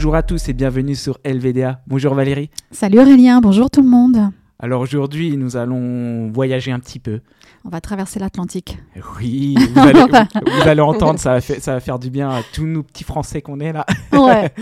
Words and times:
Bonjour 0.00 0.14
à 0.14 0.22
tous 0.22 0.48
et 0.48 0.54
bienvenue 0.54 0.94
sur 0.94 1.18
LVDA. 1.26 1.82
Bonjour 1.86 2.14
Valérie. 2.14 2.48
Salut 2.70 3.00
Aurélien, 3.00 3.42
bonjour 3.42 3.68
tout 3.70 3.82
le 3.82 3.88
monde. 3.90 4.30
Alors 4.58 4.80
aujourd'hui, 4.80 5.36
nous 5.36 5.58
allons 5.58 6.30
voyager 6.30 6.72
un 6.72 6.78
petit 6.78 6.98
peu. 6.98 7.20
On 7.66 7.68
va 7.68 7.82
traverser 7.82 8.18
l'Atlantique. 8.18 8.78
Oui, 9.18 9.56
vous 9.74 9.78
allez, 9.78 10.00
vous 10.00 10.68
allez 10.68 10.80
entendre, 10.80 11.18
ça 11.18 11.34
va, 11.34 11.42
faire, 11.42 11.60
ça 11.60 11.74
va 11.74 11.80
faire 11.80 11.98
du 11.98 12.08
bien 12.08 12.30
à 12.30 12.40
tous 12.54 12.64
nos 12.64 12.82
petits 12.82 13.04
Français 13.04 13.42
qu'on 13.42 13.60
est 13.60 13.74
là. 13.74 13.84
Ouais. 14.12 14.54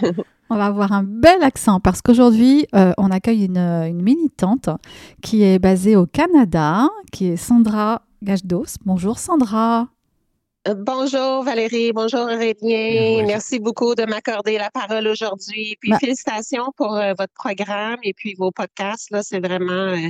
On 0.48 0.54
va 0.56 0.66
avoir 0.66 0.92
un 0.92 1.02
bel 1.02 1.42
accent 1.42 1.80
parce 1.80 2.00
qu'aujourd'hui, 2.00 2.68
euh, 2.76 2.92
on 2.96 3.10
accueille 3.10 3.46
une, 3.46 3.58
une, 3.58 4.00
militante 4.00 4.68
qui 5.22 5.42
est 5.42 5.58
basée 5.58 5.96
au 5.96 6.06
Canada, 6.06 6.88
qui 7.10 7.26
est 7.26 7.36
Sandra 7.36 8.02
Gajdos. 8.22 8.76
Bonjour 8.84 9.18
Sandra. 9.18 9.88
Euh, 10.66 10.74
bonjour 10.74 11.42
Valérie, 11.42 11.92
bonjour 11.92 12.20
Aurélien. 12.20 13.22
Merci 13.26 13.58
beaucoup 13.58 13.94
de 13.94 14.04
m'accorder 14.04 14.56
la 14.56 14.70
parole 14.70 15.06
aujourd'hui. 15.08 15.76
Puis 15.78 15.90
bah 15.90 15.98
félicitations 15.98 16.72
pour 16.74 16.96
euh, 16.96 17.12
votre 17.18 17.34
programme 17.34 17.98
et 18.02 18.14
puis 18.14 18.34
vos 18.38 18.50
podcasts. 18.50 19.10
Là, 19.10 19.22
c'est 19.22 19.40
vraiment 19.40 19.72
euh, 19.72 20.08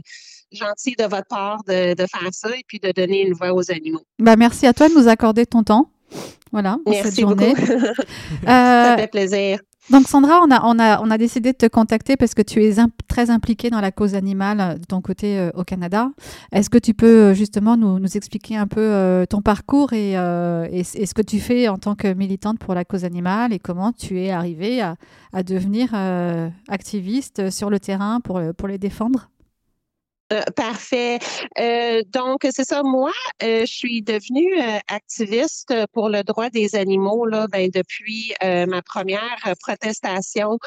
gentil 0.53 0.95
de 0.97 1.05
votre 1.05 1.27
part 1.27 1.65
de, 1.67 1.95
de, 1.95 2.07
faire 2.07 2.33
ça 2.33 2.51
et 2.57 2.63
puis 2.69 2.79
de 2.79 2.93
donner 2.93 3.27
une 3.27 3.33
voix 3.33 3.53
aux 3.53 3.73
animaux. 3.73 4.03
Bah, 4.21 4.37
merci 4.37 4.69
à 4.69 4.73
toi 4.73 4.89
de 4.89 4.95
nous 4.95 5.09
accorder 5.09 5.45
ton 5.45 5.65
temps. 5.65 5.91
Voilà, 6.53 6.79
Merci 6.87 7.11
cette 7.11 7.21
journée. 7.21 7.55
ça 8.47 8.95
fait 8.97 9.11
plaisir. 9.11 9.59
Donc 9.91 10.09
Sandra, 10.09 10.41
on 10.43 10.51
a, 10.51 10.63
on, 10.65 10.79
a, 10.79 11.03
on 11.03 11.11
a 11.11 11.19
décidé 11.19 11.53
de 11.53 11.59
te 11.59 11.67
contacter 11.67 12.17
parce 12.17 12.35
que 12.35 12.41
tu 12.41 12.65
es 12.65 12.75
très 13.07 13.29
impliquée 13.29 13.69
dans 13.69 13.83
la 13.83 13.93
cause 13.93 14.15
animale 14.15 14.61
euh, 14.61 14.75
de 14.79 14.85
ton 14.85 15.03
côté 15.03 15.39
euh, 15.39 15.51
au 15.55 15.63
Canada. 15.63 16.11
Est-ce 16.53 16.71
que 16.71 16.79
tu 16.79 16.95
peux 16.95 17.07
euh, 17.07 17.35
justement 17.35 17.77
nous, 17.77 17.99
nous 17.99 18.17
expliquer 18.17 18.57
un 18.57 18.67
peu 18.67 18.81
euh, 18.81 19.27
ton 19.27 19.43
parcours 19.43 19.93
et, 19.93 20.13
et, 20.13 20.81
et, 20.81 21.07
ce 21.07 21.13
que 21.13 21.21
tu 21.21 21.39
fais 21.39 21.69
en 21.69 21.77
tant 21.77 21.95
que 21.95 22.15
militante 22.15 22.59
pour 22.59 22.75
la 22.75 22.87
cause 22.87 23.05
animale 23.05 23.53
et 23.53 23.59
comment 23.59 23.93
tu 23.93 24.19
es 24.21 24.31
arrivée 24.31 24.81
à, 24.81 24.97
à 25.35 25.43
devenir 25.43 25.95
activiste 26.69 27.51
sur 27.51 27.69
le 27.69 27.79
terrain 27.79 28.21
pour, 28.21 28.41
pour 28.57 28.69
les 28.69 28.79
défendre? 28.79 29.29
Euh, 30.33 30.43
parfait. 30.57 31.19
Euh, 31.59 32.03
donc, 32.09 32.47
c'est 32.51 32.65
ça. 32.65 32.83
Moi, 32.83 33.13
euh, 33.43 33.61
je 33.61 33.73
suis 33.73 34.03
devenue 34.03 34.55
activiste 34.89 35.75
pour 35.93 36.09
le 36.09 36.23
droit 36.23 36.49
des 36.49 36.77
animaux 36.77 37.27
là, 37.27 37.47
ben, 37.47 37.69
depuis 37.73 38.33
ma 38.43 38.81
première 38.83 39.55
protestation. 39.61 40.59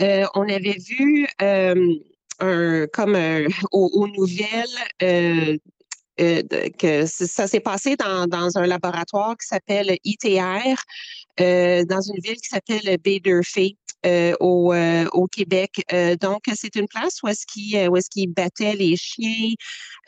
on 0.00 0.48
avait 0.48 0.78
vu 0.78 1.26
un, 1.40 1.74
comme 2.92 3.16
aux, 3.72 3.90
aux, 3.94 4.08
nouvelles 4.08 5.58
que 6.18 7.06
ça 7.06 7.46
s'est 7.46 7.60
passé 7.60 7.96
dans, 7.96 8.26
dans, 8.26 8.58
un 8.58 8.66
laboratoire 8.66 9.36
qui 9.38 9.46
s'appelle 9.46 9.96
ITR, 10.04 10.76
dans 11.38 12.00
une 12.00 12.20
ville 12.22 12.36
qui 12.36 12.48
s'appelle 12.48 12.98
Baderfee. 13.02 13.76
Euh, 14.06 14.34
au, 14.38 14.72
euh, 14.72 15.06
au, 15.12 15.26
Québec. 15.26 15.84
Euh, 15.92 16.14
donc, 16.14 16.44
c'est 16.54 16.76
une 16.76 16.86
place 16.86 17.22
où 17.22 17.28
est-ce 17.28 17.44
qu'ils 17.44 17.74
est-ce 17.74 18.08
qu'ils 18.08 18.32
battaient 18.32 18.76
les 18.76 18.96
chiens, 18.96 19.52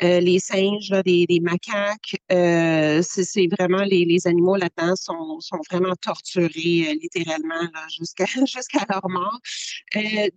les 0.01 0.39
singes, 0.39 0.91
là, 0.91 1.03
les, 1.05 1.27
macaques. 1.41 2.17
c'est 2.29 3.49
vraiment 3.59 3.83
les, 3.83 4.05
les 4.05 4.27
animaux 4.29 4.57
là-dedans 4.57 4.95
sont, 4.95 5.41
sont 5.41 5.61
vraiment 5.71 5.95
torturés 6.01 6.97
littéralement 7.03 7.69
jusqu'à 7.99 8.27
jusqu'à 8.47 8.85
leur 8.89 9.09
mort. 9.09 9.39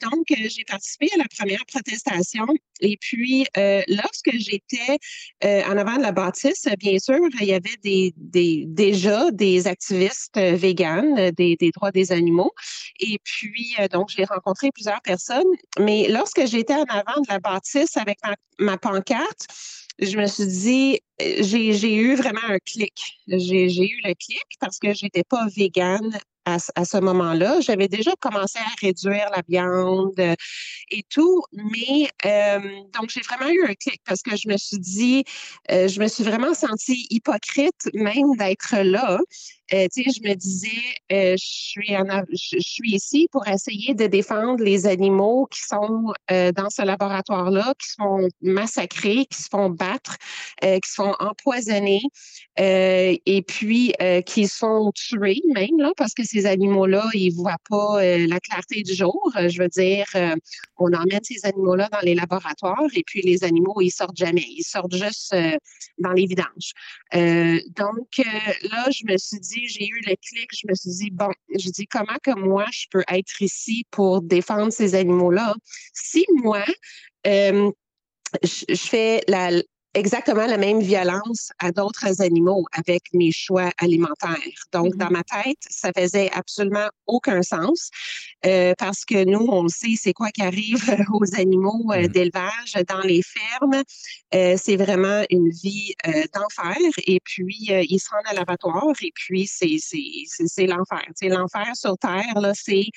donc, 0.02 0.26
j'ai 0.28 0.64
participé 0.66 1.09
à 1.14 1.17
la 1.17 1.26
première 1.38 1.64
protestation. 1.67 2.48
Et 2.80 2.98
puis, 2.98 3.45
lorsque 3.88 4.32
j'étais 4.34 4.98
en 5.44 5.78
avant 5.78 5.98
de 5.98 6.02
la 6.02 6.12
bâtisse, 6.12 6.67
bien 6.80 6.98
sûr, 6.98 7.20
il 7.39 7.48
y 7.48 7.54
avait 7.54 7.78
déjà 7.84 9.30
des 9.32 9.67
activistes 9.67 10.39
véganes 10.39 11.32
des, 11.32 11.55
des 11.55 11.72
droits 11.72 11.92
des 11.92 12.11
animaux. 12.11 12.52
Et 12.99 13.20
puis, 13.23 13.51
euh, 13.80 13.88
donc, 13.88 14.10
j'ai 14.10 14.26
rencontré 14.26 14.72
plusieurs 14.72 15.02
personnes. 15.02 15.44
Mais 15.80 16.08
lorsque 16.10 16.45
j'étais 16.45 16.73
en 16.73 16.84
avant 16.84 17.22
de 17.22 17.28
la 17.30 17.39
bâtisse 17.39 17.98
avec 17.98 18.17
ma, 18.60 18.78
pancarte, 18.78 19.48
je 20.00 20.17
me 20.17 20.26
suis 20.26 20.48
dit, 20.48 21.00
euh, 21.22 21.38
j'ai 21.39 21.95
eu 21.95 22.16
vraiment 22.16 22.42
un 22.50 22.60
clic. 22.60 23.20
J'ai 23.28 23.66
eu 23.66 24.02
le 24.04 24.14
clic 24.14 24.45
parce 24.60 24.80
que 24.80 24.94
j'étais 24.94 25.23
pas 25.23 25.45
végane 25.56 26.17
à, 26.45 26.58
ce 26.60 26.98
moment-là. 26.98 27.61
J'avais 27.61 27.88
déjà 27.88 28.11
commencé 28.20 28.58
à 28.58 28.73
réduire 28.82 29.30
la 29.30 29.44
viande 29.48 30.20
euh, 30.20 30.34
et 30.90 31.04
tout, 31.08 31.44
mais 31.54 32.10
donc 32.94 33.10
j'ai 33.10 33.22
vraiment 33.22 33.50
eu 33.50 33.64
un 33.64 33.76
clic 33.76 34.02
parce 34.06 34.22
que 34.23 34.36
je 34.36 34.50
me 34.50 34.58
suis 34.58 34.80
dit, 34.80 35.23
je 35.70 36.00
me 36.00 36.08
suis 36.08 36.23
vraiment 36.23 36.54
sentie 36.54 37.06
hypocrite 37.11 37.90
même 37.94 38.36
d'être 38.38 38.76
là. 38.78 39.20
Euh, 39.73 39.87
je 39.95 40.27
me 40.27 40.33
disais, 40.33 40.67
euh, 41.14 41.36
je 41.37 42.59
suis 42.59 42.92
ici 42.92 43.27
pour 43.32 43.48
essayer 43.48 43.93
de 43.93 44.05
défendre 44.05 44.64
les 44.64 44.86
animaux 44.86 45.48
qui 45.49 45.61
sont 45.61 46.14
euh, 46.30 46.52
dans 46.52 46.70
ce 46.70 46.82
laboratoire-là, 46.82 47.73
qui 47.80 47.87
se 47.89 47.95
font 47.98 48.27
massacrer, 48.42 49.26
qui 49.27 49.42
se 49.42 49.48
font 49.49 49.70
battre, 49.70 50.17
qui 50.61 50.89
se 50.89 50.95
font 50.95 51.15
empoisonner, 51.20 52.02
et 52.58 53.43
puis 53.48 53.93
qui 54.26 54.48
sont 54.48 54.92
tués 54.93 55.42
même 55.54 55.77
là, 55.80 55.92
parce 55.98 56.14
que 56.14 56.23
ces 56.23 56.45
animaux-là, 56.45 57.05
ils 57.14 57.31
voient 57.31 57.58
pas 57.70 58.04
la 58.04 58.39
clarté 58.39 58.83
du 58.83 58.93
jour. 58.93 59.31
Je 59.36 59.61
veux 59.61 59.70
dire, 59.70 60.05
on 60.77 60.93
emmène 60.93 61.23
ces 61.23 61.45
animaux-là 61.45 61.89
dans 61.92 62.02
les 62.02 62.15
laboratoires, 62.15 62.87
et 62.93 63.04
puis 63.05 63.21
les 63.21 63.43
animaux, 63.43 63.81
ils 63.81 63.92
sortent 63.92 64.17
jamais, 64.17 64.45
ils 64.48 64.64
sortent 64.64 64.95
juste 64.95 65.36
dans 65.98 66.11
les 66.11 66.26
vidanges. 66.26 66.73
donc 67.76 68.17
là, 68.17 68.86
je 68.92 69.11
me 69.11 69.17
suis 69.17 69.39
dit 69.39 69.61
j'ai 69.67 69.88
eu 69.88 70.02
le 70.05 70.16
clic, 70.16 70.49
je 70.52 70.67
me 70.67 70.76
suis 70.76 70.92
dit, 70.92 71.11
bon, 71.11 71.32
je 71.58 71.70
dis 71.70 71.88
comment 71.88 72.17
que 72.23 72.32
moi, 72.38 72.66
je 72.72 72.86
peux 72.92 73.04
être 73.08 73.42
ici 73.42 73.86
pour 73.92 74.22
défendre 74.22 74.72
ces 74.72 74.95
animaux-là? 74.95 75.55
Si 75.94 76.26
moi, 76.44 76.64
euh, 77.27 77.72
je, 78.44 78.66
je, 78.70 78.76
fais 78.76 79.23
la, 79.27 79.52
exactement 79.94 80.46
la 80.46 80.58
même 80.58 80.80
violence 80.80 81.52
à 81.60 81.72
d'autres 81.72 82.22
animaux 82.22 82.66
avec 82.72 83.04
mes 83.14 83.32
choix 83.32 83.70
alimentaires. 83.78 84.38
Donc, 84.72 84.86
mm 84.86 84.90
-hmm. 84.90 84.98
dans 84.98 85.12
ma 85.12 85.24
tête, 85.24 85.64
ça 85.70 85.92
faisait 85.98 86.30
absolument 86.32 86.90
aucun 87.08 87.42
sens 87.44 87.90
euh, 88.46 88.74
parce 88.78 89.04
que 89.06 89.26
nous, 89.26 89.46
on 89.50 89.68
sait 89.68 89.96
c'est 90.04 90.14
quoi 90.14 90.30
qui 90.32 90.44
arrive 90.44 90.84
aux 91.14 91.36
animaux 91.36 91.84
euh, 91.90 91.96
mm-hmm. 91.96 92.08
d'élevage 92.14 92.74
dans 92.88 93.02
les 93.12 93.22
fermes. 93.22 93.82
Euh, 94.34 94.56
c'est 94.64 94.78
vraiment 94.78 95.24
une 95.30 95.50
vie 95.50 95.94
euh, 96.08 96.23
d'enfer 96.34 96.78
et 97.14 97.20
puis 97.23 97.68
euh, 97.72 97.84
ils 97.90 98.00
se 98.00 98.10
rendent 98.12 98.28
à 98.28 98.34
l'abattoir 98.34 98.94
et 99.02 99.12
puis 99.14 99.48
c'est 99.48 100.68
l'enfer. 100.68 101.06
C'est 101.16 101.28
l'enfer 101.28 101.70
sur 101.76 101.98
Terre, 101.98 102.40
là, 102.40 102.54
c'est 102.54 102.88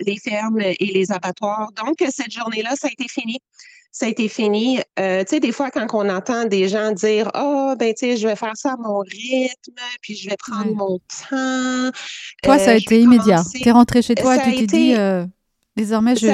les 0.00 0.18
fermes 0.18 0.60
et 0.60 0.90
les 0.98 1.12
abattoirs. 1.12 1.70
Donc, 1.72 1.96
cette 2.10 2.32
journée-là, 2.32 2.74
ça 2.76 2.88
a 2.88 2.90
été 2.90 3.06
fini 3.08 3.38
ça 3.94 4.06
a 4.06 4.08
été 4.08 4.28
fini. 4.28 4.80
Euh, 4.98 5.20
tu 5.20 5.36
sais, 5.36 5.40
des 5.40 5.52
fois, 5.52 5.70
quand 5.70 5.86
on 5.92 6.08
entend 6.08 6.46
des 6.46 6.68
gens 6.68 6.90
dire 6.90 7.30
Ah, 7.32 7.70
oh, 7.70 7.76
ben, 7.78 7.94
tu 7.94 8.06
sais, 8.06 8.16
je 8.16 8.26
vais 8.26 8.34
faire 8.34 8.56
ça 8.56 8.72
à 8.72 8.76
mon 8.76 8.98
rythme, 8.98 9.80
puis 10.02 10.16
je 10.16 10.28
vais 10.28 10.36
prendre 10.36 10.70
ouais. 10.70 10.74
mon 10.74 10.98
temps. 10.98 11.96
Toi, 12.42 12.58
ça 12.58 12.72
a 12.72 12.74
été 12.74 13.00
immédiat. 13.00 13.42
Tu 13.54 13.68
es 13.68 13.70
rentré 13.70 14.02
chez 14.02 14.16
toi 14.16 14.34
ça 14.36 14.48
et 14.48 14.56
tu 14.56 14.66
t'es 14.66 14.76
dit 14.76 14.94
euh, 14.96 15.24
Désormais, 15.76 16.16
je, 16.16 16.26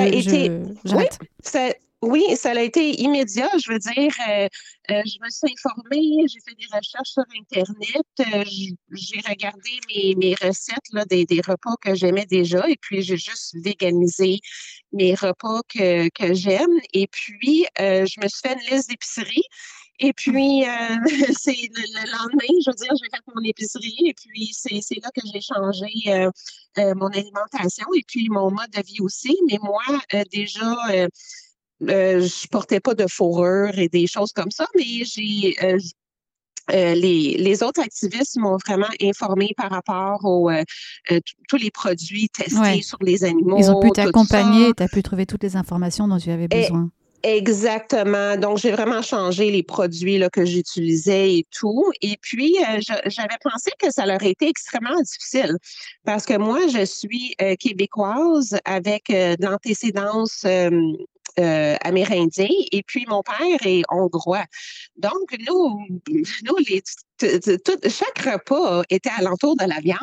j'arrête. 0.85 1.19
Oui, 1.21 1.61
oui, 2.03 2.25
ça 2.37 2.51
a 2.53 2.63
été 2.63 3.01
immédiat. 3.01 3.51
Je 3.63 3.73
veux 3.73 3.79
dire, 3.79 4.13
euh, 4.29 4.49
euh, 4.91 5.03
je 5.05 5.19
me 5.23 5.29
suis 5.29 5.53
informée, 5.53 6.27
j'ai 6.29 6.41
fait 6.41 6.55
des 6.55 6.67
recherches 6.75 7.11
sur 7.11 7.25
Internet, 7.39 8.07
euh, 8.21 8.45
j'ai 8.93 9.21
regardé 9.29 9.71
mes, 9.89 10.15
mes 10.17 10.35
recettes 10.35 10.79
là, 10.93 11.05
des, 11.05 11.27
des 11.27 11.43
repas 11.43 11.77
que 11.83 11.95
j'aimais 11.95 12.25
déjà 12.27 12.67
et 12.69 12.77
puis 12.81 13.03
j'ai 13.03 13.19
juste 13.19 13.55
véganisé 13.63 14.41
mes 14.93 15.15
repas 15.15 15.61
que, 15.69 16.09
que 16.09 16.33
j'aime. 16.33 16.81
Et 16.95 17.07
puis, 17.09 17.67
euh, 17.79 18.07
je 18.07 18.21
me 18.23 18.29
suis 18.29 18.41
fait 18.43 18.55
une 18.55 18.75
liste 18.75 18.89
d'épicerie. 18.89 19.45
Et 19.99 20.15
puis, 20.15 20.63
c'est 21.39 21.53
le, 21.53 21.83
le, 21.83 22.11
lendemain, 22.11 22.61
je 22.65 22.71
veux 22.71 22.77
dire, 22.77 22.93
j'ai 22.99 23.11
fait 23.11 23.23
mon 23.35 23.43
épicerie 23.45 24.07
et 24.07 24.15
puis 24.15 24.53
c'est 24.55 24.97
là 25.03 25.11
que 25.15 25.21
j'ai 25.31 25.43
changé 25.43 26.33
mon 26.97 27.09
alimentation 27.09 27.87
et 27.95 28.03
puis 28.07 28.29
mon 28.31 28.51
mode 28.51 28.71
de 28.71 28.83
vie 28.83 29.01
aussi. 29.01 29.37
Mais 29.51 29.59
moi, 29.63 29.83
déjà, 30.33 30.75
euh, 31.89 32.21
je 32.21 32.49
portais 32.49 32.81
pas 32.81 32.95
de 32.95 33.07
fourrure 33.09 33.79
et 33.79 33.89
des 33.89 34.07
choses 34.07 34.33
comme 34.33 34.51
ça, 34.51 34.67
mais 34.77 35.05
j'ai 35.05 35.57
euh, 35.63 35.79
euh, 36.73 36.95
les, 36.95 37.37
les, 37.39 37.63
autres 37.63 37.81
activistes 37.81 38.37
m'ont 38.37 38.57
vraiment 38.65 38.89
informé 39.03 39.53
par 39.57 39.71
rapport 39.71 40.25
aux 40.25 40.51
euh, 40.51 40.63
tous 41.49 41.57
les 41.57 41.71
produits 41.71 42.29
testés 42.29 42.59
ouais. 42.61 42.83
sur 42.83 42.99
les 43.01 43.25
animaux. 43.25 43.57
Ils 43.59 43.71
ont 43.71 43.81
pu 43.81 43.91
t'accompagner, 43.91 44.73
tu 44.77 44.83
as 44.83 44.89
pu 44.89 45.03
trouver 45.03 45.27
toutes 45.27 45.43
les 45.43 45.57
informations 45.57 46.07
dont 46.07 46.19
tu 46.19 46.31
avais 46.31 46.49
besoin. 46.49 46.91
Et, 47.23 47.37
exactement. 47.37 48.37
Donc, 48.37 48.59
j'ai 48.59 48.71
vraiment 48.71 49.03
changé 49.03 49.51
les 49.51 49.63
produits 49.63 50.19
là, 50.19 50.31
que 50.31 50.45
j'utilisais 50.45 51.35
et 51.39 51.47
tout. 51.51 51.91
Et 52.01 52.17
puis, 52.21 52.57
euh, 52.59 52.81
j'avais 52.81 53.39
pensé 53.43 53.71
que 53.79 53.91
ça 53.91 54.07
leur 54.07 54.23
été 54.23 54.49
extrêmement 54.49 55.01
difficile 55.01 55.57
parce 56.05 56.25
que 56.25 56.37
moi, 56.39 56.61
je 56.69 56.85
suis 56.85 57.35
québécoise 57.59 58.57
avec 58.65 59.05
de 59.09 59.45
l'antécédence 59.45 60.47
euh, 61.39 61.77
amérindien 61.83 62.49
et 62.73 62.83
puis 62.83 63.07
mon 63.09 63.23
père 63.23 63.59
est 63.65 63.83
hongrois. 63.91 64.45
Donc, 64.97 65.37
nous, 65.47 65.87
nous 66.09 66.57
les, 66.69 66.83
tout, 67.19 67.77
chaque 67.89 68.19
repas 68.25 68.83
était 68.91 69.11
alentour 69.19 69.57
de 69.57 69.65
la 69.65 69.81
viande. 69.81 69.99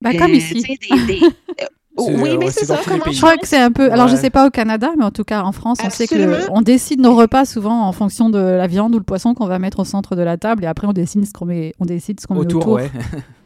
Ben, 0.00 0.16
comme 0.16 0.30
euh, 0.30 0.36
ici. 0.36 0.62
Des, 0.62 1.06
des, 1.06 1.20
Oui, 1.98 2.36
mais 2.38 2.50
c'est 2.50 2.64
ça. 2.64 2.80
Je 2.86 3.16
crois 3.20 3.36
que 3.36 3.46
c'est 3.46 3.58
un 3.58 3.72
peu. 3.72 3.90
Alors, 3.90 4.08
je 4.08 4.16
sais 4.16 4.30
pas 4.30 4.46
au 4.46 4.50
Canada, 4.50 4.92
mais 4.96 5.04
en 5.04 5.10
tout 5.10 5.24
cas 5.24 5.42
en 5.42 5.52
France, 5.52 5.78
on 5.84 5.90
sait 5.90 6.06
que 6.06 6.50
on 6.50 6.62
décide 6.62 7.00
nos 7.00 7.14
repas 7.14 7.44
souvent 7.44 7.82
en 7.82 7.92
fonction 7.92 8.30
de 8.30 8.38
la 8.38 8.66
viande 8.66 8.94
ou 8.94 8.98
le 8.98 9.04
poisson 9.04 9.34
qu'on 9.34 9.46
va 9.46 9.58
mettre 9.58 9.80
au 9.80 9.84
centre 9.84 10.14
de 10.14 10.22
la 10.22 10.36
table, 10.36 10.64
et 10.64 10.66
après 10.68 10.86
on 10.86 10.92
décide 10.92 11.26
ce 11.26 11.32
qu'on 11.32 11.46
met, 11.46 11.74
on 11.80 11.84
décide 11.86 12.20
ce 12.20 12.26
qu'on 12.26 12.34
met 12.34 12.40
autour. 12.40 12.78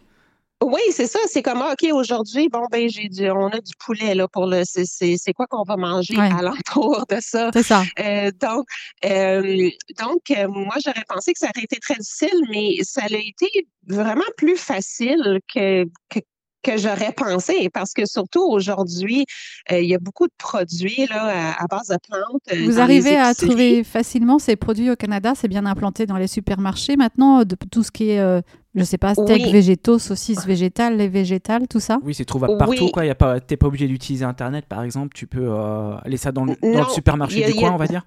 Oui, 0.62 0.80
c'est 0.90 1.06
ça. 1.06 1.18
C'est 1.26 1.42
comme, 1.42 1.60
OK, 1.60 1.86
aujourd'hui, 1.92 2.48
bon, 2.48 2.66
ben, 2.70 2.88
j'ai 2.88 3.08
du, 3.08 3.30
on 3.30 3.48
a 3.48 3.60
du 3.60 3.72
poulet, 3.78 4.14
là, 4.14 4.28
pour 4.28 4.46
le, 4.46 4.62
c'est 4.64 5.32
quoi 5.34 5.46
qu'on 5.46 5.64
va 5.64 5.76
manger 5.76 6.16
à 6.16 6.42
l'entour 6.42 7.04
de 7.08 7.16
ça? 7.20 7.50
C'est 7.52 7.62
ça. 7.62 7.82
Euh, 7.98 8.30
donc, 8.40 8.66
euh, 9.04 9.70
donc 9.98 10.30
euh, 10.30 10.48
moi, 10.48 10.76
j'aurais 10.84 11.04
pensé 11.08 11.32
que 11.32 11.38
ça 11.38 11.46
aurait 11.54 11.64
été 11.64 11.78
très 11.78 11.94
difficile, 11.94 12.46
mais 12.50 12.76
ça 12.82 13.02
a 13.02 13.16
été 13.16 13.66
vraiment 13.86 14.22
plus 14.36 14.56
facile 14.56 15.40
que, 15.52 15.84
que 16.08 16.20
que 16.62 16.76
j'aurais 16.76 17.12
pensé 17.12 17.68
parce 17.72 17.92
que 17.92 18.06
surtout 18.06 18.42
aujourd'hui, 18.42 19.26
il 19.70 19.84
y 19.84 19.94
a 19.94 19.98
beaucoup 19.98 20.26
de 20.26 20.32
produits 20.38 21.06
là, 21.08 21.54
à, 21.58 21.66
base 21.66 21.88
de 21.88 21.96
plantes. 22.08 22.64
Vous 22.64 22.80
arrivez 22.80 23.16
à 23.16 23.34
trouver 23.34 23.84
facilement 23.84 24.38
ces 24.38 24.56
produits 24.56 24.90
au 24.90 24.96
Canada, 24.96 25.32
c'est 25.36 25.48
bien 25.48 25.66
implanté 25.66 26.06
dans 26.06 26.16
les 26.16 26.26
supermarchés 26.26 26.96
maintenant, 26.96 27.44
de 27.44 27.56
tout 27.70 27.82
ce 27.82 27.90
qui 27.90 28.10
est 28.10 28.42
je 28.74 28.84
sais 28.84 28.98
pas, 28.98 29.14
steak 29.14 29.48
végétaux, 29.48 29.98
saucisses 29.98 30.46
végétales, 30.46 30.96
les 30.96 31.08
végétales, 31.08 31.68
tout 31.68 31.80
ça 31.80 31.98
Oui, 32.02 32.14
c'est 32.14 32.24
trouvable 32.24 32.56
partout. 32.56 32.90
Tu 32.92 33.00
n'es 33.00 33.14
pas, 33.14 33.40
pas 33.40 33.66
obligé 33.66 33.86
d'utiliser 33.86 34.24
Internet, 34.24 34.66
par 34.66 34.82
exemple. 34.82 35.14
Tu 35.14 35.26
peux 35.26 35.48
euh, 35.50 35.94
aller 36.04 36.16
ça 36.16 36.32
dans 36.32 36.44
le, 36.44 36.56
dans 36.62 36.84
le 36.86 36.90
supermarché 36.90 37.44
du 37.44 37.54
coin, 37.54 37.72
on 37.72 37.76
va 37.76 37.86
dire? 37.86 38.04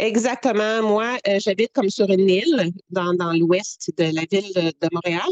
Exactement. 0.00 0.82
Moi, 0.82 1.18
euh, 1.28 1.38
j'habite 1.40 1.72
comme 1.74 1.90
sur 1.90 2.08
une 2.08 2.30
île 2.30 2.72
dans, 2.88 3.12
dans 3.12 3.34
l'ouest 3.34 3.90
de 3.98 4.04
la 4.04 4.22
ville 4.30 4.52
de, 4.54 4.88
Montréal. 4.92 5.28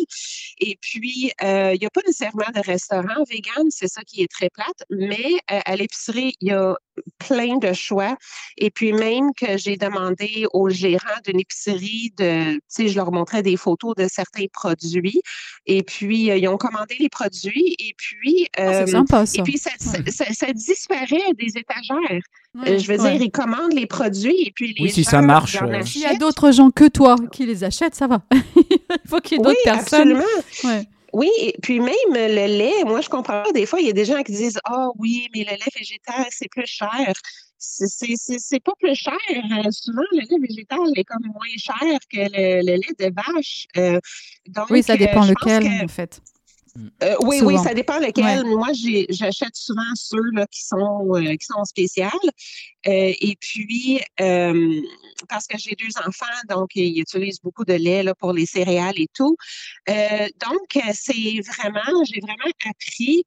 Et 0.60 0.76
puis, 0.78 1.32
euh, 1.42 1.72
il 1.74 1.80
n'y 1.80 1.86
a 1.86 1.90
pas 1.90 2.02
nécessairement 2.06 2.50
de 2.54 2.60
restaurant 2.60 3.24
vegan, 3.30 3.68
c'est 3.70 3.88
ça 3.88 4.02
qui 4.02 4.22
est 4.22 4.30
très 4.30 4.50
plate, 4.50 4.84
mais 4.90 5.32
euh, 5.50 5.60
à 5.64 5.74
l'épicerie, 5.74 6.34
il 6.42 6.48
y 6.48 6.50
a 6.50 6.76
plein 7.18 7.58
de 7.58 7.72
choix. 7.72 8.16
Et 8.56 8.70
puis, 8.70 8.92
même 8.92 9.32
que 9.34 9.56
j'ai 9.56 9.76
demandé 9.76 10.46
aux 10.52 10.68
gérants 10.68 11.20
d'une 11.24 11.40
épicerie 11.40 12.12
de, 12.16 12.54
tu 12.54 12.60
sais, 12.68 12.88
je 12.88 12.96
leur 12.96 13.12
montrais 13.12 13.42
des 13.42 13.56
photos 13.56 13.94
de 13.96 14.06
certains 14.08 14.46
produits. 14.52 15.22
Et 15.66 15.82
puis, 15.82 16.26
ils 16.26 16.48
ont 16.48 16.56
commandé 16.56 16.96
les 16.98 17.08
produits. 17.08 17.74
Et 17.78 17.94
puis, 17.96 18.48
ah, 18.56 18.86
sympa, 18.86 19.26
ça. 19.26 19.40
Et 19.40 19.42
puis 19.42 19.58
ça, 19.58 19.70
ça, 19.78 20.52
disparaît 20.52 21.32
des 21.38 21.56
étagères. 21.56 22.20
je 22.54 22.86
veux 22.86 22.98
dire, 22.98 23.22
ils 23.22 23.30
commandent 23.30 23.74
les 23.74 23.86
produits 23.86 24.52
oui, 24.60 24.90
si 24.90 25.04
ça 25.04 25.22
marche. 25.22 25.58
Euh. 25.62 25.82
S'il 25.82 26.02
y 26.02 26.06
a 26.06 26.16
d'autres 26.16 26.52
gens 26.52 26.70
que 26.70 26.88
toi 26.88 27.16
qui 27.32 27.46
les 27.46 27.64
achètent, 27.64 27.94
ça 27.94 28.06
va. 28.06 28.22
Il 28.32 29.08
faut 29.08 29.20
qu'il 29.20 29.38
y 29.38 29.40
ait 29.40 29.44
d'autres 29.44 29.58
personnes. 29.64 30.22
Absolument. 30.62 30.84
Oui, 31.12 31.30
et 31.38 31.56
puis 31.62 31.80
même 31.80 31.94
le 32.14 32.46
lait, 32.46 32.84
moi 32.84 33.00
je 33.00 33.08
comprends 33.08 33.42
pas. 33.42 33.52
Des 33.52 33.66
fois, 33.66 33.80
il 33.80 33.86
y 33.86 33.90
a 33.90 33.94
des 33.94 34.04
gens 34.04 34.22
qui 34.22 34.32
disent 34.32 34.60
Ah 34.64 34.88
oui, 34.96 35.28
mais 35.34 35.44
le 35.44 35.52
lait 35.52 35.72
végétal, 35.76 36.26
c'est 36.30 36.48
plus 36.48 36.66
cher. 36.66 37.12
C'est 37.58 38.62
pas 38.62 38.72
plus 38.78 38.94
cher. 38.94 39.18
Euh, 39.30 39.70
souvent, 39.70 40.02
le 40.12 40.20
lait 40.20 40.46
végétal 40.48 40.78
est 40.94 41.04
comme 41.04 41.26
moins 41.26 41.56
cher 41.56 41.98
que 42.12 42.18
le, 42.18 42.76
lait 42.76 42.94
de 42.98 43.12
vache. 43.14 43.66
Euh, 43.76 43.98
oui, 44.70 44.82
ça 44.82 44.96
dépend 44.96 45.24
lequel, 45.24 45.66
en 45.84 45.88
fait. 45.88 46.20
Euh, 47.02 47.16
oui, 47.22 47.40
oui, 47.42 47.56
ça 47.58 47.74
dépend 47.74 47.98
lequel. 47.98 48.44
Moi, 48.44 48.68
j'achète 49.10 49.54
souvent 49.54 49.82
ceux 49.94 50.30
là, 50.32 50.46
qui 50.46 50.62
sont 50.64 51.08
euh, 51.14 51.36
qui 51.36 51.46
sont 51.46 51.64
spéciales. 51.64 52.10
Euh, 52.86 53.12
et 53.20 53.36
puis, 53.40 54.00
parce 55.28 55.46
que 55.46 55.58
j'ai 55.58 55.74
deux 55.74 56.00
enfants, 56.06 56.26
donc 56.48 56.70
ils 56.74 57.00
utilisent 57.00 57.40
beaucoup 57.40 57.64
de 57.64 57.74
lait 57.74 58.02
là, 58.02 58.14
pour 58.14 58.32
les 58.32 58.46
céréales 58.46 58.98
et 58.98 59.08
tout. 59.14 59.36
donc, 59.86 60.84
c'est 60.94 61.40
vraiment, 61.56 62.04
j'ai 62.04 62.20
vraiment 62.20 62.50
appris 62.68 63.24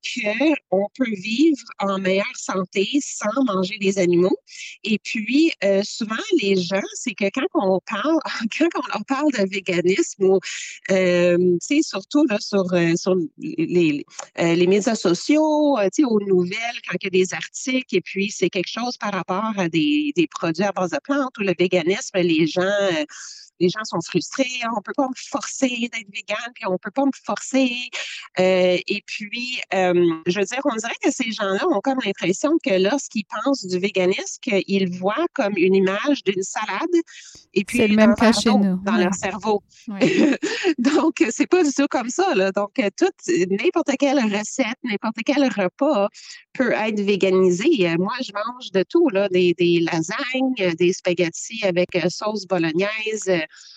qu'on 0.69 0.87
peut 0.97 1.11
vivre 1.11 1.63
en 1.79 1.99
meilleure 1.99 2.25
santé 2.35 2.87
sans 3.01 3.43
manger 3.43 3.77
des 3.79 3.99
animaux. 3.99 4.37
Et 4.83 4.99
puis, 4.99 5.51
souvent, 5.83 6.15
les 6.41 6.55
gens, 6.55 6.81
c'est 6.95 7.13
que 7.13 7.25
quand 7.33 7.47
on 7.53 7.79
parle, 7.85 8.17
quand 8.57 8.69
on 8.75 8.87
leur 8.93 9.05
parle 9.05 9.31
de 9.33 9.49
véganisme, 9.49 10.23
ou, 10.23 10.39
tu 10.87 11.57
sais, 11.59 11.81
surtout 11.83 12.25
là, 12.27 12.37
sur, 12.39 12.65
sur 12.95 13.15
les, 13.41 14.05
euh, 14.39 14.55
les 14.55 14.67
médias 14.67 14.95
sociaux, 14.95 15.77
euh, 15.77 15.89
aux 16.05 16.19
nouvelles, 16.21 16.79
quand 16.87 16.97
il 17.01 17.05
y 17.05 17.07
a 17.07 17.09
des 17.09 17.33
articles, 17.33 17.95
et 17.95 18.01
puis 18.01 18.31
c'est 18.31 18.49
quelque 18.49 18.69
chose 18.69 18.97
par 18.97 19.11
rapport 19.13 19.53
à 19.57 19.69
des, 19.69 20.13
des, 20.15 20.27
produits 20.27 20.63
à 20.63 20.71
base 20.71 20.91
de 20.91 20.99
plantes 21.03 21.37
ou 21.37 21.41
le 21.41 21.53
véganisme, 21.57 22.17
les 22.17 22.47
gens 22.47 22.61
euh, 22.61 23.05
les 23.61 23.69
gens 23.69 23.83
sont 23.83 24.01
frustrés, 24.01 24.49
on 24.73 24.77
ne 24.77 24.81
peut 24.81 24.93
pas 24.95 25.07
me 25.07 25.13
forcer 25.15 25.89
d'être 25.91 26.07
vegan, 26.13 26.51
puis 26.55 26.65
on 26.67 26.73
ne 26.73 26.77
peut 26.77 26.91
pas 26.91 27.05
me 27.05 27.11
forcer. 27.23 27.71
Euh, 28.39 28.77
et 28.87 29.03
puis, 29.05 29.59
euh, 29.73 29.93
je 30.25 30.39
veux 30.39 30.45
dire, 30.45 30.61
on 30.65 30.75
dirait 30.75 30.95
que 31.01 31.11
ces 31.11 31.31
gens-là 31.31 31.67
ont 31.67 31.81
comme 31.81 31.99
l'impression 32.03 32.57
que 32.65 32.73
lorsqu'ils 32.81 33.25
pensent 33.25 33.65
du 33.65 33.79
véganisme, 33.79 34.39
qu'ils 34.41 34.89
voient 34.97 35.27
comme 35.33 35.53
une 35.55 35.75
image 35.75 36.23
d'une 36.23 36.43
salade 36.43 36.89
et 37.53 37.63
puis 37.63 37.87
le 37.87 37.95
même 37.95 38.15
cas 38.15 38.31
chez 38.31 38.49
nous. 38.49 38.77
dans 38.83 38.97
leur 38.97 39.13
cerveau. 39.13 39.61
Donc, 40.77 41.23
c'est 41.29 41.47
pas 41.47 41.63
du 41.63 41.71
tout 41.71 41.87
comme 41.89 42.09
ça. 42.09 42.33
Là. 42.35 42.51
Donc, 42.51 42.71
n'importe 42.77 43.91
quelle 43.99 44.19
recette, 44.19 44.77
n'importe 44.83 45.17
quel 45.25 45.43
repas 45.43 46.07
peut 46.53 46.71
être 46.71 46.99
véganisé. 47.01 47.95
Moi, 47.97 48.13
je 48.21 48.31
mange 48.33 48.71
de 48.71 48.83
tout, 48.83 49.09
là, 49.09 49.29
des, 49.29 49.53
des 49.53 49.79
lasagnes, 49.79 50.75
des 50.77 50.93
spaghettis 50.93 51.63
avec 51.63 51.95
euh, 51.95 52.09
sauce 52.09 52.45
bolognaise, 52.45 53.29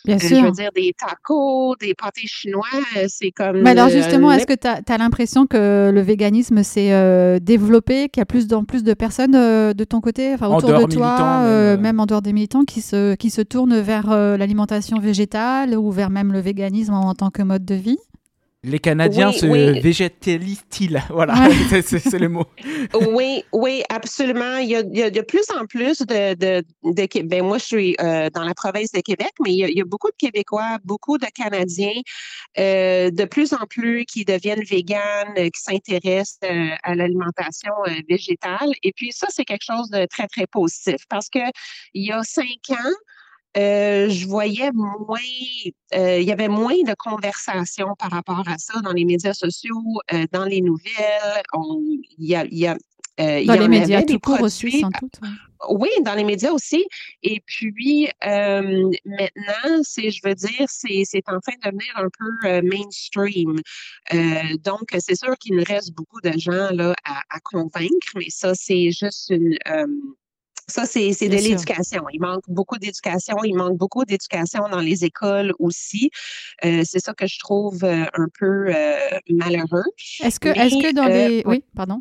Bien 0.05 0.19
sûr. 0.19 0.37
Euh, 0.37 0.41
je 0.41 0.44
veux 0.44 0.53
dire, 0.53 0.71
des 0.75 0.94
tacos, 0.99 1.76
des 1.81 1.94
pâtés 1.94 2.26
chinois, 2.26 2.62
euh, 2.97 3.06
c'est 3.09 3.31
comme... 3.31 3.62
Mais 3.62 3.71
alors 3.71 3.88
justement, 3.88 4.31
est-ce 4.32 4.47
que 4.47 4.53
tu 4.55 4.67
as, 4.67 4.99
l'impression 4.99 5.47
que 5.47 5.91
le 5.93 6.00
véganisme 6.03 6.62
s'est 6.62 6.93
euh, 6.93 7.38
développé, 7.41 8.11
qu'il 8.11 8.21
y 8.21 8.23
a 8.23 8.26
plus 8.26 8.53
en 8.53 8.65
plus 8.65 8.85
de 8.85 8.93
personnes 8.93 9.32
de 9.32 9.85
ton 9.85 10.00
côté, 10.00 10.35
enfin, 10.35 10.49
autour 10.49 10.79
de 10.79 10.85
toi, 10.85 11.76
même, 11.76 12.00
en 12.00 12.06
dehors 12.06 12.23
des 12.23 12.32
militants, 12.32 12.65
qui 12.65 12.81
se, 12.81 13.15
qui 13.15 13.31
se 13.31 13.41
tournent 13.41 13.81
vers 13.81 14.11
l'alimentation 14.37 14.99
végétale 14.99 15.76
ou 15.76 15.91
vers 15.91 16.11
même 16.11 16.32
le 16.32 16.41
véganisme 16.41 16.94
en 16.94 17.15
tant 17.15 17.31
que 17.31 17.43
mode 17.43 17.65
de 17.65 17.75
vie? 17.75 17.99
Les 18.64 18.78
Canadiens 18.78 19.32
se 19.32 19.46
végétalisent-ils? 19.46 21.02
Voilà, 21.11 21.34
c'est 21.82 22.19
le 22.19 22.28
mot. 22.28 22.46
oui, 23.08 23.44
oui, 23.52 23.82
absolument. 23.88 24.56
Il 24.58 24.69
y, 24.70 24.76
a, 24.76 24.81
il, 24.81 24.99
y 24.99 25.02
a, 25.02 25.11
de 25.11 25.20
plus 25.20 25.44
en 25.50 25.66
plus 25.66 25.99
de... 26.00 26.34
de, 26.34 26.64
de 26.82 27.22
ben 27.22 27.44
moi, 27.44 27.58
je 27.58 27.64
suis 27.64 27.96
euh, 28.00 28.31
dans 28.31 28.43
la 28.43 28.55
province 28.55 28.90
de 28.93 29.00
Québec, 29.00 29.30
mais 29.40 29.52
il 29.52 29.59
y, 29.59 29.64
a, 29.64 29.68
il 29.68 29.76
y 29.76 29.80
a 29.80 29.85
beaucoup 29.85 30.09
de 30.09 30.16
Québécois, 30.16 30.78
beaucoup 30.85 31.18
de 31.18 31.26
Canadiens, 31.26 32.00
euh, 32.59 33.11
de 33.11 33.25
plus 33.25 33.52
en 33.52 33.66
plus 33.68 34.04
qui 34.06 34.25
deviennent 34.25 34.64
véganes, 34.64 35.35
qui 35.35 35.61
s'intéressent 35.61 36.38
euh, 36.44 36.71
à 36.83 36.94
l'alimentation 36.94 37.73
végétale. 38.09 38.73
Et 38.83 38.92
puis 38.92 39.12
ça, 39.12 39.28
c'est 39.30 39.44
quelque 39.44 39.64
chose 39.64 39.90
de 39.90 40.06
très, 40.06 40.26
très 40.26 40.47
positif 40.47 40.97
parce 41.09 41.28
que 41.28 41.38
il 41.92 42.06
y 42.06 42.12
a 42.12 42.23
cinq 42.23 42.71
ans, 42.71 42.94
euh, 43.56 44.08
je 44.08 44.26
voyais 44.26 44.70
moins, 44.73 45.18
euh, 45.94 46.18
il 46.18 46.26
y 46.26 46.32
avait 46.32 46.49
moins 46.49 46.82
de 46.82 46.94
conversations 46.99 47.94
par 47.99 48.11
rapport 48.11 48.42
à 48.46 48.58
ça 48.58 48.80
dans 48.80 48.92
les 48.92 49.04
médias 49.04 49.34
sociaux, 49.34 49.82
euh, 50.12 50.26
dans 50.32 50.44
les 50.44 50.61
nouvelles. 50.61 51.42
Il 52.18 52.26
y 52.26 52.34
a, 52.34 52.44
y 52.46 52.66
a 52.66 52.76
dans 53.16 53.61
les 53.61 53.68
médias 53.68 54.02
tout 54.02 54.18
court 54.18 54.40
aussi, 54.42 54.80
sans 54.80 54.90
doute. 55.00 55.20
Oui, 55.70 55.88
dans 56.02 56.14
les 56.14 56.25
médias 56.25 56.50
aussi. 56.50 56.84
Et 57.23 57.40
puis 57.46 58.08
maintenant, 58.23 59.82
c'est, 59.82 60.11
je 60.11 60.20
veux 60.25 60.34
dire, 60.34 60.66
c'est, 60.68 61.02
c'est 61.04 61.23
en 61.28 61.38
train 61.38 61.54
de 61.62 61.70
devenir 61.70 61.92
un 61.96 62.08
peu 62.18 62.61
mainstream. 62.62 63.61
donc, 64.64 64.94
c'est 64.99 65.16
sûr 65.16 65.38
qu'il 65.38 65.56
nous 65.56 65.64
reste 65.64 65.94
beaucoup 65.94 66.20
de 66.20 66.37
gens 66.37 66.70
là 66.73 66.94
à, 67.04 67.20
à 67.30 67.40
convaincre, 67.40 68.08
mais 68.16 68.30
ça, 68.30 68.52
c'est 68.54 68.90
juste 68.90 69.30
une 69.30 69.56
ça, 70.66 70.87
c'est 70.87 71.11
de 71.11 71.35
l'éducation. 71.35 72.04
Il 72.12 72.21
manque 72.21 72.44
beaucoup 72.49 72.78
d'éducation. 72.78 73.37
Il 73.44 73.56
manque 73.56 73.76
beaucoup 73.76 74.04
d'éducation 74.04 74.68
dans 74.71 74.80
les 74.80 75.04
écoles 75.04 75.52
aussi. 75.59 76.11
Euh, 76.64 76.83
c'est 76.85 77.00
ça 77.00 77.12
que 77.12 77.26
je 77.26 77.38
trouve 77.38 77.85
euh, 77.85 78.04
un 78.14 78.28
peu 78.38 78.66
euh, 78.68 78.97
malheureux. 79.30 79.85
Est-ce 80.23 80.40
que, 80.40 80.49
est 80.49 80.71
que 80.71 80.94
dans 80.94 81.06
les... 81.06 81.42
Oui, 81.47 81.64
pardon? 81.75 82.00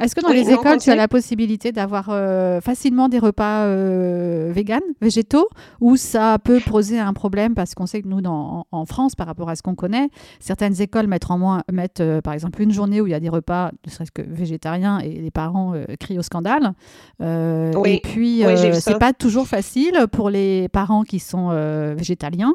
Est-ce 0.00 0.14
que 0.14 0.22
dans 0.22 0.30
les 0.30 0.50
écoles, 0.50 0.78
tu 0.78 0.90
as 0.90 0.96
la 0.96 1.08
possibilité 1.08 1.72
d'avoir 1.72 2.08
euh, 2.08 2.60
facilement 2.60 3.08
des 3.08 3.18
repas 3.18 3.64
euh, 3.64 4.50
véganes, 4.52 4.80
végétaux, 5.00 5.48
ou 5.80 5.96
ça 5.96 6.38
peut 6.42 6.60
poser 6.66 6.98
un 6.98 7.12
problème 7.12 7.54
parce 7.54 7.74
qu'on 7.74 7.86
sait 7.86 8.00
que 8.00 8.08
nous, 8.08 8.22
dans, 8.22 8.66
en 8.72 8.86
France, 8.86 9.14
par 9.14 9.26
rapport 9.26 9.50
à 9.50 9.56
ce 9.56 9.62
qu'on 9.62 9.74
connaît, 9.74 10.08
certaines 10.40 10.80
écoles 10.80 11.06
mettent, 11.06 11.30
en 11.30 11.38
moins, 11.38 11.62
mettent 11.70 12.00
euh, 12.00 12.20
par 12.22 12.32
exemple 12.32 12.62
une 12.62 12.72
journée 12.72 13.00
où 13.00 13.06
il 13.06 13.10
y 13.10 13.14
a 13.14 13.20
des 13.20 13.28
repas, 13.28 13.72
ne 13.84 13.90
serait-ce 13.90 14.10
que 14.10 14.22
végétariens, 14.22 15.00
et 15.00 15.10
les 15.10 15.30
parents 15.30 15.74
crient 15.98 16.18
au 16.18 16.22
scandale. 16.22 16.72
et 17.20 18.00
puis, 18.02 18.42
c'est 18.74 18.98
pas 18.98 19.12
toujours 19.12 19.46
facile 19.46 20.06
pour 20.10 20.30
les 20.30 20.68
parents 20.68 21.02
qui 21.02 21.18
sont 21.18 21.50
végétaliens 21.94 22.54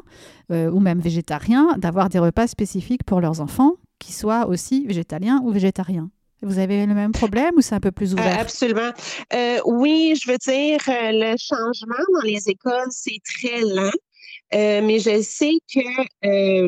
ou 0.50 0.80
même 0.80 0.98
végétariens 0.98 1.76
d'avoir 1.78 2.08
des 2.08 2.18
repas 2.18 2.46
spécifiques 2.46 3.04
pour 3.04 3.20
leurs 3.20 3.40
enfants 3.40 3.74
qui 3.98 4.12
soient 4.12 4.48
aussi 4.48 4.86
végétaliens 4.86 5.40
ou 5.44 5.50
végétariens. 5.50 6.10
Vous 6.42 6.58
avez 6.58 6.84
le 6.86 6.94
même 6.94 7.12
problème 7.12 7.54
ou 7.56 7.60
c'est 7.60 7.74
un 7.74 7.80
peu 7.80 7.92
plus 7.92 8.12
euh, 8.12 8.14
ouvert? 8.16 8.38
absolument. 8.38 8.92
Euh, 9.32 9.58
oui, 9.64 10.14
je 10.22 10.30
veux 10.30 10.38
dire, 10.38 10.78
euh, 10.88 11.12
le 11.12 11.36
changement 11.38 12.04
dans 12.14 12.26
les 12.26 12.48
écoles, 12.48 12.88
c'est 12.90 13.18
très 13.24 13.60
lent. 13.62 13.90
mais 14.52 14.98
je 14.98 15.22
sais 15.22 15.58
que 15.72 16.66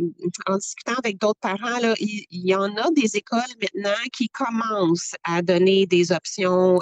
en 0.50 0.56
discutant 0.56 0.94
avec 0.98 1.18
d'autres 1.18 1.40
parents, 1.40 1.78
là, 1.80 1.94
il, 2.00 2.24
y 2.30 2.54
en 2.54 2.74
a 2.76 2.90
des 2.96 3.16
écoles 3.16 3.40
maintenant 3.62 3.98
qui 4.12 4.28
commencent 4.28 5.14
à 5.24 5.42
donner 5.42 5.86
des 5.86 6.12
options 6.12 6.78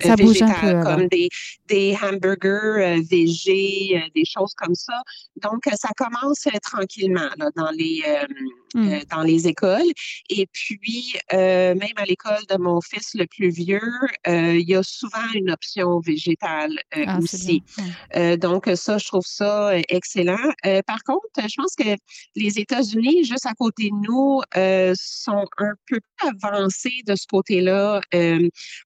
ça 0.00 0.16
peu, 0.16 0.82
comme 0.82 1.08
des, 1.08 1.28
des 1.66 1.96
hamburgers 2.02 2.98
euh, 2.98 3.02
végés, 3.10 3.94
euh, 3.94 4.08
des 4.14 4.24
choses 4.24 4.54
comme 4.54 4.74
ça. 4.74 5.02
Donc, 5.42 5.64
ça 5.74 5.90
commence 5.96 6.46
tranquillement 6.62 7.30
là, 7.36 7.50
dans 7.56 7.70
les 7.70 8.02
mmh. 8.74 9.00
dans 9.10 9.22
les 9.22 9.48
écoles. 9.48 9.92
Et 10.28 10.46
puis, 10.52 11.14
même 11.32 11.96
à 11.96 12.04
l'école 12.04 12.44
de 12.48 12.56
mon 12.56 12.80
fils 12.80 13.14
le 13.14 13.26
plus 13.26 13.50
vieux, 13.50 13.80
il 14.26 14.68
y 14.68 14.74
a 14.74 14.82
souvent 14.82 15.26
une 15.34 15.50
option 15.50 16.00
végétale 16.00 16.78
ah, 16.94 17.18
aussi. 17.18 17.62
donc, 18.40 18.68
ça, 18.74 18.98
je 18.98 19.06
trouve 19.06 19.26
ça 19.26 19.72
excellent. 19.88 20.52
par 20.86 21.02
contre, 21.04 21.28
je 21.36 21.54
pense 21.56 21.74
que 21.74 21.96
les 22.36 22.58
États-Unis, 22.58 23.24
juste 23.24 23.46
à 23.46 23.54
côté 23.54 23.90
de 23.90 24.06
nous, 24.06 24.40
sont 24.94 25.46
un 25.58 25.72
peu 25.86 26.00
plus 26.00 26.00
avancés 26.42 27.02
de 27.06 27.14
ce 27.14 27.26
côté-là. 27.26 28.00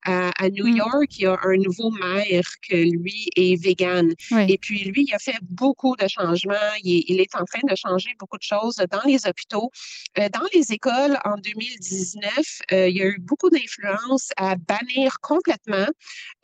À, 0.05 0.31
à, 0.39 0.49
New 0.51 0.67
mmh. 0.67 0.77
York, 0.77 1.07
qui 1.09 1.27
a 1.27 1.39
un 1.43 1.57
nouveau 1.57 1.91
maire 1.91 2.49
que 2.69 2.77
lui 2.77 3.29
est 3.37 3.62
vegan. 3.62 4.12
Et 4.49 4.59
puis, 4.59 4.85
lui, 4.85 5.05
il 5.09 5.15
a 5.15 5.19
fait 5.19 5.39
beaucoup 5.43 5.97
de 5.97 6.07
changements. 6.09 6.55
Il 6.83 7.21
est, 7.21 7.35
en 7.35 7.45
train 7.45 7.61
de 7.69 7.75
changer 7.75 8.11
beaucoup 8.19 8.37
de 8.37 8.43
choses 8.43 8.77
dans 8.91 9.03
les 9.07 9.27
hôpitaux. 9.27 9.71
Euh, 10.19 10.29
dans 10.29 10.47
les 10.55 10.73
écoles, 10.73 11.19
en 11.25 11.37
2019, 11.37 12.33
euh, 12.73 12.88
il 12.88 12.97
y 12.97 13.02
a 13.02 13.07
eu 13.07 13.19
beaucoup 13.21 13.50
d'influence 13.50 14.31
à 14.37 14.57
bannir 14.57 15.19
complètement 15.21 15.87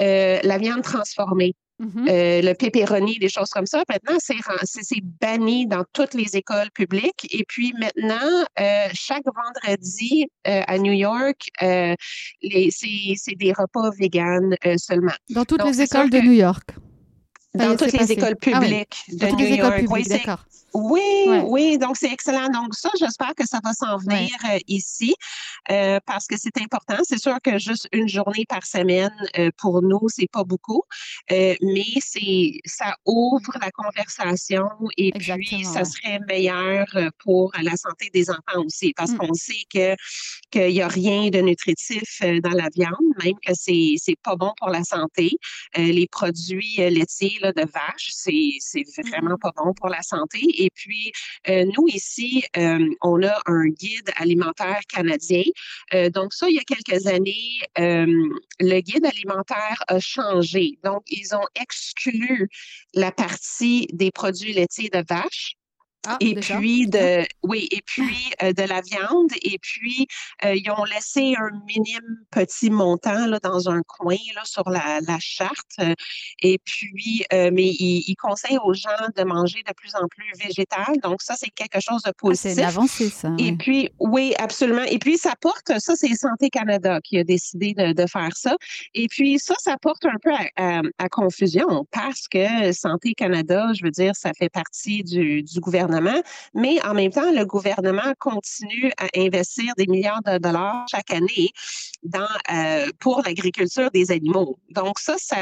euh, 0.02 0.40
la 0.42 0.58
viande 0.58 0.82
transformée. 0.82 1.54
Mm-hmm. 1.80 2.08
Euh, 2.08 2.42
le 2.42 2.54
pepperoni, 2.54 3.18
des 3.18 3.28
choses 3.28 3.50
comme 3.50 3.66
ça. 3.66 3.84
Maintenant, 3.88 4.18
c'est 4.20 5.00
banni 5.20 5.66
dans 5.66 5.84
toutes 5.92 6.14
les 6.14 6.36
écoles 6.36 6.70
publiques. 6.74 7.28
Et 7.30 7.44
puis 7.46 7.72
maintenant, 7.78 8.44
euh, 8.58 8.88
chaque 8.92 9.22
vendredi 9.24 10.26
euh, 10.48 10.62
à 10.66 10.78
New 10.78 10.92
York, 10.92 11.48
c'est 11.60 13.36
des 13.36 13.52
repas 13.52 13.90
véganes 13.96 14.56
seulement. 14.76 15.12
Dans 15.30 15.44
toutes 15.44 15.64
les 15.64 15.82
écoles 15.82 16.10
de 16.10 16.18
New 16.18 16.32
York. 16.32 16.70
Dans 17.54 17.76
toutes 17.76 17.92
les 17.92 18.12
écoles 18.12 18.34
ah 18.36 18.60
publiques 18.60 19.04
de 19.08 19.26
New 19.26 19.56
York. 19.56 19.84
oui, 19.88 20.04
d'accord. 20.04 20.44
Oui, 20.74 21.26
oui, 21.44 21.78
donc 21.78 21.96
c'est 21.96 22.12
excellent. 22.12 22.48
Donc 22.48 22.74
ça, 22.74 22.90
j'espère 22.98 23.34
que 23.34 23.46
ça 23.46 23.58
va 23.64 23.72
s'en 23.72 23.96
venir 23.96 24.30
euh, 24.44 24.58
ici 24.68 25.14
euh, 25.70 25.98
parce 26.04 26.26
que 26.26 26.36
c'est 26.36 26.58
important. 26.60 26.96
C'est 27.04 27.18
sûr 27.18 27.36
que 27.42 27.58
juste 27.58 27.88
une 27.92 28.08
journée 28.08 28.44
par 28.46 28.66
semaine 28.66 29.10
euh, 29.38 29.50
pour 29.56 29.82
nous, 29.82 30.08
c'est 30.08 30.30
pas 30.30 30.44
beaucoup, 30.44 30.82
mais 31.30 31.86
c'est 32.00 32.60
ça 32.66 32.94
ouvre 33.06 33.52
la 33.60 33.70
conversation 33.70 34.68
et 34.96 35.12
puis 35.12 35.64
ça 35.64 35.84
serait 35.84 36.20
meilleur 36.28 36.86
pour 37.24 37.52
la 37.60 37.76
santé 37.76 38.10
des 38.12 38.30
enfants 38.30 38.64
aussi 38.64 38.92
parce 38.94 39.12
mmh. 39.12 39.18
qu'on 39.18 39.34
sait 39.34 39.64
que 39.72 39.96
qu'il 40.50 40.72
n'y 40.72 40.82
a 40.82 40.88
rien 40.88 41.30
de 41.30 41.40
nutritif 41.40 42.20
dans 42.42 42.50
la 42.50 42.68
viande, 42.74 42.94
même 43.24 43.34
que 43.44 43.52
c'est 43.54 43.94
c'est 43.96 44.18
pas 44.22 44.36
bon 44.36 44.52
pour 44.58 44.68
la 44.68 44.84
santé. 44.84 45.30
les 45.76 46.06
produits 46.10 46.76
laitiers 46.76 47.37
là, 47.40 47.52
de 47.52 47.62
vache, 47.62 48.10
c'est 48.10 48.56
c'est 48.60 48.80
mmh 48.80 49.08
vraiment 49.08 49.38
pas 49.38 49.52
bon 49.56 49.72
pour 49.74 49.88
la 49.88 50.02
santé 50.02 50.40
et 50.58 50.70
puis, 50.74 51.12
euh, 51.48 51.64
nous, 51.76 51.88
ici, 51.88 52.44
euh, 52.56 52.88
on 53.00 53.22
a 53.22 53.40
un 53.46 53.66
guide 53.66 54.10
alimentaire 54.16 54.80
canadien. 54.88 55.44
Euh, 55.94 56.10
donc, 56.10 56.34
ça, 56.34 56.48
il 56.48 56.56
y 56.56 56.58
a 56.58 56.62
quelques 56.62 57.06
années, 57.06 57.60
le 57.76 58.80
guide 58.80 59.06
alimentaire 59.06 59.82
a 59.88 60.00
changé. 60.00 60.78
Donc, 60.84 61.02
ils 61.08 61.34
ont 61.34 61.46
exclu 61.60 62.48
la 62.94 63.12
partie 63.12 63.86
des 63.92 64.10
produits 64.10 64.52
laitiers 64.52 64.90
de 64.90 65.04
vache 65.08 65.57
ah, 66.10 66.16
et 66.20 66.34
puis 66.36 66.86
de 66.86 67.26
oui 67.42 67.68
et 67.70 67.82
puis 67.84 68.32
euh, 68.42 68.54
de 68.54 68.62
la 68.62 68.80
viande 68.80 69.30
et 69.42 69.58
puis 69.60 70.06
euh, 70.42 70.54
ils 70.54 70.70
ont 70.70 70.84
laissé 70.84 71.34
un 71.38 71.50
minime 71.66 72.24
petit 72.30 72.70
montant 72.70 73.26
là, 73.26 73.38
dans 73.42 73.68
un 73.68 73.82
coin 73.82 74.16
là, 74.34 74.40
sur 74.44 74.70
la, 74.70 75.00
la 75.06 75.18
charte 75.20 75.80
et 76.42 76.58
puis 76.64 77.26
euh, 77.34 77.50
mais 77.52 77.68
ils, 77.68 78.16
conseillent 78.16 78.58
aux 78.64 78.72
gens 78.72 78.88
de 79.16 79.22
manger 79.22 79.62
de 79.66 79.72
plus 79.74 79.94
en 79.94 80.06
plus 80.08 80.32
végétal. 80.42 80.96
Donc 81.02 81.20
ça 81.20 81.34
c'est 81.36 81.50
quelque 81.50 81.80
chose 81.80 82.02
de 82.02 82.12
positif. 82.12 82.52
Ah, 82.52 82.54
c'est 82.54 82.64
avancé 82.64 83.10
ça. 83.10 83.30
Et 83.38 83.52
puis 83.52 83.90
oui 83.98 84.34
absolument. 84.38 84.84
Et 84.84 84.98
puis 84.98 85.18
ça 85.18 85.34
porte 85.40 85.78
ça 85.78 85.94
c'est 85.94 86.14
Santé 86.14 86.48
Canada 86.48 87.00
qui 87.04 87.18
a 87.18 87.24
décidé 87.24 87.74
de, 87.74 87.92
de, 87.92 88.06
faire 88.06 88.34
ça. 88.34 88.56
Et 88.94 89.08
puis 89.08 89.38
ça 89.38 89.54
ça 89.58 89.76
porte 89.76 90.06
un 90.06 90.16
peu 90.22 90.32
à, 90.56 90.80
à, 90.98 91.08
confusion 91.10 91.86
parce 91.90 92.28
que 92.28 92.72
Santé 92.72 93.12
Canada 93.12 93.72
je 93.74 93.84
veux 93.84 93.90
dire 93.90 94.16
ça 94.16 94.32
fait 94.38 94.48
partie 94.48 95.04
du, 95.04 95.42
du 95.42 95.60
gouvernement 95.60 95.97
mais 96.54 96.84
en 96.84 96.94
même 96.94 97.10
temps, 97.10 97.30
le 97.32 97.44
gouvernement 97.44 98.12
continue 98.18 98.90
à 98.98 99.06
investir 99.16 99.72
des 99.76 99.86
milliards 99.86 100.22
de 100.22 100.38
dollars 100.38 100.86
chaque 100.90 101.12
année 101.12 101.50
dans, 102.02 102.26
euh, 102.52 102.86
pour 103.00 103.22
l'agriculture 103.24 103.90
des 103.90 104.10
animaux. 104.10 104.58
Donc 104.70 104.98
ça, 104.98 105.16
ça, 105.18 105.36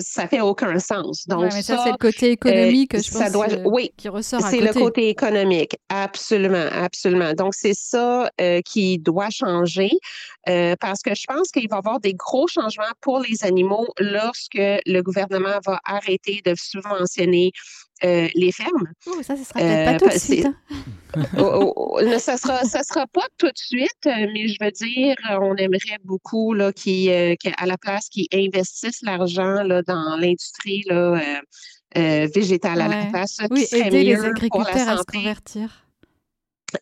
ça 0.00 0.28
fait 0.28 0.40
aucun 0.40 0.78
sens. 0.78 1.26
Donc 1.26 1.52
ça, 1.52 1.82
c'est 1.84 1.92
le 1.92 1.96
côté 1.96 2.30
économique, 2.32 2.96
je 2.96 3.10
pense, 3.10 3.32
doit, 3.32 3.50
euh, 3.50 3.62
oui, 3.64 3.92
qui 3.96 4.08
ressort. 4.08 4.40
C'est 4.42 4.60
le 4.60 4.72
côté 4.72 5.08
économique, 5.08 5.76
absolument, 5.88 6.66
absolument. 6.72 7.32
Donc 7.34 7.54
c'est 7.54 7.74
ça 7.74 8.30
euh, 8.40 8.60
qui 8.62 8.98
doit 8.98 9.30
changer 9.30 9.90
parce 10.80 11.02
que 11.02 11.14
je 11.14 11.26
pense 11.28 11.50
qu'il 11.50 11.68
va 11.68 11.76
y 11.76 11.78
avoir 11.78 12.00
des 12.00 12.14
gros 12.14 12.48
changements 12.48 12.84
pour 13.00 13.20
les 13.20 13.44
animaux 13.44 13.86
lorsque 13.98 14.54
le 14.54 15.00
gouvernement 15.00 15.58
va 15.64 15.78
arrêter 15.84 16.40
de 16.44 16.54
subventionner 16.56 17.52
euh, 18.04 18.28
les 18.34 18.52
fermes. 18.52 18.88
Oh, 19.06 19.22
ça, 19.22 19.36
ce 19.36 19.44
sera 19.44 19.60
peut-être 19.60 19.92
pas 19.92 19.98
tout 19.98 20.14
de 20.14 20.18
suite. 20.20 20.46
Hein. 20.46 20.54
Oh, 21.36 21.72
oh, 21.74 22.18
ça 22.20 22.36
sera, 22.36 22.62
ça 22.62 22.84
sera 22.84 23.04
pas 23.08 23.26
tout 23.36 23.48
de 23.48 23.56
suite, 23.56 24.04
mais 24.04 24.46
je 24.46 24.56
veux 24.60 24.70
dire, 24.70 25.16
on 25.42 25.56
aimerait 25.56 25.98
beaucoup 26.04 26.54
là, 26.54 26.72
qui, 26.72 27.10
euh, 27.10 27.34
à 27.58 27.66
la 27.66 27.76
place 27.76 28.08
qu'ils 28.08 28.28
investissent 28.32 29.02
l'argent 29.02 29.64
là, 29.64 29.82
dans 29.82 30.16
l'industrie 30.16 30.84
euh, 30.92 31.40
végétale 32.32 32.80
à 32.80 32.86
la 32.86 33.06
place. 33.06 33.38
Oui, 33.50 33.66
aider 33.72 34.04
les 34.04 34.24
agriculteurs 34.24 34.88
à 34.88 34.98
se 34.98 35.02
convertir. 35.02 35.89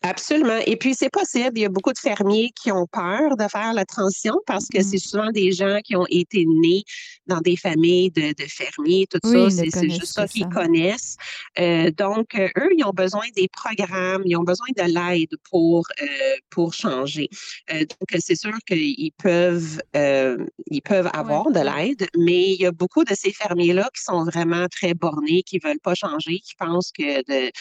Absolument. 0.03 0.59
Et 0.65 0.75
puis, 0.75 0.93
c'est 0.93 1.09
possible. 1.09 1.51
Il 1.55 1.61
y 1.61 1.65
a 1.65 1.69
beaucoup 1.69 1.93
de 1.93 1.97
fermiers 1.97 2.51
qui 2.55 2.71
ont 2.71 2.87
peur 2.87 3.37
de 3.37 3.47
faire 3.47 3.73
la 3.73 3.85
transition 3.85 4.35
parce 4.45 4.67
que 4.67 4.81
c'est 4.81 4.97
mmh. 4.97 4.99
souvent 4.99 5.31
des 5.31 5.51
gens 5.51 5.79
qui 5.83 5.95
ont 5.95 6.05
été 6.09 6.45
nés 6.45 6.83
dans 7.27 7.39
des 7.39 7.55
familles 7.55 8.11
de, 8.11 8.33
fermiers, 8.47 9.07
tout 9.09 9.19
ça. 9.23 9.49
C'est 9.49 9.89
juste 9.89 10.13
ça 10.13 10.27
qu'ils 10.27 10.49
connaissent. 10.49 11.15
Euh, 11.59 11.91
donc, 11.91 12.35
euh, 12.35 12.49
eux, 12.57 12.69
ils 12.77 12.83
ont 12.83 12.93
besoin 12.93 13.25
des 13.35 13.47
programmes, 13.47 14.23
ils 14.25 14.35
ont 14.35 14.43
besoin 14.43 14.67
de 14.75 14.83
l'aide 14.83 15.35
pour, 15.49 15.87
euh, 16.01 16.05
pour 16.49 16.73
changer. 16.73 17.29
donc, 17.69 18.19
c'est 18.19 18.35
sûr 18.35 18.57
qu'ils 18.67 19.11
peuvent, 19.17 19.81
ils 19.93 20.81
peuvent 20.81 21.09
avoir 21.13 21.51
de 21.51 21.59
l'aide, 21.59 22.07
mais 22.17 22.53
il 22.53 22.61
y 22.61 22.65
a 22.65 22.71
beaucoup 22.71 23.03
de 23.03 23.13
ces 23.13 23.31
fermiers-là 23.31 23.89
qui 23.95 24.03
sont 24.03 24.23
vraiment 24.23 24.67
très 24.67 24.93
bornés, 24.93 25.43
qui 25.43 25.59
ne 25.63 25.69
veulent 25.69 25.79
pas 25.79 25.95
changer, 25.95 26.39
qui 26.39 26.55
pensent 26.55 26.91
que 26.91 27.19
de, 27.29 27.51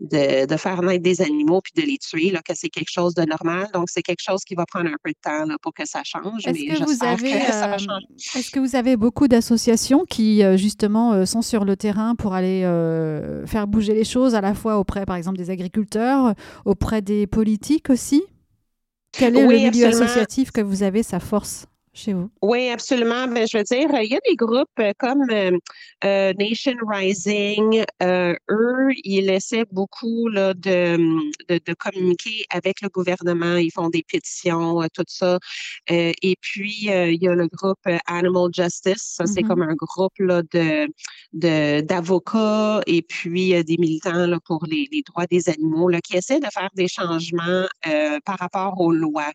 de, 0.00 0.46
de 0.46 0.56
faire 0.56 0.82
naître 0.82 1.02
des 1.02 1.20
animaux 1.20 1.60
de 1.74 1.82
les 1.82 1.98
tuer, 1.98 2.30
là, 2.30 2.40
que 2.42 2.52
c'est 2.54 2.68
quelque 2.68 2.90
chose 2.90 3.14
de 3.14 3.22
normal. 3.22 3.68
Donc, 3.72 3.88
c'est 3.88 4.02
quelque 4.02 4.22
chose 4.22 4.40
qui 4.44 4.54
va 4.54 4.66
prendre 4.66 4.88
un 4.88 4.96
peu 5.02 5.10
de 5.10 5.16
temps 5.22 5.54
pour 5.62 5.72
que 5.72 5.86
ça 5.86 6.02
change. 6.04 6.46
Est-ce 6.46 6.78
que, 6.78 6.84
vous 6.84 7.04
avez, 7.04 7.34
euh, 7.34 7.76
Est-ce 8.34 8.50
que 8.50 8.60
vous 8.60 8.76
avez 8.76 8.96
beaucoup 8.96 9.28
d'associations 9.28 10.04
qui, 10.04 10.42
euh, 10.42 10.56
justement, 10.56 11.12
euh, 11.12 11.24
sont 11.24 11.42
sur 11.42 11.64
le 11.64 11.76
terrain 11.76 12.14
pour 12.14 12.34
aller 12.34 12.60
faire 13.46 13.66
bouger 13.66 13.94
les 13.94 14.04
choses, 14.04 14.34
à 14.34 14.40
la 14.40 14.54
fois 14.54 14.78
auprès, 14.78 15.06
par 15.06 15.16
exemple, 15.16 15.38
des 15.38 15.50
agriculteurs, 15.50 16.34
auprès 16.64 17.02
des 17.02 17.26
politiques 17.26 17.90
aussi? 17.90 18.22
Quel 19.12 19.36
est 19.36 19.46
le 19.46 19.70
milieu 19.70 19.86
associatif 19.86 20.50
que 20.50 20.60
vous 20.60 20.82
avez, 20.82 21.02
sa 21.02 21.20
force? 21.20 21.66
Chez 21.92 22.12
vous? 22.12 22.30
Oui, 22.40 22.68
absolument. 22.68 23.26
Ben, 23.26 23.46
je 23.50 23.58
veux 23.58 23.64
dire, 23.64 23.88
il 24.00 24.10
y 24.10 24.14
a 24.14 24.20
des 24.28 24.36
groupes 24.36 24.68
euh, 24.78 24.92
comme 24.98 25.28
euh, 25.30 25.58
euh, 26.04 26.32
Nation 26.38 26.74
Rising. 26.86 27.82
eux, 28.02 28.88
ils 29.04 29.28
essaient 29.28 29.64
beaucoup 29.72 30.28
là, 30.28 30.54
de, 30.54 30.96
de, 31.48 31.74
communiquer 31.74 32.44
avec 32.50 32.80
le 32.80 32.88
gouvernement. 32.88 33.56
Ils 33.56 33.72
font 33.72 33.88
des 33.88 34.04
pétitions, 34.06 34.80
tout 34.94 35.04
ça. 35.08 35.38
et 35.88 36.36
puis, 36.40 36.76
il 36.82 37.18
y 37.22 37.28
a 37.28 37.34
le 37.34 37.48
groupe 37.48 37.78
Animal 38.06 38.50
Justice. 38.52 39.16
Ça, 39.16 39.26
c'est 39.26 39.42
comme 39.42 39.62
un 39.62 39.74
groupe 39.74 40.18
là, 40.18 40.42
de, 40.42 40.86
de, 41.32 41.80
d'avocats 41.80 42.80
et 42.86 43.02
puis 43.02 43.64
des 43.64 43.76
militants 43.78 44.26
là, 44.26 44.38
pour 44.44 44.64
les, 44.66 44.88
les, 44.92 45.02
droits 45.02 45.26
des 45.26 45.48
animaux 45.48 45.88
là, 45.88 46.00
qui 46.00 46.16
essaient 46.16 46.40
de 46.40 46.48
faire 46.52 46.70
des 46.74 46.88
changements 46.88 47.66
par 48.24 48.38
rapport 48.38 48.80
aux 48.80 48.92
lois. 48.92 49.32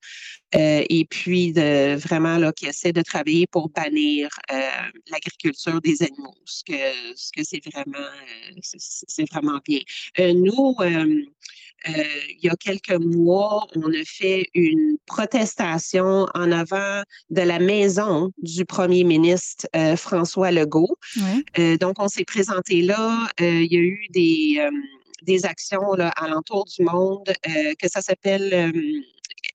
et 0.54 1.06
puis, 1.10 1.52
de 1.52 1.96
vraiment 1.96 2.38
là, 2.46 2.54
qui 2.54 2.66
essaient 2.66 2.94
de 2.94 3.02
travailler 3.02 3.48
pour 3.48 3.70
bannir 3.70 4.30
l'agriculture 5.12 5.82
des 5.82 6.04
animaux, 6.04 6.36
ce 6.46 6.64
que 6.64 6.74
ce 7.16 7.32
que 7.36 7.44
c'est 7.44 7.62
vraiment 7.72 8.08
c'est 8.62 9.30
vraiment 9.32 9.60
bien. 9.66 9.82
nous, 10.34 10.75
il 10.82 12.40
y 12.42 12.50
a 12.50 12.56
quelques 12.56 13.00
mois, 13.00 13.68
on 13.75 13.92
a 13.94 14.04
fait 14.06 14.50
une 14.54 14.98
protestation 15.06 16.28
en 16.34 16.52
avant 16.52 17.04
de 17.30 17.42
la 17.42 17.60
maison 17.60 18.32
du 18.38 18.66
premier 18.66 19.04
ministre 19.04 19.68
François 19.98 20.52
Legault. 20.52 20.98
donc, 21.80 21.96
on 22.00 22.08
s'est 22.08 22.25
présenté 22.25 22.82
là. 22.82 23.28
il 23.40 23.72
y 23.72 23.78
a 23.78 23.82
eu 23.82 24.08
des 24.12 24.70
des 25.25 25.46
actions 25.46 25.94
là, 25.94 26.10
alentour 26.10 26.66
du 26.66 26.84
monde, 26.84 27.34
euh, 27.48 27.74
que 27.78 27.90
ça 27.90 28.02
s'appelle 28.02 28.54
euh, 28.54 29.02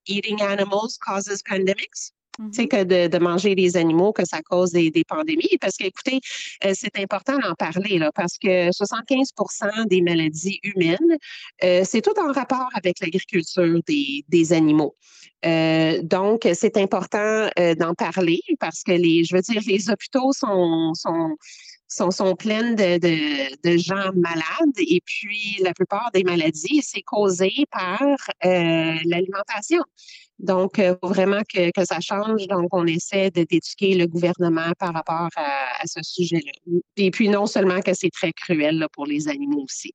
Eating 0.07 0.43
Animals 0.43 0.99
Causes 1.01 1.43
Pandemics. 1.49 2.13
Mm-hmm. 2.41 2.69
que 2.69 3.09
de, 3.09 3.19
manger 3.19 3.55
des 3.55 3.77
animaux, 3.77 4.13
que 4.13 4.25
ça 4.25 4.41
cause 4.43 4.73
des, 4.73 5.05
pandémies. 5.07 5.59
Parce 5.61 5.77
que, 5.77 5.85
écoutez, 5.85 6.21
euh, 6.65 6.73
c'est 6.75 6.99
important 6.99 7.39
d'en 7.39 7.55
parler, 7.55 7.99
là, 7.99 8.11
parce 8.15 8.39
que 8.39 8.71
75% 8.71 9.87
des 9.87 10.01
maladies 10.01 10.59
humaines, 10.63 11.19
c'est 11.61 12.01
tout 12.01 12.19
en 12.19 12.33
rapport 12.33 12.69
avec 12.75 13.01
l'agriculture 13.01 13.81
des, 13.87 14.53
animaux. 14.53 14.97
donc, 16.03 16.49
c'est 16.55 16.77
important 16.77 17.49
d'en 17.79 17.95
parler 17.95 18.41
parce 18.59 18.83
que 18.83 18.93
les, 18.93 19.25
je 19.25 19.35
veux 19.35 19.43
dire, 19.43 19.61
les 19.67 19.91
hôpitaux 19.91 20.33
sont, 20.33 20.93
sont 20.95 21.37
sont, 21.91 22.11
sont 22.11 22.35
de, 22.35 22.99
de, 22.99 23.77
gens 23.77 24.13
malades 24.15 24.79
et 24.79 25.01
puis 25.05 25.59
la 25.61 25.75
plupart 25.75 26.11
des 26.15 26.23
maladies, 26.23 26.83
c'est 26.83 27.03
causé 27.03 27.53
par 27.71 28.01
euh, 28.03 28.95
l'alimentation. 29.05 29.83
Donc, 30.43 30.79
il 30.79 30.85
euh, 30.85 30.95
faut 31.01 31.09
vraiment 31.09 31.41
que, 31.53 31.71
que, 31.71 31.85
ça 31.85 32.01
change. 32.01 32.47
Donc, 32.47 32.69
on 32.73 32.87
essaie 32.87 33.31
d'éduquer 33.31 33.95
le 33.95 34.07
gouvernement 34.07 34.73
par 34.79 34.95
rapport 34.95 35.29
à, 35.37 35.83
à 35.83 35.87
ce 35.87 36.01
sujet-là. 36.03 36.53
Et 36.97 37.11
puis, 37.11 37.29
non 37.29 37.47
seulement 37.47 37.81
que 37.81 37.93
c'est 37.95 38.11
très 38.11 38.33
cruel 38.33 38.79
là, 38.79 38.89
pour 38.93 39.07
les 39.07 39.29
animaux 39.29 39.65
aussi, 39.65 39.93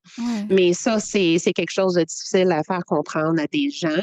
mais 0.50 0.74
ça, 0.74 1.00
c'est 1.00 1.40
quelque 1.56 1.72
chose 1.72 1.94
de 1.96 2.04
difficile 2.04 2.52
à 2.52 2.64
faire 2.64 2.84
comprendre 2.86 3.40
à 3.40 3.48
des 3.48 3.70
gens 3.70 4.02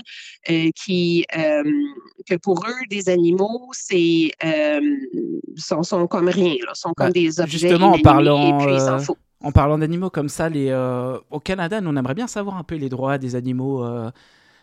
euh, 0.51 0.71
qui, 0.75 1.25
euh, 1.37 1.63
que 2.29 2.37
pour 2.37 2.65
eux, 2.67 2.87
des 2.91 3.09
animaux, 3.09 3.71
c'est 3.73 4.31
euh, 4.45 4.81
sont, 5.57 5.83
sont, 5.83 6.07
comme 6.07 6.29
rien, 6.29 6.55
là, 6.67 6.73
sont 6.75 6.93
comme 6.97 7.09
bah, 7.09 7.13
des 7.13 7.41
objets. 7.41 7.59
Justement, 7.59 7.93
en 7.93 7.99
parlant. 7.99 8.61
Et 8.61 8.65
puis, 8.65 8.75
ils. 8.75 9.17
En 9.45 9.51
parlant 9.51 9.77
d'animaux 9.77 10.09
comme 10.09 10.29
ça, 10.29 10.49
les, 10.49 10.73
au 11.31 11.41
Canada, 11.41 11.81
nous, 11.81 11.91
on 11.91 11.97
aimerait 11.97 12.15
bien 12.15 12.29
savoir 12.29 12.57
un 12.59 12.63
peu 12.63 12.77
les 12.77 12.89
droits 12.89 13.19
des 13.19 13.35
animaux 13.35 13.85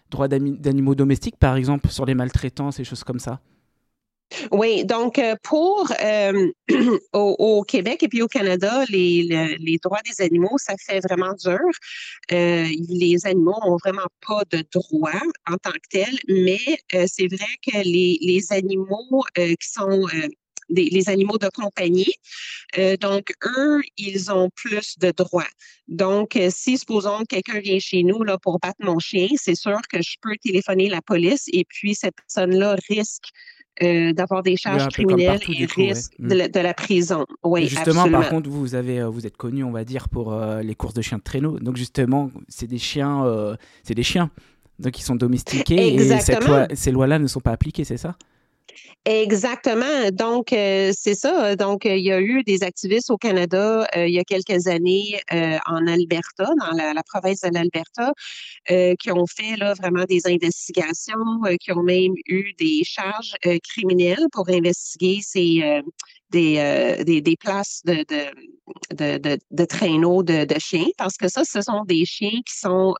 droits 0.09 0.27
d'animaux 0.27 0.95
domestiques, 0.95 1.37
par 1.37 1.55
exemple, 1.55 1.89
sur 1.89 2.05
les 2.05 2.15
maltraitances 2.15 2.79
et 2.79 2.83
choses 2.83 3.03
comme 3.03 3.19
ça? 3.19 3.39
Oui, 4.51 4.85
donc 4.85 5.17
euh, 5.17 5.35
pour 5.43 5.91
euh, 6.03 6.51
au, 7.13 7.63
Québec 7.63 8.03
et 8.03 8.07
puis 8.07 8.21
au 8.21 8.27
Canada, 8.27 8.83
les, 8.89 9.57
les, 9.59 9.77
droits 9.83 10.01
des 10.05 10.23
animaux, 10.23 10.57
ça 10.57 10.75
fait 10.77 10.99
vraiment 10.99 11.33
dur. 11.33 11.59
Euh, 12.31 12.67
les 12.89 13.25
animaux 13.25 13.55
n'ont 13.65 13.77
vraiment 13.77 14.07
pas 14.25 14.43
de 14.51 14.63
droits 14.71 15.21
en 15.49 15.57
tant 15.57 15.71
que 15.71 15.89
tels, 15.89 16.19
mais 16.27 16.59
c'est 17.07 17.27
vrai 17.27 17.47
que 17.65 17.77
les, 17.83 18.19
les 18.21 18.51
animaux 18.51 19.23
qui 19.35 19.67
sont 19.67 20.07
les 20.69 21.09
animaux 21.09 21.37
de 21.37 21.49
compagnie. 21.49 22.13
Euh, 22.77 22.97
donc, 22.97 23.33
eux, 23.45 23.81
ils 23.97 24.31
ont 24.31 24.49
plus 24.55 24.97
de 24.99 25.11
droits. 25.11 25.47
Donc, 25.87 26.35
euh, 26.35 26.49
si, 26.51 26.77
supposons, 26.77 27.23
quelqu'un 27.27 27.59
vient 27.59 27.79
chez 27.79 28.03
nous 28.03 28.23
là, 28.23 28.37
pour 28.37 28.59
battre 28.59 28.77
mon 28.79 28.99
chien, 28.99 29.27
c'est 29.35 29.55
sûr 29.55 29.79
que 29.91 30.01
je 30.01 30.17
peux 30.21 30.35
téléphoner 30.43 30.89
la 30.89 31.01
police 31.01 31.45
et 31.51 31.65
puis 31.67 31.95
cette 31.95 32.15
personne-là 32.15 32.75
risque 32.89 33.29
euh, 33.81 34.13
d'avoir 34.13 34.43
des 34.43 34.57
charges 34.57 34.87
criminelles 34.89 35.39
et 35.47 35.65
risque 35.65 36.13
mm. 36.19 36.27
de, 36.27 36.59
la, 36.59 36.73
prison. 36.73 37.25
Oui, 37.43 37.67
justement, 37.67 38.09
par 38.09 38.29
contre, 38.29 38.49
vous, 38.49 38.75
avez, 38.75 39.03
vous 39.05 39.25
êtes 39.25 39.37
connu, 39.37 39.63
on 39.63 39.71
va 39.71 39.83
dire, 39.83 40.09
pour 40.09 40.35
les 40.61 40.75
courses 40.75 40.93
de 40.93 41.01
chiens 41.01 41.17
de 41.17 41.23
traîneau. 41.23 41.59
Donc, 41.59 41.77
justement, 41.77 42.29
c'est 42.47 42.67
des 42.67 42.77
chiens, 42.77 43.57
c'est 43.83 43.95
des 43.95 44.03
chiens. 44.03 44.29
Donc, 44.79 44.97
ils 44.99 45.03
sont 45.03 45.15
domestiqués 45.15 45.95
et 45.95 46.75
ces 46.75 46.91
lois-là 46.91 47.19
ne 47.19 47.27
sont 47.27 47.41
pas 47.41 47.51
appliquées, 47.51 47.83
c'est 47.83 47.97
ça? 47.97 48.15
Exactement. 49.05 50.11
Donc, 50.11 50.53
euh, 50.53 50.91
c'est 50.95 51.15
ça. 51.15 51.55
Donc, 51.55 51.85
il 51.85 51.99
y 51.99 52.11
a 52.11 52.19
eu 52.21 52.43
des 52.43 52.63
activistes 52.63 53.09
au 53.09 53.17
Canada 53.17 53.87
euh, 53.95 54.07
il 54.07 54.13
y 54.13 54.19
a 54.19 54.23
quelques 54.23 54.67
années 54.67 55.19
euh, 55.33 55.57
en 55.65 55.87
Alberta, 55.87 56.45
dans 56.59 56.71
la, 56.75 57.03
province 57.03 57.41
de 57.41 57.49
l'Alberta, 57.51 58.11
qui 58.99 59.11
ont 59.11 59.25
fait 59.25 59.55
là, 59.55 59.73
vraiment 59.73 60.03
des 60.03 60.27
investigations, 60.27 61.41
qui 61.59 61.71
ont 61.71 61.81
même 61.81 62.13
eu 62.27 62.53
des 62.59 62.83
charges 62.83 63.33
criminelles 63.67 64.27
pour 64.31 64.47
investiguer 64.49 65.21
ces, 65.23 65.81
des, 66.29 67.03
des, 67.03 67.21
des, 67.21 67.37
places 67.37 67.81
de, 67.85 68.05
de, 68.91 69.17
de, 69.17 69.39
de, 69.49 69.65
traîneaux 69.65 70.21
de, 70.21 70.45
de, 70.45 70.59
chiens, 70.59 70.87
parce 70.97 71.17
que 71.17 71.29
ça, 71.29 71.43
ce 71.45 71.61
sont 71.61 71.83
des 71.85 72.05
chiens 72.05 72.41
qui 72.45 72.59
sont 72.59 72.93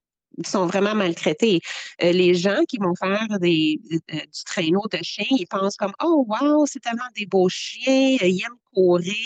sont 0.46 0.66
vraiment 0.66 0.96
maltraités. 0.96 1.60
Euh, 2.04 2.12
les 2.12 2.34
gens 2.34 2.64
qui 2.68 2.78
vont 2.78 2.94
faire 2.96 3.28
des, 3.40 3.80
euh, 3.92 3.98
du 4.16 4.44
traîneau 4.46 4.84
de 4.92 5.00
chiens, 5.02 5.26
ils 5.32 5.48
pensent 5.48 5.78
comme 5.78 5.94
Oh 6.04 6.26
wow, 6.28 6.66
c'est 6.66 6.80
tellement 6.80 7.04
des 7.16 7.26
beaux 7.26 7.50
chiens, 7.50 8.18
euh, 8.22 8.28
ils 8.28 8.42
aiment 8.42 8.58
courir, 8.74 9.18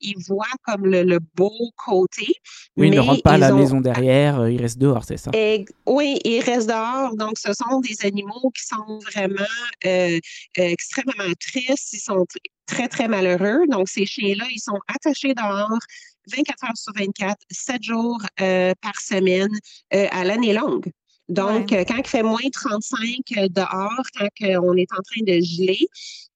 ils 0.00 0.14
voient 0.26 0.46
comme 0.62 0.84
le, 0.86 1.18
beau 1.34 1.72
côté. 1.76 2.26
Oui, 2.76 2.88
ils 2.88 2.94
ne 2.94 3.00
rentrent 3.00 3.22
pas 3.22 3.32
à 3.32 3.38
la 3.38 3.52
maison 3.52 3.80
derrière, 3.80 4.48
ils 4.48 4.60
restent 4.60 4.78
dehors, 4.78 5.04
c'est 5.04 5.16
ça? 5.16 5.30
oui, 5.86 6.18
ils 6.24 6.40
restent 6.40 6.68
dehors. 6.68 7.16
Donc, 7.16 7.38
ce 7.38 7.52
sont 7.54 7.80
des 7.80 8.06
animaux 8.06 8.50
qui 8.54 8.64
sont 8.64 8.98
vraiment 9.12 9.46
extrêmement 10.54 11.32
tristes, 11.40 11.92
ils 11.94 12.00
sont 12.00 12.26
très, 12.66 12.86
très 12.86 13.08
malheureux. 13.08 13.66
Donc, 13.68 13.88
ces 13.88 14.06
chiens-là, 14.06 14.44
ils 14.50 14.60
sont 14.60 14.78
attachés 14.94 15.34
dehors 15.34 15.78
24 16.28 16.64
heures 16.64 16.76
sur 16.76 16.92
24, 16.94 17.36
7 17.50 17.82
jours 17.82 18.22
euh, 18.40 18.72
par 18.80 19.00
semaine 19.00 19.50
euh, 19.94 20.06
à 20.10 20.24
l'année 20.24 20.52
longue. 20.52 20.90
Donc, 21.28 21.72
euh, 21.72 21.84
quand 21.86 21.96
il 21.96 22.06
fait 22.06 22.22
moins 22.22 22.38
35 22.52 23.50
dehors, 23.50 24.02
quand 24.18 24.28
on 24.62 24.74
est 24.76 24.92
en 24.92 25.02
train 25.02 25.22
de 25.22 25.40
geler, 25.40 25.88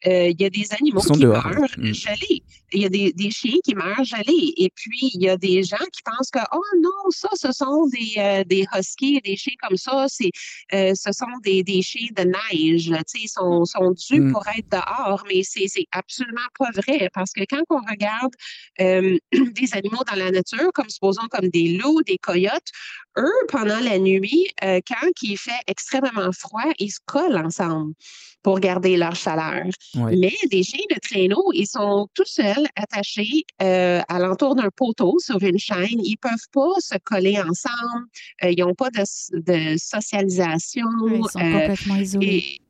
il 0.04 0.40
y 0.40 0.44
a 0.44 0.50
des 0.50 0.72
animaux 0.72 1.00
qui 1.00 1.24
meurent 1.24 1.68
mm. 1.78 1.92
gelés 1.92 2.42
il 2.72 2.82
y 2.82 2.84
a 2.84 2.88
des, 2.88 3.12
des, 3.12 3.30
chiens 3.30 3.58
qui 3.64 3.74
meurent 3.74 4.04
gelés. 4.04 4.52
Et 4.56 4.70
puis, 4.74 5.10
il 5.14 5.22
y 5.22 5.28
a 5.28 5.36
des 5.36 5.62
gens 5.62 5.84
qui 5.92 6.02
pensent 6.04 6.30
que, 6.30 6.40
oh 6.52 6.62
non, 6.80 7.10
ça, 7.10 7.28
ce 7.34 7.52
sont 7.52 7.86
des, 7.88 8.14
euh, 8.18 8.44
des 8.44 8.66
huskies, 8.74 9.20
des 9.20 9.36
chiens 9.36 9.54
comme 9.62 9.76
ça, 9.76 10.06
c'est, 10.08 10.30
euh, 10.72 10.92
ce 10.94 11.12
sont 11.12 11.26
des, 11.42 11.62
des 11.62 11.82
chiens 11.82 12.08
de 12.16 12.24
neige. 12.24 12.84
Tu 12.84 12.94
sais, 13.06 13.18
ils 13.24 13.28
sont, 13.28 13.64
sont 13.64 13.92
dus 13.92 14.20
mm. 14.20 14.32
pour 14.32 14.46
être 14.48 14.68
dehors, 14.70 15.24
mais 15.28 15.42
c'est, 15.42 15.68
c'est 15.68 15.86
absolument 15.92 16.40
pas 16.58 16.70
vrai. 16.74 17.10
Parce 17.14 17.32
que 17.32 17.44
quand 17.48 17.62
on 17.70 17.80
regarde 17.88 18.32
euh, 18.80 19.18
des 19.32 19.74
animaux 19.74 20.02
dans 20.10 20.16
la 20.16 20.30
nature, 20.30 20.70
comme 20.74 20.88
supposons 20.88 21.28
comme 21.30 21.48
des 21.48 21.76
loups, 21.78 22.02
des 22.02 22.18
coyotes, 22.18 22.70
eux, 23.18 23.46
pendant 23.48 23.80
la 23.80 23.98
nuit, 23.98 24.46
quand 24.86 25.10
il 25.22 25.36
fait 25.36 25.50
extrêmement 25.66 26.32
froid, 26.32 26.72
ils 26.78 26.90
se 26.90 27.00
collent 27.04 27.36
ensemble 27.36 27.94
pour 28.42 28.58
garder 28.58 28.96
leur 28.96 29.14
chaleur. 29.14 29.66
Mais 29.94 30.34
des 30.50 30.62
chiens 30.62 30.84
de 30.90 30.98
traîneau, 30.98 31.52
ils 31.54 31.66
sont 31.66 32.08
tout 32.14 32.24
seuls 32.26 32.66
attachés 32.76 33.44
euh, 33.62 34.00
à 34.08 34.18
l'entour 34.18 34.56
d'un 34.56 34.70
poteau 34.74 35.16
sur 35.18 35.40
une 35.42 35.58
chaîne. 35.58 36.00
Ils 36.04 36.16
ne 36.22 36.28
peuvent 36.28 36.48
pas 36.52 36.80
se 36.80 36.96
coller 37.04 37.38
ensemble. 37.38 38.06
Euh, 38.44 38.50
ils 38.50 38.60
n'ont 38.60 38.74
pas 38.74 38.90
de, 38.90 39.76
socialisation. 39.78 40.86
ils 41.08 41.22
sont 41.30 41.38
complètement 41.38 41.94
euh, 41.94 42.02
isolés. 42.02 42.60
ils 42.60 42.61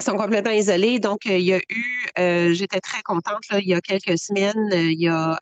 sont 0.00 0.16
complètement 0.16 0.52
isolés. 0.52 0.98
Donc, 0.98 1.24
il 1.24 1.40
y 1.40 1.52
a 1.52 1.58
eu, 1.58 2.54
j'étais 2.54 2.80
très 2.80 3.02
contente, 3.02 3.42
là, 3.50 3.58
il 3.60 3.68
y 3.68 3.74
a 3.74 3.80
quelques 3.80 4.18
semaines, 4.18 4.70
il 4.72 5.00
y 5.00 5.08
a 5.08 5.38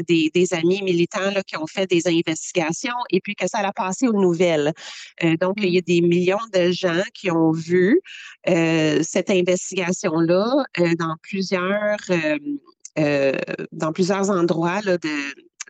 des, 0.00 0.54
amis 0.54 0.82
militants 0.82 1.32
qui 1.46 1.56
ont 1.56 1.66
fait 1.66 1.86
des 1.86 2.06
investigations 2.08 2.94
et 3.10 3.20
puis 3.20 3.34
que 3.34 3.46
ça 3.48 3.58
a 3.58 3.72
passé 3.72 4.08
aux 4.08 4.20
nouvelles. 4.20 4.72
Euh, 5.22 5.36
donc, 5.36 5.54
il 5.58 5.70
y 5.70 5.78
a 5.78 5.80
mmh. 5.80 5.84
des 5.84 6.00
millions 6.00 6.38
de 6.52 6.70
gens 6.70 7.02
qui 7.14 7.30
ont 7.30 7.52
vu 7.52 8.00
euh, 8.48 9.00
cette 9.02 9.30
investigation-là 9.30 10.64
euh, 10.78 10.94
dans 10.98 11.16
plusieurs 11.22 11.98
dans 13.72 13.92
plusieurs 13.94 14.28
endroits 14.28 14.82
de, 14.82 14.98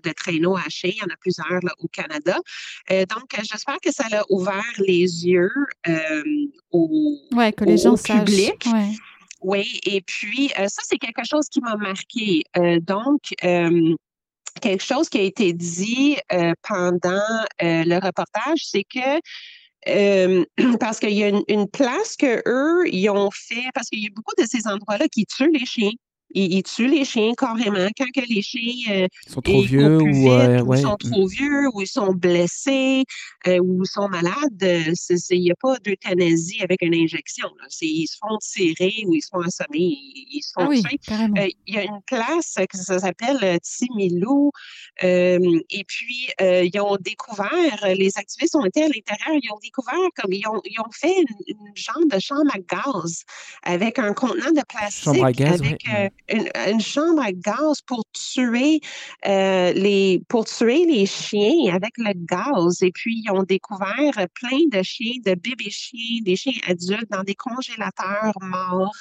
de 0.03 0.12
traîneaux 0.12 0.57
hachés. 0.57 0.95
Il 0.95 0.99
y 0.99 1.03
en 1.03 1.12
a 1.12 1.17
plusieurs 1.21 1.61
au 1.79 1.88
Canada. 1.88 2.38
donc, 2.91 3.37
j'espère 3.43 3.79
que 3.83 3.93
ça 3.93 4.05
a 4.12 4.25
ouvert 4.31 4.62
les 4.79 5.27
yeux 5.27 5.51
au, 6.71 7.19
que 7.57 7.65
les 7.65 7.79
gens 7.79 7.95
public. 7.97 8.67
Oui, 9.43 9.81
et 9.85 10.01
puis 10.03 10.49
ça, 10.49 10.83
c'est 10.85 10.99
quelque 10.99 11.25
chose 11.29 11.47
qui 11.49 11.61
m'a 11.61 11.77
marqué. 11.77 12.45
donc, 12.81 13.35
quelque 14.61 14.85
chose 14.85 15.09
qui 15.09 15.19
a 15.19 15.23
été 15.23 15.53
dit 15.53 16.17
euh, 16.33 16.53
pendant 16.67 17.23
euh, 17.62 17.85
le 17.85 17.95
reportage, 17.95 18.61
c'est 18.65 18.85
que 18.85 19.21
euh, 19.88 20.45
parce 20.81 21.01
qu'il 21.01 21.12
y 21.12 21.25
a 21.25 21.29
une, 21.29 21.69
place 21.69 22.17
que 22.17 22.43
eux 22.47 22.88
ils 22.88 23.09
ont 23.11 23.31
fait, 23.33 23.69
parce 23.75 23.88
qu'il 23.88 24.01
y 24.01 24.07
a 24.07 24.11
beaucoup 24.15 24.35
de 24.38 24.47
ces 24.47 24.67
endroits-là 24.67 25.09
qui 25.09 25.27
tuent 25.27 25.53
les 25.53 25.67
chiens. 25.67 25.93
Ils, 26.35 26.62
tuent 26.62 26.88
les 26.88 27.05
chiens 27.05 27.33
carrément 27.37 27.88
quand 27.97 28.07
que 28.14 28.27
les 28.29 28.42
chiens 28.42 29.07
sont 29.29 29.40
trop 29.40 29.62
vieux 29.62 30.01
ou, 30.01 30.29
ouais. 30.29 30.81
sont 30.81 30.95
mm. 30.95 31.11
trop 31.11 31.27
vieux 31.27 31.68
ou 31.73 31.83
ils 31.83 31.87
sont 31.87 32.12
blessés 32.12 33.05
ou 33.47 33.83
ils 33.83 33.87
sont 33.87 34.09
malades. 34.09 34.92
Il 35.31 35.40
n'y 35.40 35.51
a 35.51 35.55
pas 35.55 35.77
d'euthanasie 35.79 36.62
avec 36.62 36.83
une 36.83 36.95
injection. 36.95 37.49
Ils 37.81 38.07
se 38.07 38.16
font 38.18 38.38
tirer 38.38 39.05
ou 39.07 39.14
ils 39.14 39.23
se 39.23 39.29
font 39.33 39.40
assommer, 39.40 39.97
ils, 39.99 40.42
se 40.42 40.53
font 40.55 40.71
ah 41.11 41.47
Il 41.66 41.75
y 41.75 41.79
a 41.79 41.85
une 41.85 42.01
classe 42.07 42.57
qui 42.71 42.79
s'appelle 42.79 43.59
Timilou 43.61 44.51
et 45.03 45.85
puis 45.87 46.29
ils 46.40 46.81
ont 46.81 46.97
découvert, 47.01 47.87
les 47.95 48.11
activistes 48.16 48.57
ont 48.57 48.64
été 48.64 48.85
à 48.85 48.88
l'intérieur, 48.88 49.38
ils 49.42 49.53
ont 49.53 49.61
découvert 49.62 50.09
comme 50.16 50.33
ils 50.33 50.47
ont, 50.49 50.61
ils 50.64 50.81
ont 50.81 50.90
fait 50.92 51.14
une, 51.49 51.73
genre 51.75 52.05
de 52.11 52.18
chambre 52.18 52.51
à 52.53 52.59
gaz 52.59 53.25
avec 53.62 53.99
un 53.99 54.12
contenant 54.12 54.51
de 54.51 54.62
plastique. 54.68 55.05
Chambre 55.05 55.25
à 55.25 55.33
gaz, 55.33 55.61
avec 55.61 56.12
une, 56.29 56.81
chambre 56.81 57.23
à 57.23 57.33
gaz 57.33 57.81
pour 57.87 58.05
tuer 58.13 58.81
euh, 59.27 59.73
les 59.73 60.23
pour 60.29 60.45
tuer 60.45 60.87
les 60.87 61.07
chiens 61.07 61.75
avec 61.75 61.93
le 61.99 62.13
gaz. 62.15 62.83
Et 62.83 62.91
puis 62.93 63.23
ils 63.25 63.31
ont 63.31 63.43
découvert 63.43 64.13
plein 64.35 64.59
de 64.71 64.83
chiens, 64.83 65.15
de 65.25 65.35
bébés 65.35 65.71
chiens, 65.71 66.21
des 66.23 66.37
chiens 66.37 66.53
adultes 66.67 67.11
dans 67.11 67.23
des 67.23 67.35
congélateurs 67.35 68.35
morts. 68.41 68.93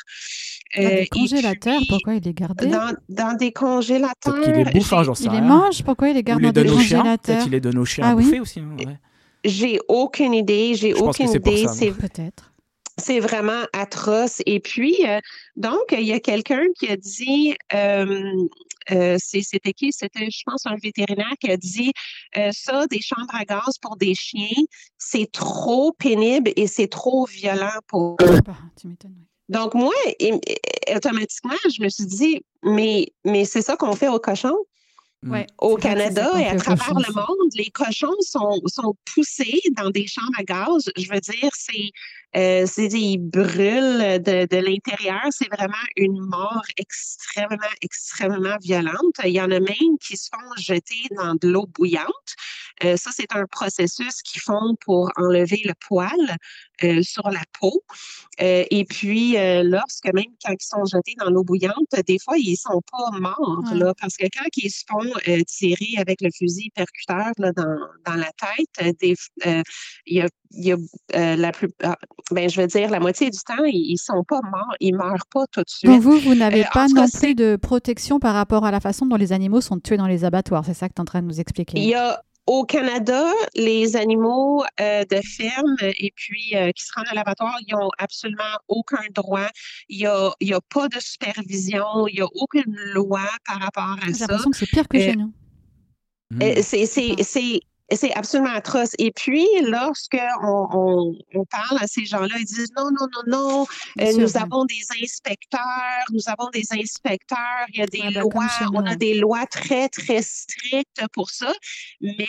Dans 0.76 0.82
des 0.82 1.02
euh, 1.02 1.06
congélateurs, 1.12 1.82
pourquoi 1.90 2.16
ils 2.16 2.24
les 2.24 2.34
gardaient 2.34 2.68
dans, 2.68 2.96
dans, 3.10 3.36
des 3.36 3.52
congélateurs. 3.52 4.36
Peut-être 4.36 4.72
qu'ils 4.72 4.82
les 4.82 4.94
hein, 4.94 5.04
j'en 5.04 5.16
sais 5.16 5.26
Ils 5.26 5.32
les 5.32 5.42
mangent, 5.42 5.84
pourquoi 5.84 6.10
ils 6.10 6.16
les 6.16 6.24
gardent 6.24 6.42
dans 6.42 6.52
des 6.52 6.66
congélateurs 6.66 7.18
Peut-être 7.18 7.44
qu'ils 7.44 7.52
les 7.52 7.62
donnent 7.62 7.80
aux 7.80 7.86
chiens 7.86 8.06
ah, 8.08 8.12
à 8.12 8.16
bouffer 8.16 8.40
aussi. 8.40 8.60
Hein, 8.60 8.98
j'ai 9.44 9.80
aucune 9.88 10.34
idée, 10.34 10.76
j'ai 10.76 10.94
aucune 10.94 11.30
idée. 11.30 11.66
C'est 11.68 11.92
peut-être 11.92 12.51
c'est 12.98 13.20
vraiment 13.20 13.64
atroce. 13.74 14.42
Et 14.46 14.60
puis, 14.60 14.96
euh, 15.08 15.20
donc, 15.56 15.82
il 15.92 16.04
y 16.04 16.14
a 16.14 16.20
quelqu'un 16.20 16.64
qui 16.78 16.88
a 16.88 16.98
dit, 16.98 17.56
euh, 17.74 18.48
euh, 18.92 19.18
c'était 19.20 19.74
qui? 19.74 19.92
C'était, 19.92 20.30
je 20.30 20.42
pense, 20.46 20.66
un 20.66 20.76
vétérinaire 20.82 21.34
qui 21.40 21.52
a 21.52 21.58
dit, 21.58 21.94
ça, 22.52 22.88
des 22.88 23.02
chambres 23.02 23.34
à 23.34 23.46
gaz 23.46 23.78
pour 23.82 23.98
des 23.98 24.16
chiens, 24.16 24.64
c'est 24.98 25.32
trop 25.32 25.94
pénible 25.94 26.52
et 26.56 26.68
c'est 26.68 26.88
trop 26.88 27.26
violent 27.26 27.80
pour 27.88 28.18
eux. 28.22 28.40
Ah, 28.48 28.54
donc, 29.50 29.74
moi, 29.74 29.94
automatiquement, 30.96 31.56
je 31.70 31.84
me 31.84 31.90
suis 31.90 32.06
dit, 32.06 32.42
mais, 32.64 33.08
mais 33.26 33.46
c'est 33.46 33.62
ça 33.62 33.76
qu'on 33.76 33.96
fait 33.96 34.08
aux 34.08 34.20
cochons. 34.20 34.58
Au 35.60 35.76
Canada 35.76 36.32
et 36.40 36.48
à 36.48 36.56
travers 36.56 36.96
le 36.96 37.14
monde, 37.14 37.52
les 37.54 37.70
cochons 37.70 38.16
sont, 38.22 38.60
sont 38.66 38.96
poussés 39.14 39.62
dans 39.78 39.92
des 39.92 40.08
chambres 40.08 40.34
à 40.40 40.44
gaz. 40.44 40.90
Je 40.98 41.08
veux 41.10 41.20
dire, 41.20 41.50
c'est 41.54 41.92
euh, 42.36 42.66
c'est 42.66 42.88
ils 42.88 43.18
brûlent 43.18 44.22
de, 44.22 44.48
de 44.48 44.58
l'intérieur. 44.58 45.22
C'est 45.30 45.50
vraiment 45.54 45.74
une 45.96 46.20
mort 46.22 46.64
extrêmement, 46.78 47.58
extrêmement 47.82 48.58
violente. 48.62 49.16
Il 49.24 49.32
y 49.32 49.42
en 49.42 49.52
a 49.52 49.60
même 49.60 49.98
qui 50.00 50.18
se 50.18 50.30
font 50.34 50.56
jeter 50.58 51.04
dans 51.18 51.36
de 51.36 51.50
l'eau 51.50 51.68
bouillante. 51.68 52.36
Euh, 52.84 52.98
ça, 52.98 53.12
c'est 53.13 53.34
un 53.36 53.46
processus 53.46 54.22
qu'ils 54.22 54.41
font 54.41 54.76
pour 54.86 55.10
enlever 55.17 55.62
le 55.65 55.74
poil 55.88 56.38
euh, 56.84 57.02
sur 57.04 57.30
la 57.30 57.41
peau. 57.60 57.84
Euh, 58.41 58.63
et 58.70 58.86
puis, 58.86 59.36
lorsque 59.63 60.12
même 60.13 60.34
quand 60.44 60.54
ils 60.54 60.65
sont 60.65 60.86
jetés 60.86 61.15
dans 61.20 61.30
l'eau 61.30 61.44
bouillante, 61.44 61.76
des 62.08 62.17
fois, 62.24 62.38
ils 62.38 62.52
ne 62.52 62.56
sont 62.56 62.82
pas 62.91 63.20
morts, 63.20 63.63
là, 63.74 63.94
parce 64.00 64.15
que 64.17 64.26
quand 64.26 64.48
ils 64.58 64.72
se 64.72 64.84
font 64.89 65.12
tirer 65.48 65.98
avec 65.98 66.22
le 66.22 66.30
fusil 66.36 66.72
percuteur 66.76 67.32
là, 67.38 67.52
dans, 67.54 67.78
dans 68.06 68.15
la 68.15 68.32
tête, 68.32 68.96
il 70.06 70.15
y 70.15 70.22
a, 70.22 70.28
y 70.52 70.72
a 70.72 71.36
la 71.36 71.52
plus, 71.52 71.70
ah, 71.84 71.98
ben, 72.32 72.50
je 72.50 72.62
veux 72.62 72.67
dire, 72.67 72.89
la 72.89 73.00
moitié 73.00 73.30
du 73.30 73.39
temps, 73.39 73.63
ils 73.65 73.94
ne 73.94 73.98
sont 73.98 74.24
pas 74.24 74.39
morts, 74.44 74.76
ils 74.80 74.94
ne 74.94 74.98
meurent 74.98 75.28
pas 75.32 75.46
tout 75.52 75.62
de 75.62 75.70
suite. 75.70 75.89
Donc 75.89 76.02
vous, 76.02 76.20
vous 76.20 76.36
n'avez 76.36 76.63
pas 76.74 76.88
non 76.88 77.06
plus 77.08 77.36
de 77.36 77.58
protection 77.58 78.20
par 78.20 78.34
rapport 78.34 78.65
à 78.65 78.72
la 78.72 78.80
façon 78.80 79.06
dont 79.06 79.17
les 79.17 79.34
animaux 79.34 79.62
sont 79.62 79.80
tués 79.80 79.98
dans 79.98 80.08
les 80.08 80.26
abattoirs, 80.26 80.65
c'est 80.65 80.74
ça 80.74 80.89
que 80.89 80.94
tu 80.94 80.98
es 80.98 81.02
en 81.02 81.06
train 81.06 81.22
de 81.22 81.28
nous 81.28 81.39
expliquer? 81.39 81.78
Il 81.78 81.89
y 81.89 81.96
a 81.96 82.22
au 82.48 82.66
Canada, 82.66 83.26
les 83.56 83.96
animaux 83.96 84.64
euh, 84.80 85.06
de 85.06 85.22
ferme 85.22 85.76
et 85.82 86.12
puis 86.16 86.56
euh, 86.56 86.72
qui 86.72 86.84
se 86.84 86.92
rendent 86.96 87.08
à 87.10 87.14
l'abattoir, 87.14 87.58
ils 87.68 87.74
n'ont 87.74 87.90
absolument 87.98 88.58
aucun 88.68 89.04
droit. 89.14 89.48
Il 89.90 90.00
n'y 90.00 90.06
a, 90.06 90.28
a, 90.28 90.62
pas 90.74 90.88
de 90.88 91.00
supervision, 91.00 92.08
il 92.08 92.16
n'y 92.16 92.22
a 92.22 92.28
aucune 92.34 92.76
loi 92.94 93.28
par 93.46 93.60
rapport 93.60 93.98
à 94.02 94.14
ça. 94.14 94.14
J'ai 94.14 94.20
l'impression 94.20 94.52
que 94.52 94.58
c'est 94.58 94.70
pire 94.70 94.88
que 94.88 95.00
chez 95.00 95.16
nous. 95.16 95.34
C'est 96.62 97.62
c'est 97.96 98.14
absolument 98.14 98.54
atroce. 98.54 98.92
Et 99.00 99.12
puis, 99.12 99.48
lorsque 99.64 100.18
on, 100.44 101.16
parle 101.50 101.80
à 101.82 101.88
ces 101.88 102.06
gens-là, 102.06 102.36
ils 102.40 102.46
disent 102.46 102.72
non, 102.78 102.90
non, 102.92 103.08
non, 103.14 103.38
non, 103.38 103.66
euh, 104.00 104.14
nous 104.18 104.38
avons 104.38 104.66
des 104.66 104.82
inspecteurs, 105.02 106.06
nous 106.12 106.22
avons 106.28 106.50
des 106.52 106.66
inspecteurs, 106.72 107.66
il 107.74 107.80
y 107.80 107.84
a 107.84 107.88
des 107.88 108.14
ben, 108.14 108.22
lois, 108.22 108.48
on 108.74 108.86
a 108.86 108.96
des 108.96 109.16
lois 109.16 109.46
très, 109.48 109.90
très 109.90 110.22
strictes 110.22 111.04
pour 111.14 111.30
ça. 111.30 111.52
Mais 112.00 112.28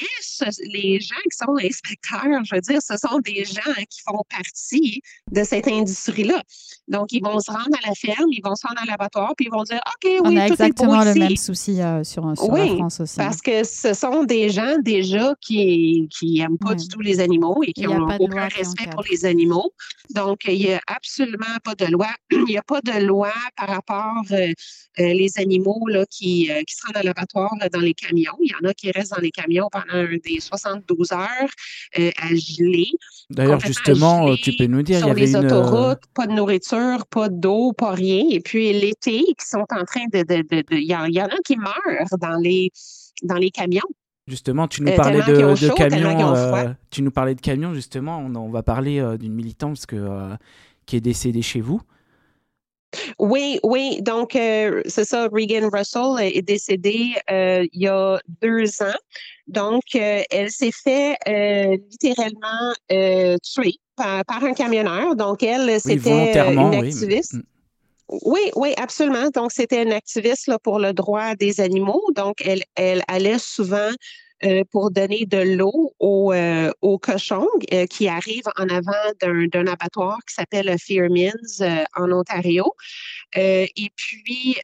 les 0.73 1.01
gens 1.01 1.15
qui 1.31 1.37
sont 1.37 1.57
inspecteurs, 1.63 2.45
je 2.45 2.55
veux 2.55 2.61
dire, 2.61 2.81
ce 2.83 2.97
sont 2.97 3.21
des 3.21 3.45
gens 3.45 3.73
qui 3.89 4.01
font 4.07 4.23
partie 4.29 5.03
de 5.31 5.45
cette 5.45 5.69
industrie-là. 5.69 6.43
Donc, 6.89 7.13
ils 7.13 7.23
vont 7.23 7.39
se 7.39 7.51
rendre 7.51 7.77
à 7.83 7.89
la 7.89 7.95
ferme, 7.95 8.29
ils 8.31 8.43
vont 8.45 8.57
se 8.57 8.67
rendre 8.67 8.81
à 8.83 8.87
l'abattoir, 8.87 9.35
puis 9.37 9.47
ils 9.47 9.53
vont 9.53 9.63
dire 9.63 9.81
OK, 9.87 10.05
oui, 10.05 10.21
on 10.25 10.37
a 10.37 10.47
exactement 10.47 11.05
le 11.05 11.15
même 11.15 11.37
souci 11.37 11.81
euh, 11.81 12.03
sur, 12.03 12.23
sur 12.37 12.55
la 12.55 12.67
France 12.67 13.01
aussi. 13.01 13.17
Parce 13.17 13.41
que 13.41 13.65
ce 13.65 13.95
sont 13.95 14.25
des 14.25 14.51
gens 14.51 14.77
déjà 14.79 15.35
qui 15.41 15.52
qui 15.53 16.39
n'aiment 16.39 16.59
pas 16.59 16.75
du 16.75 16.89
tout 16.89 17.01
les 17.01 17.21
animaux 17.21 17.63
et 17.67 17.73
qui 17.73 17.83
n'ont 17.83 18.09
aucun 18.19 18.49
respect 18.49 18.89
pour 18.91 19.05
les 19.11 19.25
animaux. 19.25 19.73
Donc, 20.15 20.41
il 20.47 20.59
n'y 20.59 20.73
a 20.73 20.81
absolument 20.87 21.57
pas 21.65 21.75
de 21.75 21.87
loi. 21.87 22.09
Il 22.31 22.45
n'y 22.45 22.59
a 22.59 22.63
pas 22.63 22.81
de 22.81 23.05
loi 23.05 23.33
par 23.57 23.69
rapport 23.69 24.23
aux 24.31 24.35
euh, 24.35 24.53
euh, 25.01 25.13
les 25.15 25.39
animaux 25.39 25.87
là, 25.89 26.05
qui, 26.11 26.51
euh, 26.51 26.63
qui 26.67 26.75
se 26.75 26.87
rendent 26.87 26.97
à 26.97 27.03
l'abattoir 27.03 27.51
dans 27.73 27.81
les 27.81 27.95
camions. 27.95 28.37
Il 28.41 28.51
y 28.51 28.55
en 28.55 28.69
a 28.69 28.75
qui 28.75 28.91
restent 28.91 29.13
dans 29.13 29.21
les 29.21 29.31
camions 29.31 29.69
pendant 29.71 30.05
des 30.25 30.41
72 30.41 31.13
heures 31.13 31.21
à 31.97 32.29
geler. 32.35 32.91
D'ailleurs, 33.31 33.61
justement, 33.61 34.35
tu 34.37 34.53
peux 34.57 34.67
nous 34.67 34.83
dire, 34.83 35.01
il 35.01 35.07
y 35.07 35.11
avait 35.11 35.21
les 35.21 35.37
autoroutes, 35.37 36.03
pas 36.15 36.27
de 36.27 36.33
nourriture, 36.33 37.07
pas 37.07 37.29
d'eau, 37.29 37.73
pas 37.73 37.93
rien. 37.93 38.25
Et 38.31 38.41
puis 38.41 38.73
l'été, 38.73 39.21
qui 39.21 39.47
sont 39.47 39.67
en 39.71 39.85
train 39.85 40.07
de... 40.13 40.25
Il 40.73 40.85
y, 40.85 40.95
en 40.95 41.27
a 41.27 41.37
qui 41.45 41.57
meurent 41.57 42.19
dans 42.19 42.39
les, 42.39 42.71
dans 43.23 43.37
les 43.37 43.51
camions. 43.51 43.81
Justement, 44.33 44.67
tu 44.67 44.81
nous 44.81 44.91
euh, 44.91 44.97
parlais 44.97 45.19
de, 45.19 45.75
camions. 45.75 46.35
Euh, 46.35 46.69
tu 46.91 47.03
nous 47.03 47.11
parlais 47.11 47.35
de 47.35 47.41
camions, 47.43 47.75
justement. 47.75 48.17
On, 48.17 48.49
va 48.49 48.63
parler 48.63 48.99
euh, 48.99 49.19
d'une 49.19 49.35
militante 49.35 49.85
que, 49.85 50.31
qui 50.87 50.97
est 50.97 51.03
décédée 51.03 51.43
chez 51.43 51.61
vous. 51.61 51.83
Oui, 53.19 53.61
oui. 53.63 54.01
Donc, 54.01 54.31
c'est 54.33 55.05
ça. 55.05 55.29
Regan 55.31 55.69
Russell 55.71 56.35
est 56.35 56.41
décédée 56.41 57.13
il 57.29 57.69
y 57.75 57.89
a 57.89 58.19
deux 58.41 58.81
ans. 58.81 58.99
Donc, 59.49 59.83
elle 59.95 60.51
s'est 60.51 60.73
fait 60.73 61.19
littéralement 61.91 62.73
tuer 62.89 63.75
par, 63.97 64.43
un 64.43 64.55
camionneur. 64.55 65.15
Donc, 65.15 65.43
elle, 65.43 65.79
c'était 65.79 66.39
une 66.55 66.75
activiste. 66.75 67.35
Mm. 67.35 67.43
Oui, 68.25 68.51
oui, 68.57 68.73
absolument. 68.79 69.29
Donc, 69.35 69.53
c'était 69.53 69.83
une 69.83 69.93
activiste 69.93 70.47
là, 70.47 70.59
pour 70.59 70.79
le 70.79 70.95
droit 70.95 71.35
des 71.35 71.61
animaux. 71.61 72.03
Donc, 72.15 72.43
elle, 72.45 72.63
elle 72.75 73.03
allait 73.09 73.39
souvent 73.39 73.77
euh, 73.77 73.93
pour 74.71 74.91
donner 74.91 75.27
de 75.27 75.57
l'eau 75.57 75.93
aux, 75.99 76.33
euh, 76.33 76.71
aux 76.81 76.99
cochons 76.99 77.49
euh, 77.73 77.87
qui 77.87 78.09
arrivent 78.09 78.51
en 78.59 78.69
avant 78.69 78.93
d'un 79.21 79.67
abattoir 79.67 80.19
qui 80.27 80.35
s'appelle 80.35 80.75
Fearmins 80.79 81.31
en 81.97 82.11
Ontario. 82.13 82.65
et 83.35 83.91
puis, 83.97 84.57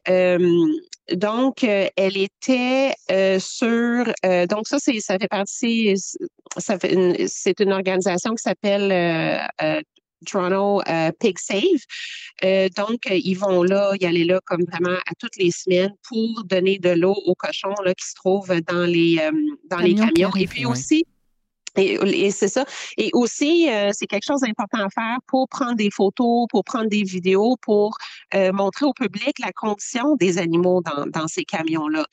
donc, 1.13 1.63
elle 1.63 2.17
était 2.17 2.93
sur. 3.39 4.05
donc, 4.49 4.67
ça, 4.67 4.77
ça 4.79 5.17
fait 5.19 5.27
partie. 5.27 5.95
C'est 6.57 7.59
une 7.59 7.73
organisation 7.73 8.35
qui 8.35 8.43
s'appelle 8.43 8.91
Toronto 10.25 10.81
euh, 10.87 11.11
Pig 11.19 11.37
Save. 11.37 11.61
Euh, 12.43 12.69
donc, 12.75 13.07
euh, 13.09 13.19
ils 13.23 13.35
vont 13.35 13.63
là, 13.63 13.93
y 13.99 14.05
aller 14.05 14.23
là 14.23 14.39
comme 14.45 14.63
vraiment 14.63 14.97
à 14.97 15.15
toutes 15.17 15.35
les 15.37 15.51
semaines 15.51 15.93
pour 16.07 16.43
donner 16.45 16.79
de 16.79 16.89
l'eau 16.89 17.15
aux 17.25 17.35
cochons 17.35 17.75
là, 17.83 17.93
qui 17.93 18.07
se 18.07 18.15
trouvent 18.15 18.61
dans 18.67 18.85
les, 18.85 19.19
dans 19.69 19.79
les 19.79 19.95
camions. 19.95 20.31
Et 20.35 20.47
puis 20.47 20.65
aussi, 20.65 21.05
et, 21.75 22.31
c'est 22.31 22.47
ça. 22.47 22.65
Et 22.97 23.09
aussi, 23.13 23.69
euh, 23.69 23.91
c'est 23.93 24.07
quelque 24.07 24.25
chose 24.25 24.41
d'important 24.41 24.85
à 24.85 24.89
faire 24.89 25.17
pour 25.27 25.47
prendre 25.47 25.75
des 25.75 25.89
photos, 25.91 26.47
pour 26.49 26.63
prendre 26.63 26.89
des 26.89 27.03
vidéos, 27.03 27.55
pour 27.61 27.97
euh, 28.33 28.51
montrer 28.51 28.85
au 28.85 28.93
public 28.93 29.37
la 29.39 29.51
condition 29.51 30.15
des 30.15 30.37
animaux 30.37 30.81
dans, 30.81 31.05
dans 31.07 31.27
ces 31.27 31.43
camions-là. 31.43 32.05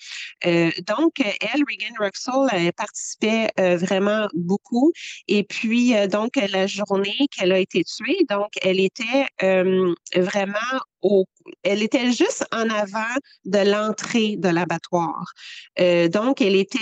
Euh, 0.47 0.71
donc, 0.87 1.21
elle, 1.21 1.63
Regan 1.69 1.95
Ruxell, 1.99 2.73
participait 2.77 3.49
vraiment 3.57 4.29
beaucoup. 4.35 4.93
Et 5.29 5.45
puis, 5.45 5.95
donc, 6.09 6.37
la 6.37 6.67
journée 6.67 7.27
qu'elle 7.31 7.53
a 7.53 7.59
été 7.59 7.85
tuée, 7.85 8.25
donc, 8.29 8.49
elle 8.63 8.81
était 8.81 9.27
vraiment 10.17 10.59
au, 11.03 11.25
elle 11.63 11.83
était 11.83 12.13
juste 12.13 12.45
en 12.53 12.69
avant 12.69 13.15
de 13.45 13.59
l'entrée 13.59 14.37
de 14.37 14.49
l'abattoir. 14.49 15.33
donc, 15.79 16.41
elle 16.41 16.57
était 16.57 16.79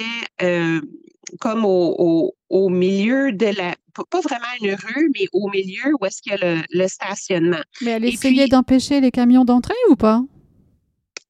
comme 1.41 1.65
au, 1.65 1.95
au, 1.99 2.35
milieu 2.69 3.33
de 3.33 3.47
la, 3.47 3.75
pas 4.11 4.21
vraiment 4.21 4.45
une 4.63 4.75
rue, 4.75 5.11
mais 5.15 5.27
au 5.33 5.49
milieu 5.51 5.93
où 6.01 6.07
est-ce 6.07 6.23
qu'il 6.23 6.33
y 6.33 6.43
a 6.43 6.63
le, 6.71 6.89
stationnement. 6.89 7.63
Mais 7.83 7.93
elle 7.93 8.05
essayait 8.05 8.49
d'empêcher 8.49 9.01
les 9.01 9.11
camions 9.11 9.45
d'entrer 9.45 9.75
ou 9.91 9.97
pas? 9.97 10.23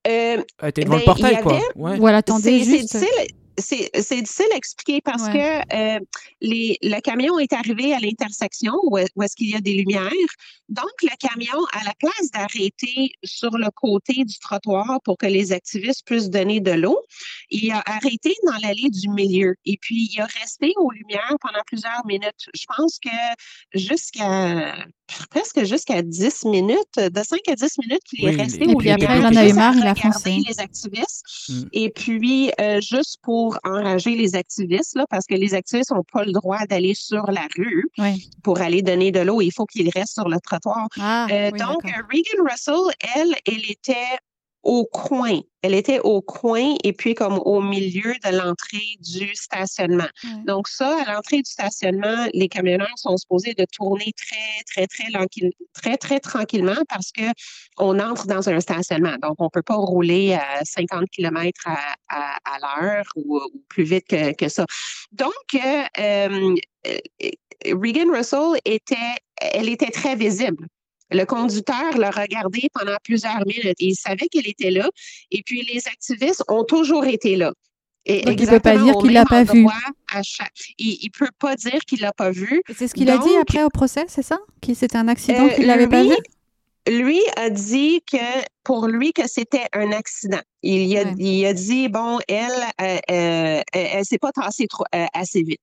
Euh, 0.06 0.42
Elle 0.60 0.68
était 0.68 0.84
devant 0.84 0.96
le 0.96 1.00
ben, 1.00 1.04
portail, 1.06 1.40
quoi. 1.40 1.60
Ouais. 1.76 1.98
Ou 1.98 2.08
elle 2.08 2.14
attendait 2.14 2.60
juste 2.60 2.98
c'est 3.58 3.90
difficile 3.94 4.46
à 4.52 4.56
expliquer 4.56 5.00
parce 5.00 5.28
que 5.28 5.74
euh, 5.74 6.00
les, 6.40 6.78
le 6.82 7.00
camion 7.00 7.38
est 7.38 7.52
arrivé 7.52 7.94
à 7.94 7.98
l'intersection 7.98 8.72
où, 8.84 8.98
est-ce 8.98 9.36
qu'il 9.36 9.50
y 9.50 9.54
a 9.54 9.60
des 9.60 9.74
lumières. 9.74 10.10
Donc, 10.68 10.90
le 11.02 11.16
camion, 11.18 11.64
à 11.72 11.84
la 11.84 11.94
place 11.98 12.30
d'arrêter 12.32 13.12
sur 13.22 13.56
le 13.56 13.68
côté 13.74 14.24
du 14.24 14.38
trottoir 14.38 15.00
pour 15.04 15.16
que 15.16 15.26
les 15.26 15.52
activistes 15.52 16.04
puissent 16.04 16.30
donner 16.30 16.60
de 16.60 16.72
l'eau, 16.72 17.00
il 17.50 17.70
a 17.70 17.82
arrêté 17.86 18.34
dans 18.46 18.58
l'allée 18.62 18.90
du 18.90 19.08
milieu. 19.08 19.54
Et 19.64 19.76
puis, 19.80 20.08
il 20.12 20.20
a 20.20 20.26
resté 20.26 20.72
aux 20.76 20.90
lumières 20.90 21.36
pendant 21.40 21.62
plusieurs 21.66 22.04
minutes. 22.06 22.48
Je 22.54 22.64
pense 22.76 22.98
que 22.98 23.78
jusqu'à 23.78 24.74
presque 25.30 25.64
jusqu'à 25.64 26.02
10 26.02 26.44
minutes, 26.46 26.96
de 26.96 27.22
5 27.22 27.40
à 27.48 27.54
10 27.54 27.78
minutes 27.78 28.02
qu'il 28.04 28.24
est 28.24 28.36
resté 28.36 28.66
au 28.66 28.76
puis 28.76 28.90
après, 28.90 29.18
il 29.18 29.26
en 29.26 29.34
a 29.34 29.48
eu 29.48 29.52
marre, 29.52 29.74
il 29.76 29.86
a 29.86 29.94
foncé. 29.94 30.42
les 30.46 30.60
activistes. 30.60 31.22
Mm. 31.48 31.62
Et 31.72 31.90
puis, 31.90 32.50
euh, 32.60 32.80
juste 32.80 33.18
pour 33.22 33.58
enrager 33.64 34.16
les 34.16 34.34
activistes, 34.34 34.96
là, 34.96 35.06
parce 35.08 35.26
que 35.26 35.34
les 35.34 35.54
activistes 35.54 35.92
n'ont 35.92 36.04
pas 36.12 36.24
le 36.24 36.32
droit 36.32 36.66
d'aller 36.66 36.94
sur 36.94 37.30
la 37.30 37.46
rue 37.56 37.88
pour 38.42 38.60
aller 38.60 38.82
donner 38.82 39.12
de 39.12 39.20
l'eau, 39.20 39.40
il 39.40 39.52
faut 39.52 39.66
qu'ils 39.66 39.90
restent 39.90 40.14
sur 40.14 40.28
le 40.28 40.38
trottoir. 40.40 40.88
Ah, 40.98 41.26
euh, 41.30 41.50
donc, 41.50 41.82
Regan 41.84 42.46
Russell, 42.48 42.94
elle, 43.16 43.34
elle 43.46 43.70
était 43.70 44.18
au 44.64 44.84
coin. 44.86 45.40
Elle 45.62 45.74
était 45.74 46.00
au 46.00 46.20
coin 46.20 46.74
et 46.84 46.92
puis 46.92 47.14
comme 47.14 47.38
au 47.44 47.62
milieu 47.62 48.12
de 48.24 48.36
l'entrée 48.36 48.96
du 49.00 49.34
stationnement. 49.34 50.08
Donc 50.46 50.68
ça, 50.68 51.02
à 51.06 51.14
l'entrée 51.14 51.38
du 51.38 51.50
stationnement, 51.50 52.26
les 52.34 52.48
camionneurs 52.48 52.92
sont 52.96 53.16
supposés 53.16 53.54
de 53.54 53.64
tourner 53.72 54.12
très, 54.16 54.64
très, 54.66 54.86
très, 54.86 55.50
très, 55.72 55.96
très 55.96 56.20
tranquillement 56.20 56.76
parce 56.88 57.12
que 57.12 57.22
on 57.78 57.98
entre 57.98 58.26
dans 58.26 58.48
un 58.48 58.60
stationnement. 58.60 59.16
Donc, 59.22 59.36
on 59.38 59.44
ne 59.44 59.50
peut 59.50 59.62
pas 59.62 59.76
rouler 59.76 60.34
à 60.34 60.64
50 60.64 61.08
km 61.10 61.66
à, 61.66 62.36
à, 62.44 62.58
l'heure 62.60 63.04
ou, 63.16 63.40
plus 63.68 63.84
vite 63.84 64.06
que, 64.08 64.32
que 64.34 64.48
ça. 64.48 64.66
Donc, 65.12 65.32
euh, 65.54 65.82
euh, 65.98 66.54
Regan 67.66 68.10
Russell 68.10 68.60
était, 68.64 68.96
elle 69.40 69.68
était 69.68 69.90
très 69.90 70.16
visible. 70.16 70.66
Le 71.10 71.24
conducteur 71.24 71.96
l'a 71.98 72.10
regardé 72.10 72.68
pendant 72.72 72.96
plusieurs 73.02 73.44
minutes. 73.46 73.76
Il 73.78 73.94
savait 73.94 74.26
qu'elle 74.28 74.48
était 74.48 74.70
là. 74.70 74.88
Et 75.30 75.42
puis, 75.44 75.62
les 75.72 75.86
activistes 75.86 76.42
ont 76.48 76.64
toujours 76.64 77.04
été 77.04 77.36
là. 77.36 77.52
Et 78.06 78.22
Donc, 78.22 78.38
il 78.38 78.46
ne 78.46 78.50
peut 78.50 78.60
pas 78.60 78.76
dire 78.76 78.94
qu'il 78.98 79.08
ne 79.08 79.14
l'a 79.14 79.24
pas 79.24 79.44
vu. 79.44 79.66
Il 80.78 80.98
ne 81.04 81.18
peut 81.18 81.30
pas 81.38 81.56
dire 81.56 81.80
qu'il 81.86 81.98
ne 81.98 82.04
l'a 82.04 82.12
pas 82.12 82.30
vu. 82.30 82.62
C'est 82.76 82.88
ce 82.88 82.94
qu'il 82.94 83.10
a 83.10 83.18
dit 83.18 83.34
après 83.40 83.64
au 83.64 83.70
procès, 83.70 84.04
c'est 84.08 84.22
ça? 84.22 84.38
Que 84.60 84.74
c'était 84.74 84.96
un 84.96 85.08
accident 85.08 85.48
qu'il 85.48 85.66
n'avait 85.66 85.88
pas 85.88 86.02
vu? 86.02 86.14
Lui 86.86 87.20
a 87.36 87.48
dit 87.48 88.02
que 88.10 88.18
pour 88.62 88.88
lui 88.88 89.14
que 89.14 89.26
c'était 89.26 89.64
un 89.72 89.90
accident. 89.92 90.40
Il, 90.62 90.94
a, 90.98 91.04
il 91.18 91.46
a 91.46 91.54
dit 91.54 91.88
bon, 91.88 92.18
elle, 92.28 92.50
euh, 92.78 92.98
euh, 93.10 93.62
elle, 93.72 94.00
ne 94.00 94.04
s'est 94.04 94.18
pas 94.18 94.32
tassée 94.32 94.66
trop, 94.66 94.84
euh, 94.94 95.06
assez 95.14 95.42
vite. 95.42 95.60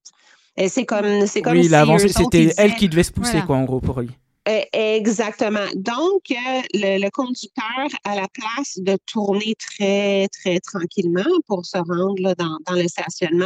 C'est 0.67 0.86
comme, 0.86 1.27
c'est 1.27 1.43
comme 1.43 1.54
oui, 1.54 1.65
il 1.65 1.75
a 1.75 1.82
avancé. 1.82 2.08
C'était 2.08 2.51
elle 2.58 2.73
qui 2.73 2.89
devait 2.89 3.04
se 3.04 3.12
pousser, 3.12 3.41
quoi, 3.45 3.58
en 3.58 3.65
gros, 3.65 3.80
pour 3.80 4.01
lui. 4.01 4.10
Euh, 4.47 4.62
exactement. 4.73 5.67
Donc, 5.75 6.32
euh, 6.32 6.62
le, 6.73 7.10
conducteur 7.10 7.88
a 8.06 8.15
la 8.15 8.27
place 8.34 8.80
de 8.80 8.97
tourner 9.06 9.54
très, 9.56 10.27
très 10.30 10.60
tranquillement 10.60 11.30
pour 11.47 11.63
se 11.63 11.77
rendre 11.77 12.34
dans, 12.36 12.75
le 12.75 12.88
stationnement. 12.88 13.45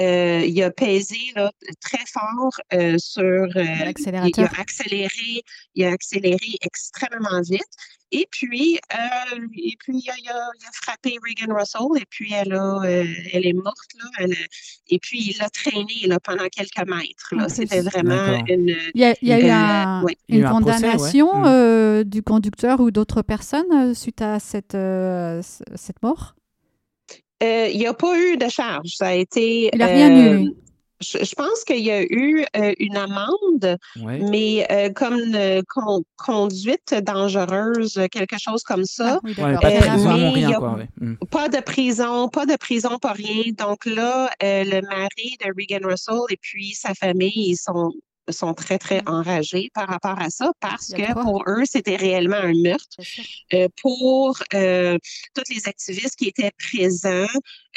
Euh, 0.00 0.44
il 0.44 0.60
a 0.62 0.70
pesé 0.72 1.32
très 1.80 2.04
fort 2.12 2.52
sur 2.98 3.46
l'accélérateur. 3.54 4.48
Il 4.52 4.56
a 4.56 4.60
accéléré, 4.60 5.42
il 5.76 5.84
a 5.84 5.92
accéléré 5.92 6.56
extrêmement 6.60 7.40
vite. 7.42 7.62
Et 8.12 8.28
puis, 8.30 8.78
euh, 8.94 9.46
et 9.56 9.76
puis 9.78 10.02
il, 10.04 10.10
a, 10.10 10.14
il, 10.16 10.28
a, 10.28 10.72
frappé 10.72 11.16
Regan 11.22 11.52
Russell 11.52 12.00
et 12.00 12.04
puis 12.08 12.32
elle, 12.32 12.52
a, 12.52 12.80
euh, 12.84 13.04
elle 13.32 13.46
est 13.46 13.52
morte. 13.52 13.76
Là, 13.98 14.26
et 14.88 14.98
puis, 15.00 15.30
il 15.30 15.38
l'a 15.38 15.48
traîné 15.50 16.06
là, 16.06 16.20
pendant 16.20 16.46
quelques 16.48 16.88
mètres. 16.88 17.28
Là. 17.32 17.44
Ah, 17.46 17.48
C'était 17.48 17.80
vraiment 17.80 18.44
une. 18.48 18.76
Il 18.94 19.00
y 19.00 19.04
a, 19.04 19.14
il 19.20 19.28
y 19.28 19.32
a 19.32 20.02
eu 20.02 20.36
une 20.36 20.48
condamnation 20.48 21.40
mm. 21.40 21.44
euh, 21.46 22.04
du 22.04 22.22
conducteur 22.22 22.80
ou 22.80 22.92
d'autres 22.92 23.22
personnes 23.22 23.94
suite 23.94 24.22
à 24.22 24.38
cette, 24.38 24.76
cette 25.74 26.02
mort? 26.02 26.34
il 27.42 27.76
n'y 27.76 27.86
a 27.86 27.94
pas 27.94 28.18
eu 28.18 28.36
de 28.36 28.48
charge. 28.48 28.90
Ça 28.96 29.08
a 29.08 29.14
été. 29.14 29.70
Il 29.72 29.78
n'a 29.78 29.86
rien 29.86 30.40
eu. 30.40 30.52
Je, 31.00 31.34
pense 31.34 31.64
qu'il 31.64 31.84
y 31.84 31.90
a 31.90 32.02
eu 32.02 32.44
euh, 32.56 32.72
une 32.78 32.96
amende, 32.96 33.78
mais 33.96 34.66
euh, 34.70 34.90
comme 34.92 36.02
conduite 36.16 36.94
dangereuse, 37.02 38.00
quelque 38.10 38.38
chose 38.38 38.62
comme 38.62 38.84
ça. 38.84 39.20
Ah 39.38 39.58
pas, 39.60 39.70
de 39.70 39.78
prison, 39.78 40.32
rien, 40.32 40.52
quoi, 40.54 40.78
mm. 41.00 41.16
pas 41.30 41.48
de 41.48 41.60
prison, 41.60 42.28
pas 42.28 42.46
de 42.46 42.56
prison, 42.56 42.98
pas 42.98 43.12
rien. 43.12 43.52
Donc 43.58 43.84
là, 43.84 44.30
euh, 44.42 44.64
le 44.64 44.80
mari 44.82 45.36
de 45.44 45.52
Regan 45.56 45.86
Russell 45.88 46.20
et 46.30 46.38
puis 46.40 46.72
sa 46.74 46.94
famille, 46.94 47.50
ils 47.50 47.56
sont 47.56 47.92
sont 48.32 48.54
très, 48.54 48.78
très 48.78 49.00
mmh. 49.00 49.08
enragés 49.08 49.70
par 49.74 49.88
rapport 49.88 50.18
à 50.18 50.30
ça 50.30 50.52
parce 50.60 50.92
que 50.92 51.12
pour 51.12 51.44
eux, 51.46 51.64
c'était 51.64 51.96
réellement 51.96 52.36
un 52.36 52.54
meurtre. 52.54 52.96
Euh, 53.54 53.68
pour 53.80 54.38
euh, 54.54 54.98
tous 55.34 55.54
les 55.54 55.68
activistes 55.68 56.16
qui 56.16 56.28
étaient 56.28 56.52
présents, 56.58 57.26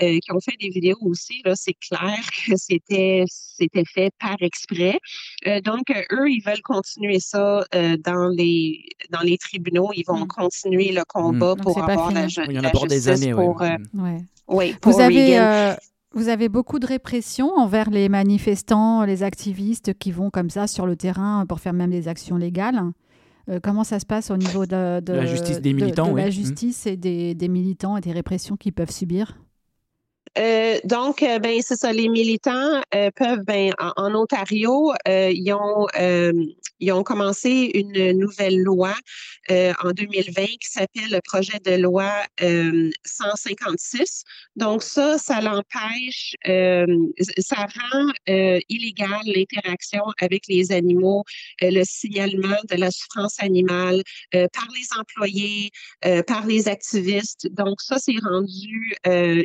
euh, 0.01 0.19
qui 0.19 0.31
ont 0.31 0.39
fait 0.39 0.55
des 0.59 0.69
vidéos 0.69 0.97
aussi, 1.01 1.41
là, 1.45 1.55
c'est 1.55 1.73
clair 1.73 2.19
que 2.45 2.55
c'était, 2.55 3.23
c'était 3.27 3.85
fait 3.85 4.11
par 4.19 4.37
exprès. 4.41 4.99
donc, 5.63 5.91
eux, 6.11 6.29
ils 6.29 6.41
veulent 6.45 6.61
continuer 6.61 7.19
ça 7.19 7.63
dans, 7.73 8.29
les, 8.29 8.85
dans 9.09 9.21
les 9.21 9.37
tribunaux. 9.37 9.91
Ils 9.95 10.05
vont 10.05 10.25
mmh. 10.25 10.27
continuer 10.27 10.91
le 10.91 11.03
combat 11.07 11.55
mmh. 11.55 11.61
pour 11.61 11.83
avoir 11.83 12.11
la, 12.11 12.27
justice. 12.27 12.45
Il 12.49 12.55
y 12.55 12.59
en 12.59 12.63
a 12.63 12.69
pour 12.69 12.87
des 12.87 13.09
années, 13.09 13.33
pour, 13.33 13.61
oui. 14.47 14.73
pour 14.81 14.93
Vous 14.93 14.99
avez, 14.99 15.75
vous 16.13 16.29
avez 16.29 16.49
beaucoup 16.49 16.79
de 16.79 16.87
répression 16.87 17.53
envers 17.55 17.89
les 17.89 18.09
manifestants, 18.09 19.03
les 19.03 19.23
activistes 19.23 19.93
qui 19.93 20.11
vont 20.11 20.29
comme 20.29 20.49
ça 20.49 20.67
sur 20.67 20.85
le 20.85 20.95
terrain 20.95 21.45
pour 21.47 21.59
faire 21.59 21.73
même 21.73 21.91
des 21.91 22.07
actions 22.07 22.37
légales. 22.37 22.81
Euh, 23.49 23.59
comment 23.61 23.83
ça 23.83 23.99
se 23.99 24.05
passe 24.05 24.31
au 24.31 24.37
niveau 24.37 24.65
de, 24.65 25.01
la 25.07 25.25
justice 25.25 25.61
des 25.61 25.73
militants, 25.73 26.13
la 26.15 26.27
mmh. 26.27 26.31
justice 26.31 26.85
et 26.85 26.97
des, 26.97 27.35
des, 27.35 27.47
militants 27.47 27.97
et 27.97 28.01
des 28.01 28.11
répressions 28.11 28.57
qu'ils 28.57 28.73
peuvent 28.73 28.91
subir? 28.91 29.37
Euh, 30.37 30.77
donc, 30.83 31.23
euh, 31.23 31.39
ben 31.39 31.59
c'est 31.61 31.75
ça. 31.75 31.91
Les 31.91 32.07
militants 32.07 32.81
peuvent, 33.15 33.43
ben, 33.45 33.73
en, 33.79 34.13
Ontario, 34.13 34.93
ils 35.07 35.53
ont 35.53 35.87
ils 36.79 36.91
ont 36.93 37.03
commencé 37.03 37.71
une 37.73 38.17
nouvelle 38.17 38.57
loi 38.61 38.93
euh, 39.51 39.73
en 39.83 39.91
2020 39.91 40.45
qui 40.45 40.69
s'appelle 40.69 41.11
le 41.11 41.19
projet 41.23 41.59
de 41.65 41.75
loi 41.75 42.11
156. 42.39 43.99
Euh, 43.99 44.05
Donc 44.55 44.83
ça, 44.83 45.17
ça 45.17 45.41
l'empêche, 45.41 46.35
euh, 46.47 46.85
ça 47.39 47.67
rend 47.67 48.11
illégal 48.27 49.21
l'interaction 49.25 50.03
avec 50.19 50.47
les 50.47 50.71
animaux, 50.71 51.23
le 51.61 51.83
signalement 51.83 52.57
de 52.69 52.75
la 52.75 52.91
souffrance 52.91 53.39
animale 53.39 54.03
par 54.31 54.67
les 54.75 54.87
employés, 54.99 55.71
par 56.27 56.45
les 56.45 56.67
activistes. 56.67 57.47
Donc 57.51 57.81
ça, 57.81 57.97
c'est 57.97 58.19
rendu 58.21 58.95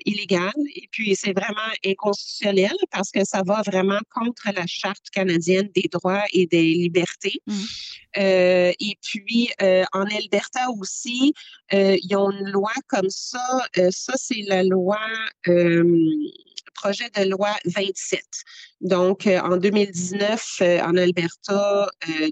illégal 0.04 0.52
et 0.74 0.88
puis 0.90 1.14
c'est 1.16 1.32
vraiment 1.32 1.72
inconstitutionnel 1.84 2.74
parce 2.90 3.10
que 3.10 3.24
ça 3.24 3.42
va 3.46 3.62
vraiment 3.62 4.00
contre 4.14 4.50
la 4.54 4.66
Charte 4.66 5.10
canadienne 5.12 5.68
des 5.74 5.88
droits 5.90 6.24
et 6.32 6.46
des 6.46 6.62
libertés 6.62 7.14
Mmh. 7.46 7.54
Euh, 8.16 8.72
et 8.78 8.96
puis, 9.02 9.50
euh, 9.60 9.84
en 9.94 10.04
Alberta 10.04 10.68
aussi, 10.78 11.32
euh, 11.72 11.96
ils 12.02 12.16
ont 12.16 12.30
une 12.30 12.50
loi 12.50 12.72
comme 12.88 13.08
ça. 13.08 13.66
ça, 13.90 14.12
c'est 14.16 14.42
la 14.46 14.62
loi 14.62 14.98
projet 16.74 17.08
de 17.16 17.30
loi 17.30 17.50
27. 17.64 18.20
Donc, 18.80 19.26
en 19.26 19.56
2019, 19.56 20.62
en 20.84 20.96
Alberta, 20.96 21.88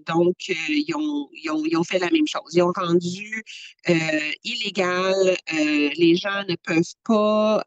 donc, 0.06 0.36
ils 0.48 0.92
ont, 0.94 1.28
ils, 1.32 1.50
ont, 1.50 1.62
ils, 1.64 1.76
ont, 1.76 1.84
fait 1.84 1.98
la 1.98 2.10
même 2.10 2.26
chose. 2.26 2.52
Ils 2.52 2.62
ont 2.62 2.72
rendu 2.74 3.44
illégal, 4.44 5.14
les 5.52 6.16
gens 6.16 6.42
ne 6.48 6.56
peuvent 6.56 6.82
pas, 7.04 7.64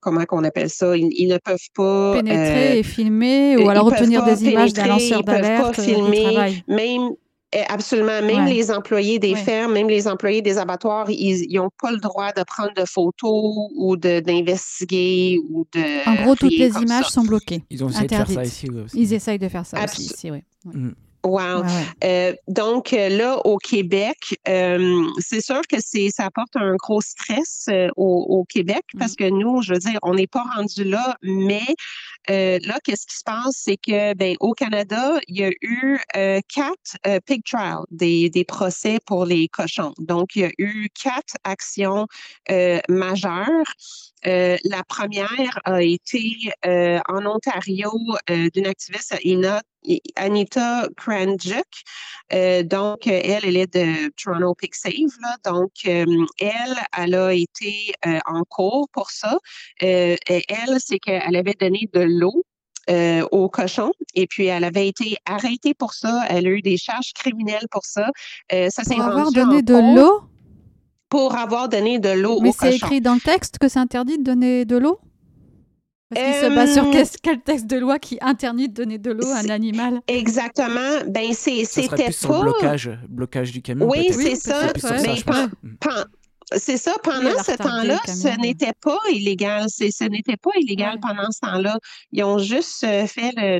comment 0.00 0.24
qu'on 0.24 0.44
appelle 0.44 0.70
ça, 0.70 0.96
ils, 0.96 1.28
ne 1.28 1.38
peuvent 1.38 1.70
pas... 1.74 2.14
Pénétrer 2.14 2.78
et 2.80 2.82
filmer, 2.82 3.56
ou 3.58 3.68
alors 3.68 3.86
obtenir 3.86 4.24
des 4.24 4.44
images 4.44 4.72
d'un 4.72 4.86
lanceur 4.86 5.22
d'alerte. 5.22 5.78
Même 5.78 7.10
eh, 7.10 7.27
absolument. 7.68 8.22
Même 8.22 8.46
les 8.46 8.70
employés 8.70 9.18
des 9.18 9.34
fermes, 9.34 9.72
même 9.72 9.88
les 9.88 10.06
employés 10.06 10.42
des 10.42 10.58
abattoirs, 10.58 11.10
ils 11.10 11.46
n'ont 11.52 11.70
pas 11.80 11.90
le 11.90 11.98
droit 11.98 12.32
de 12.32 12.42
prendre 12.42 12.72
de 12.74 12.84
photos 12.84 13.70
ou 13.76 13.96
d'investiguer 13.96 15.40
ou 15.50 15.66
de. 15.72 16.08
En 16.08 16.22
gros, 16.22 16.34
toutes 16.34 16.56
les 16.56 16.76
images 16.76 17.08
sont 17.08 17.24
bloquées. 17.24 17.62
Ils 17.70 17.84
ont 17.84 17.88
essayé 17.88 18.06
de 18.06 18.14
faire 18.14 18.30
ça 18.30 18.44
ici 18.44 18.68
aussi. 18.70 19.00
Ils 19.00 19.14
essayent 19.14 19.38
de 19.38 19.48
faire 19.48 19.66
ça 19.66 19.82
aussi 19.84 20.02
ici, 20.02 20.30
oui. 20.30 20.42
Mm. 20.64 20.90
Wow. 21.24 21.64
Euh, 22.04 22.32
donc 22.46 22.92
euh, 22.92 23.08
là, 23.08 23.38
au 23.44 23.58
Québec, 23.58 24.38
euh, 24.46 25.04
c'est 25.18 25.40
sûr 25.40 25.60
que 25.68 25.76
c'est 25.80 26.10
ça 26.10 26.26
apporte 26.26 26.56
un 26.56 26.74
gros 26.76 27.00
stress 27.00 27.68
au, 27.96 28.44
Québec 28.48 28.84
mmh. 28.94 28.98
parce 28.98 29.16
que 29.16 29.28
nous, 29.28 29.62
je 29.62 29.74
veux 29.74 29.78
dire, 29.78 29.98
on 30.02 30.14
n'est 30.14 30.28
pas 30.28 30.44
rendu 30.56 30.84
là, 30.84 31.16
mais 31.22 31.66
là, 32.28 32.78
qu'est-ce 32.84 33.06
qui 33.06 33.16
se 33.16 33.24
passe, 33.24 33.54
c'est 33.56 33.76
que 33.76 34.14
ben 34.14 34.36
au 34.40 34.52
Canada, 34.52 35.18
il 35.28 35.38
y 35.38 35.44
a 35.44 35.50
eu 35.62 35.98
quatre 36.48 37.20
pig 37.26 37.42
trials, 37.44 37.84
des, 37.90 38.30
des 38.30 38.44
procès 38.44 38.98
pour 39.06 39.24
les 39.24 39.48
cochons. 39.48 39.94
Donc, 39.98 40.36
il 40.36 40.42
y 40.42 40.44
a 40.44 40.50
eu 40.58 40.88
quatre 40.90 41.36
actions 41.44 42.06
majeures. 42.88 43.72
la 44.24 44.84
première 44.88 45.58
a 45.64 45.82
été 45.82 46.50
en 46.64 47.26
Ontario 47.26 47.90
d'une 48.28 48.66
activiste, 48.66 49.14
Anita 50.16 50.88
Kranjuk. 50.96 51.66
Euh, 52.32 52.62
donc, 52.62 53.06
elle, 53.06 53.44
elle 53.44 53.56
est 53.56 53.74
de 53.74 54.10
Toronto 54.22 54.54
Pick 54.54 54.74
Save. 54.74 54.92
Donc, 55.44 55.70
euh, 55.86 56.26
elle, 56.38 56.76
elle 56.96 57.14
a 57.14 57.32
été 57.32 57.92
euh, 58.06 58.18
en 58.26 58.44
cours 58.44 58.88
pour 58.92 59.10
ça. 59.10 59.38
et 59.80 60.18
elle, 60.26 60.76
c'est 60.78 60.98
qu'elle 60.98 61.36
avait 61.36 61.54
donné 61.58 61.88
de 61.92 62.00
l'eau 62.18 62.42
au 63.30 63.48
cochon 63.50 63.92
et 64.14 64.26
puis 64.26 64.46
elle 64.46 64.64
avait 64.64 64.88
été 64.88 65.16
arrêtée 65.26 65.74
pour 65.74 65.92
ça. 65.92 66.24
Elle 66.30 66.46
a 66.46 66.50
eu 66.50 66.62
des 66.62 66.78
charges 66.78 67.12
criminelles 67.14 67.66
pour 67.70 67.84
ça. 67.84 68.10
ça 68.50 68.82
pour 68.82 69.02
avoir 69.02 69.30
donné 69.30 69.62
de 69.62 69.96
l'eau? 69.96 70.22
Pour 71.10 71.36
avoir 71.36 71.68
donné 71.68 71.98
de 71.98 72.10
l'eau 72.10 72.32
au 72.32 72.40
cochon. 72.40 72.42
Mais 72.42 72.52
c'est 72.52 72.76
écrit 72.76 73.00
dans 73.00 73.14
le 73.14 73.20
texte 73.20 73.58
que 73.58 73.68
c'est 73.68 73.78
interdit 73.78 74.18
de 74.18 74.24
donner 74.24 74.64
de 74.64 74.76
l'eau? 74.76 75.00
Parce 76.10 76.24
qu'il 76.24 76.34
se 76.34 76.54
base 76.54 76.72
sur 76.72 76.84
euh, 76.86 77.04
quel, 77.22 77.40
texte 77.40 77.66
de 77.66 77.76
loi 77.76 77.98
qui 77.98 78.18
interdit 78.22 78.68
de 78.68 78.74
donner 78.74 78.96
de 78.96 79.10
l'eau 79.10 79.26
à 79.26 79.40
un 79.40 79.50
animal? 79.50 80.00
Exactement. 80.08 81.04
Ben 81.06 81.32
c'est 81.34 81.66
c'était 81.66 82.10
pas 82.26 82.40
blocage, 82.40 82.90
blocage 83.08 83.52
du 83.52 83.60
camion. 83.60 83.88
Oui, 83.88 84.08
c'est 84.12 84.36
ça. 84.36 84.72
C'est 86.56 86.76
ça. 86.76 86.94
Pendant 87.02 87.42
ce 87.42 87.56
temps-là, 87.56 87.98
ce 88.06 88.40
n'était 88.40 88.72
pas 88.80 88.98
illégal. 89.10 89.66
Ce 89.68 90.04
n'était 90.04 90.36
pas 90.36 90.50
illégal 90.60 90.98
pendant 91.00 91.30
ce 91.30 91.40
temps-là. 91.40 91.78
Ils 92.12 92.24
ont 92.24 92.38
juste 92.38 92.84
euh, 92.84 93.06
fait 93.06 93.32
le, 93.36 93.58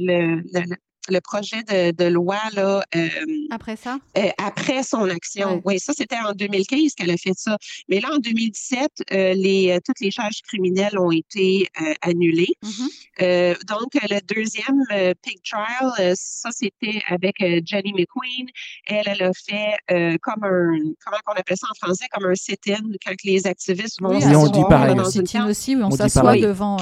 le 0.52 0.76
projet 1.20 1.62
de, 1.62 2.04
loi 2.04 2.38
là, 2.54 2.82
euh, 2.94 3.08
après 3.50 3.76
ça? 3.76 3.98
Euh, 4.16 4.28
après 4.38 4.82
son 4.82 5.08
action. 5.08 5.60
Oui, 5.64 5.78
ça, 5.78 5.92
c'était 5.96 6.18
en 6.18 6.32
2015 6.32 6.94
qu'elle 6.94 7.10
a 7.10 7.16
fait 7.16 7.34
ça. 7.36 7.56
Mais 7.88 8.00
là, 8.00 8.10
en 8.14 8.18
2017, 8.18 8.90
euh, 9.12 9.34
les, 9.34 9.78
toutes 9.84 10.00
les 10.00 10.10
charges 10.10 10.42
criminelles 10.46 10.98
ont 10.98 11.10
été 11.10 11.68
annulées. 12.02 12.54
Mm-hmm. 12.62 13.64
donc, 13.66 13.94
le 13.94 14.20
deuxième 14.34 15.14
Pig 15.22 15.38
Trial, 15.42 16.14
ça, 16.16 16.50
c'était 16.52 17.02
avec 17.08 17.36
Jenny 17.64 17.92
McQueen. 17.92 18.46
Elle, 18.86 19.04
elle 19.06 19.22
a 19.22 19.32
fait 19.32 20.18
comme 20.20 20.44
un, 20.44 20.78
comment 21.04 21.18
on 21.28 21.32
appelle 21.32 21.56
ça 21.56 21.68
en 21.70 21.86
français, 21.86 22.06
comme 22.12 22.26
un 22.26 22.34
sit-in 22.34 22.82
quand 23.04 23.14
les 23.24 23.46
activistes 23.46 24.00
vont 24.00 24.10
oui, 24.10 24.24
on 24.34 24.48
dit 24.48 24.62
pareil. 24.68 24.94
dans 24.94 25.10
une 25.10 25.26
aussi, 25.48 25.76
où 25.76 25.82
on, 25.82 25.90
s'assoit 25.90 26.36
devant, 26.36 26.76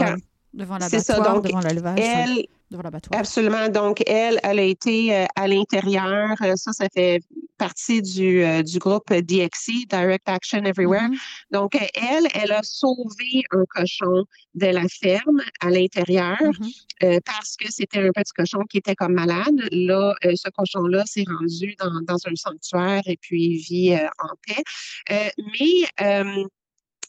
devant 0.56 0.78
l'abattoir, 0.78 1.42
devant 1.42 1.60
l'élevage. 1.60 2.00
Elle, 2.00 2.46
Absolument. 3.12 3.68
Donc, 3.68 4.02
elle, 4.08 4.40
elle 4.42 4.58
a 4.58 4.62
été 4.62 5.14
euh, 5.14 5.26
à 5.36 5.46
l'intérieur. 5.46 6.34
Euh, 6.42 6.56
ça, 6.56 6.72
ça 6.72 6.88
fait 6.92 7.20
partie 7.58 8.02
du, 8.02 8.42
euh, 8.42 8.62
du 8.62 8.78
groupe 8.78 9.12
DXC, 9.12 9.86
Direct 9.88 10.28
Action 10.28 10.64
Everywhere. 10.64 11.08
Mm-hmm. 11.08 11.52
Donc, 11.52 11.76
elle, 11.94 12.26
elle 12.34 12.52
a 12.52 12.62
sauvé 12.64 13.44
un 13.52 13.64
cochon 13.68 14.24
de 14.54 14.66
la 14.66 14.86
ferme 14.88 15.42
à 15.60 15.70
l'intérieur 15.70 16.38
mm-hmm. 16.40 17.20
parce 17.24 17.56
que 17.56 17.70
c'était 17.70 18.00
un 18.00 18.10
petit 18.10 18.32
cochon 18.32 18.60
qui 18.68 18.78
était 18.78 18.96
comme 18.96 19.14
malade. 19.14 19.54
Là, 19.70 20.14
ce 20.22 20.50
cochon-là 20.50 21.04
s'est 21.06 21.24
rendu 21.26 21.76
dans, 21.78 22.00
dans, 22.02 22.18
un 22.26 22.34
sanctuaire 22.34 23.02
et 23.06 23.16
puis 23.16 23.58
vit 23.58 23.94
en 23.94 24.34
paix. 24.46 25.32
mais 25.38 26.48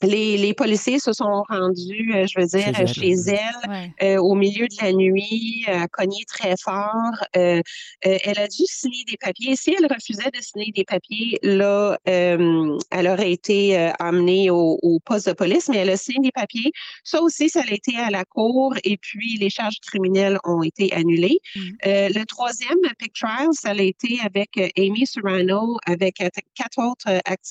les, 0.02 0.38
les, 0.38 0.54
policiers 0.54 1.00
se 1.00 1.14
sont 1.14 1.44
rendus, 1.50 2.12
euh, 2.14 2.26
je 2.28 2.40
veux 2.40 2.48
dire, 2.48 2.88
chez 2.88 3.12
elle, 3.12 3.92
euh, 4.04 4.18
au 4.18 4.36
milieu 4.36 4.68
de 4.68 4.76
la 4.82 4.94
nuit, 4.94 5.66
à 5.68 5.88
cogner 5.88 6.24
très 6.28 6.56
fort. 6.58 7.14
Euh, 7.36 7.62
elle 8.02 8.40
a 8.40 8.48
dû 8.48 8.64
signer 8.66 9.04
des 9.06 9.18
papiers. 9.18 9.56
Si 9.56 9.76
elle 9.78 9.88
refusait 9.88 10.32
de 10.32 10.42
signer 10.42 10.72
des 10.76 10.84
papiers, 10.84 11.40
là, 11.42 11.98
elle 12.06 13.08
aurait 13.08 13.32
été 13.32 13.78
amenée 14.00 14.50
au, 14.50 14.78
au, 14.82 15.00
poste 15.00 15.28
de 15.28 15.34
police, 15.34 15.70
mais 15.70 15.78
elle 15.78 15.90
a 15.90 15.98
signé 15.98 16.20
des 16.20 16.32
papiers. 16.32 16.72
Ça 17.04 17.22
aussi, 17.22 17.50
ça 17.50 17.62
a 17.62 17.74
été 17.74 17.96
à 17.98 18.10
la 18.10 18.26
cour 18.26 18.76
et 18.84 18.98
puis 18.98 19.38
les 19.38 19.50
charges 19.50 19.80
criminelles 19.82 20.38
ont 20.44 20.64
été 20.64 20.94
annulées. 20.94 21.40
Mmh. 21.56 21.62
le 21.86 22.24
troisième, 22.26 22.78
Pick 22.98 23.14
Trial, 23.14 23.50
ça 23.54 23.70
a 23.70 23.82
été 23.82 24.20
avec 24.24 24.58
Amy 24.78 25.06
Serrano, 25.06 25.78
avec 25.86 26.16
quatre 26.56 26.80
autres, 26.80 27.08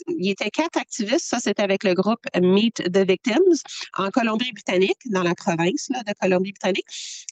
il 0.09 0.27
y 0.27 0.31
était 0.31 0.51
quatre 0.51 0.79
activistes. 0.79 1.27
Ça, 1.27 1.39
c'était 1.39 1.63
avec 1.63 1.85
le 1.85 1.95
groupe 1.95 2.25
Meet 2.41 2.93
the 2.93 3.07
Victims 3.07 3.63
en 3.97 4.11
Colombie-Britannique, 4.11 4.99
dans 5.11 5.23
la 5.23 5.35
province 5.35 5.89
de 5.89 6.13
Colombie-Britannique. 6.21 6.87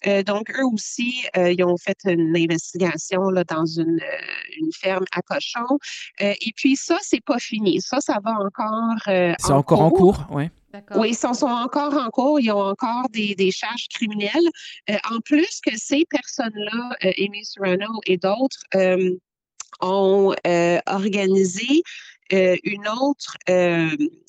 Euh, 0.07 0.23
donc, 0.23 0.51
eux 0.51 0.65
aussi, 0.65 1.25
euh, 1.37 1.53
ils 1.53 1.65
ont 1.65 1.77
fait 1.77 1.99
une 2.05 2.37
investigation 2.37 3.31
là, 3.31 3.45
dans 3.45 3.67
une, 3.67 4.01
euh, 4.01 4.59
une 4.59 4.73
ferme 4.73 5.05
à 5.13 5.23
cochons. 5.23 5.79
et 6.21 6.53
puis, 6.57 6.77
ça, 6.77 6.99
c'est 7.03 7.23
pas 7.25 7.39
fini. 7.39 7.81
Ça, 7.81 8.01
ça 8.01 8.19
va 8.23 8.33
encore. 8.33 8.99
c'est 9.05 9.53
encore 9.53 9.81
en 9.81 9.91
cours, 9.91 10.27
oui. 10.31 10.49
Oui, 10.97 11.11
ils 11.11 11.15
sont, 11.15 11.47
encore 11.47 11.95
en 11.95 12.11
cours, 12.11 12.41
ils 12.41 12.51
ont 12.51 12.59
encore 12.59 13.09
des, 13.11 13.37
des 13.37 13.53
charges 13.53 13.87
criminelles. 13.89 14.51
en 15.09 15.21
plus 15.21 15.61
que 15.65 15.71
ces 15.77 16.05
personnes-là, 16.11 16.97
Amy 17.17 17.45
Serrano 17.45 18.01
et 18.07 18.17
d'autres, 18.17 18.59
ont 19.81 20.35
organisé 20.87 21.83
une 22.31 22.89
autre 22.89 23.37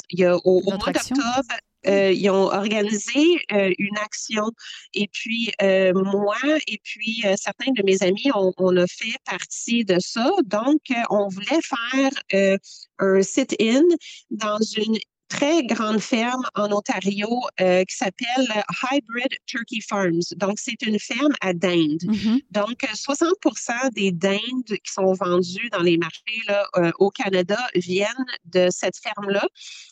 il 0.10 0.20
y 0.20 0.26
a 0.26 0.36
au, 0.38 0.62
mois 0.62 0.78
d'octobre, 0.78 1.56
euh, 1.88 2.12
ils 2.12 2.30
ont 2.30 2.48
organisé 2.48 3.38
euh, 3.52 3.72
une 3.78 3.98
action. 3.98 4.50
Et 4.94 5.08
puis 5.12 5.52
euh, 5.62 5.94
moi 5.94 6.38
et 6.68 6.80
puis 6.84 7.24
certains 7.36 7.72
de 7.72 7.84
mes 7.84 8.02
amis, 8.02 8.32
on, 8.34 8.52
on, 8.58 8.76
a 8.78 8.88
fait 8.88 9.18
partie 9.26 9.86
de 9.86 9.98
ça. 10.00 10.32
Donc, 10.46 10.82
on 11.10 11.28
voulait 11.28 11.62
faire 11.62 12.60
un 13.00 13.22
sit-in 13.22 13.84
dans 14.32 14.60
une 14.60 14.98
très 15.28 15.64
grande 15.64 16.00
ferme 16.00 16.44
en 16.56 16.72
Ontario 16.72 17.28
euh, 17.60 17.84
qui 17.84 17.96
s'appelle 17.96 18.48
Hybrid 18.84 19.34
Turkey 19.46 19.80
Farms. 19.88 20.22
Donc, 20.36 20.56
c'est 20.58 20.82
une 20.84 21.00
ferme 21.00 21.34
à 21.42 21.54
dinde. 21.54 22.02
Mm-hmm. 22.04 22.42
Donc, 22.52 22.82
60% 22.82 23.94
des 23.94 24.12
dindes 24.12 24.40
qui 24.66 24.92
sont 24.92 25.14
vendues 25.14 25.70
dans 25.72 25.82
les 25.82 25.98
marchés 25.98 26.42
là, 26.48 26.66
euh, 26.78 26.92
au 27.00 27.10
Canada 27.10 27.58
viennent 27.76 28.10
de 28.46 28.68
cette 28.70 28.98
ferme-là. 28.98 29.48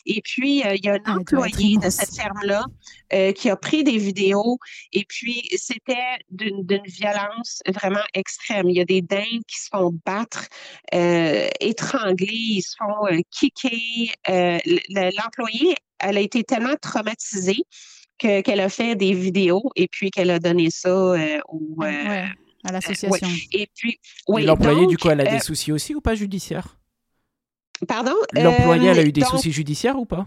Et 0.06 0.22
puis, 0.22 0.64
euh, 0.64 0.74
il 0.76 0.84
y 0.84 0.88
a 0.88 0.94
un 0.94 0.98
ah, 1.04 1.16
employé 1.16 1.78
de 1.78 1.90
cette 1.90 2.14
ferme-là 2.14 2.64
qui 3.36 3.48
a 3.48 3.54
pris 3.54 3.84
des 3.84 3.96
vidéos. 3.96 4.58
Et 4.92 5.04
puis, 5.08 5.48
c'était 5.56 6.18
d'une 6.30 6.82
violence 6.84 7.60
vraiment 7.72 8.02
extrême. 8.12 8.68
Il 8.68 8.76
y 8.76 8.80
a 8.80 8.84
des 8.84 9.02
dindes 9.02 9.44
qui 9.46 9.60
se 9.60 9.68
font 9.70 9.96
battre, 10.04 10.46
étrangler, 10.90 12.26
ils 12.26 12.62
se 12.62 12.74
font 12.76 13.06
kicker 13.30 14.12
l'employée, 15.24 15.74
elle 15.98 16.16
a 16.16 16.20
été 16.20 16.44
tellement 16.44 16.74
traumatisée 16.80 17.64
qu'elle 18.18 18.60
a 18.60 18.68
fait 18.68 18.94
des 18.94 19.12
vidéos 19.12 19.70
et 19.76 19.88
puis 19.88 20.10
qu'elle 20.10 20.30
a 20.30 20.38
donné 20.38 20.70
ça 20.70 20.88
euh, 20.88 21.40
au, 21.48 21.82
euh, 21.82 22.24
à 22.64 22.72
l'association. 22.72 23.28
Et 23.52 23.68
puis, 23.74 23.98
l'employée, 24.28 24.86
du 24.86 24.96
coup, 24.96 25.10
elle 25.10 25.20
a 25.20 25.24
des 25.24 25.36
euh, 25.36 25.40
soucis 25.40 25.72
aussi 25.72 25.94
ou 25.94 26.00
pas 26.00 26.14
judiciaires? 26.14 26.78
Pardon? 27.88 28.14
L'employée, 28.32 28.88
elle 28.88 28.98
a 29.00 29.04
eu 29.04 29.12
des 29.12 29.24
soucis 29.24 29.52
judiciaires 29.52 29.98
ou 29.98 30.06
pas? 30.06 30.26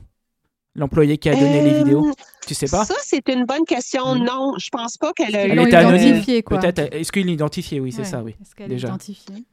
L'employée 0.75 1.17
qui 1.17 1.29
a 1.29 1.35
donné 1.35 1.63
les 1.63 1.73
vidéos? 1.79 2.13
Tu 2.45 2.53
sais 2.53 2.67
pas? 2.67 2.85
Ça, 2.85 2.93
c'est 3.01 3.27
une 3.29 3.45
bonne 3.45 3.65
question. 3.65 4.13
Hmm. 4.13 4.23
Non, 4.23 4.53
je 4.59 4.69
pense 4.69 4.97
pas 4.97 5.11
qu'elle 5.13 5.35
a 5.35 5.47
eu. 5.47 5.51
Elle 5.51 5.59
est 5.59 5.69
identifiée, 5.69 6.43
quoi. 6.43 6.59
Peut-être. 6.59 6.93
Est-ce 6.93 7.11
qu'il 7.11 7.27
est 7.27 7.33
identifié? 7.33 7.79
Oui, 7.79 7.91
c'est 7.91 8.03
ça, 8.03 8.21
oui. 8.21 8.35
Est-ce 8.39 8.53
qu'elle 8.53 8.71
est 8.71 8.77
identifiée? 8.77 9.43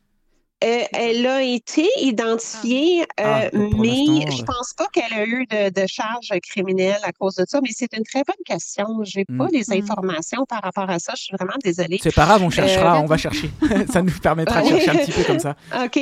Euh, 0.65 0.85
elle 0.93 1.27
a 1.27 1.43
été 1.43 1.87
identifiée, 2.01 3.05
ah. 3.19 3.43
euh, 3.43 3.51
ah, 3.53 3.59
mais 3.79 4.31
je 4.31 4.43
pense 4.45 4.73
pas 4.73 4.87
qu'elle 4.87 5.13
a 5.13 5.27
eu 5.27 5.47
de, 5.47 5.69
de 5.69 5.87
charges 5.87 6.33
criminelles 6.43 7.01
à 7.03 7.13
cause 7.13 7.35
de 7.35 7.45
ça. 7.47 7.61
Mais 7.63 7.69
c'est 7.73 7.95
une 7.95 8.05
très 8.05 8.23
bonne 8.25 8.43
question. 8.47 8.87
Je 9.05 9.19
n'ai 9.19 9.25
pas 9.27 9.49
les 9.53 9.65
mm. 9.69 9.83
informations 9.83 10.47
par 10.47 10.63
rapport 10.63 10.89
à 10.89 10.99
ça. 10.99 11.13
Je 11.17 11.25
suis 11.25 11.37
vraiment 11.37 11.59
désolée. 11.63 11.99
C'est 12.03 12.15
pas 12.15 12.25
grave, 12.25 12.43
on 12.43 12.51
cherchera, 12.51 12.97
euh, 12.97 13.03
on 13.03 13.07
va 13.07 13.19
chercher. 13.19 13.51
ça 13.93 14.01
nous 14.01 14.19
permettra 14.19 14.63
de 14.63 14.69
chercher 14.69 14.91
un 14.91 14.97
petit 14.97 15.13
peu 15.13 15.25
comme 15.25 15.39
ça. 15.39 15.55
OK. 15.85 16.01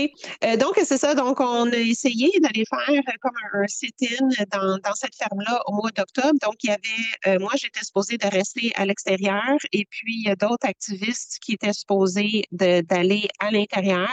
donc, 0.58 0.78
c'est 0.84 0.98
ça. 0.98 1.14
Donc, 1.14 1.40
on 1.40 1.70
a 1.72 1.76
essayé 1.76 2.30
d'aller 2.40 2.64
faire 2.70 3.02
comme 3.20 3.32
un, 3.54 3.66
sit-in 3.66 4.28
dans, 4.52 4.78
dans, 4.78 4.94
cette 4.94 5.16
ferme-là 5.16 5.60
au 5.66 5.72
mois 5.72 5.90
d'octobre. 5.90 6.38
Donc, 6.40 6.54
il 6.62 6.70
y 6.70 6.70
avait, 6.70 7.38
moi, 7.38 7.52
j'étais 7.60 7.84
supposée 7.84 8.16
de 8.16 8.28
rester 8.28 8.70
à 8.76 8.86
l'extérieur 8.86 9.56
et 9.72 9.86
puis 9.90 10.20
il 10.20 10.28
y 10.28 10.30
a 10.30 10.36
d'autres 10.36 10.68
activistes 10.68 11.38
qui 11.40 11.54
étaient 11.54 11.72
supposés 11.72 12.44
d'aller 12.52 13.28
à 13.40 13.50
l'intérieur. 13.50 14.08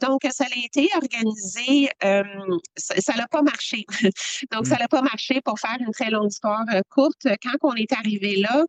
Donc, 0.00 0.20
ça 0.30 0.44
a 0.44 0.64
été 0.64 0.88
organisé, 0.94 1.88
ça 2.02 3.14
n'a 3.16 3.26
pas 3.28 3.42
marché. 3.42 3.84
donc, 4.52 4.66
ça 4.66 4.76
n'a 4.76 4.88
pas 4.88 5.02
marché 5.02 5.40
pour 5.44 5.58
faire 5.58 5.76
une 5.80 5.92
très 5.92 6.10
longue 6.10 6.30
histoire 6.30 6.64
courte. 6.88 7.26
Quand 7.42 7.56
on 7.62 7.74
est 7.74 7.92
arrivé 7.92 8.36
là, 8.36 8.64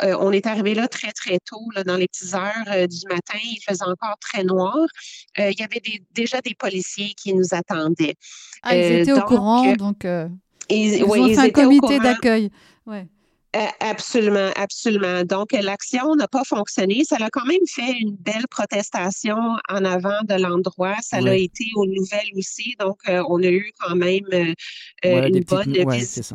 on 0.00 0.32
est 0.32 0.46
arrivé 0.46 0.74
là 0.74 0.88
très, 0.88 1.12
très 1.12 1.38
tôt, 1.38 1.64
dans 1.84 1.96
les 1.96 2.08
petites 2.08 2.34
heures 2.34 2.88
du 2.88 3.06
matin. 3.08 3.38
Il 3.42 3.60
faisait 3.66 3.84
encore 3.84 4.16
très 4.20 4.44
noir. 4.44 4.86
il 5.38 5.58
y 5.58 5.62
avait 5.62 5.82
déjà 6.12 6.40
des 6.40 6.54
policiers 6.54 7.14
qui 7.16 7.34
nous 7.34 7.52
attendaient. 7.52 8.14
Ah, 8.62 8.76
ils 8.76 9.00
étaient 9.00 9.12
au 9.12 9.22
courant, 9.22 9.72
donc 9.74 10.06
ils, 10.68 11.04
ont 11.04 11.28
fait 11.28 11.38
un 11.38 11.50
comité 11.50 11.98
d'accueil. 11.98 12.50
Ouais. 12.86 13.06
Absolument, 13.52 14.50
absolument. 14.54 15.24
Donc, 15.24 15.50
l'action 15.52 16.14
n'a 16.14 16.28
pas 16.28 16.44
fonctionné. 16.44 17.02
Ça 17.04 17.16
a 17.20 17.30
quand 17.30 17.44
même 17.46 17.66
fait 17.66 17.98
une 17.98 18.14
belle 18.14 18.46
protestation 18.48 19.36
en 19.68 19.84
avant 19.84 20.20
de 20.28 20.34
l'endroit. 20.34 20.94
Ça 21.02 21.20
l'a 21.20 21.34
été 21.34 21.64
aux 21.74 21.84
nouvelles 21.84 22.30
aussi. 22.36 22.76
Donc, 22.78 22.98
euh, 23.08 23.24
on 23.28 23.42
a 23.42 23.48
eu 23.48 23.72
quand 23.80 23.96
même 23.96 24.24
euh, 24.32 24.54
euh, 25.04 25.26
une 25.26 25.40
bonne 25.40 25.74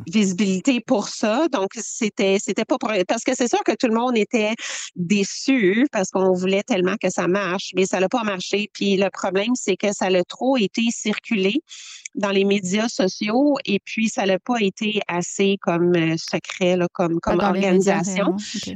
visibilité 0.08 0.82
pour 0.82 1.08
ça. 1.08 1.48
Donc, 1.48 1.70
c'était, 1.76 2.38
c'était 2.38 2.66
pas 2.66 2.78
pour... 2.78 2.92
Parce 3.08 3.24
que 3.24 3.34
c'est 3.34 3.48
sûr 3.48 3.64
que 3.64 3.74
tout 3.80 3.88
le 3.88 3.96
monde 3.96 4.18
était 4.18 4.54
déçu 4.98 5.88
parce 5.94 6.10
qu'on 6.10 6.34
voulait 6.34 6.64
tellement 6.64 6.98
que 7.02 7.10
ça 7.10 7.30
marche, 7.30 7.72
mais 7.76 7.86
ça 7.86 8.02
n'a 8.02 8.10
pas 8.10 8.24
marché. 8.24 8.70
Puis 8.74 8.98
le 8.98 9.10
problème, 9.10 9.56
c'est 9.56 9.78
que 9.78 9.94
ça 9.94 10.08
a 10.08 10.24
trop 10.26 10.58
été 10.58 10.84
circulé 10.92 11.62
dans 12.16 12.30
les 12.30 12.46
médias 12.46 12.88
sociaux 12.88 13.58
et 13.66 13.80
puis 13.80 14.10
ça 14.10 14.26
n'a 14.26 14.40
pas 14.40 14.62
été 14.62 15.02
assez 15.08 15.58
comme 15.62 16.18
secret, 16.18 16.78
là, 16.78 16.88
comme, 16.92 17.05
comme 17.22 17.40
organisation. 17.40 18.36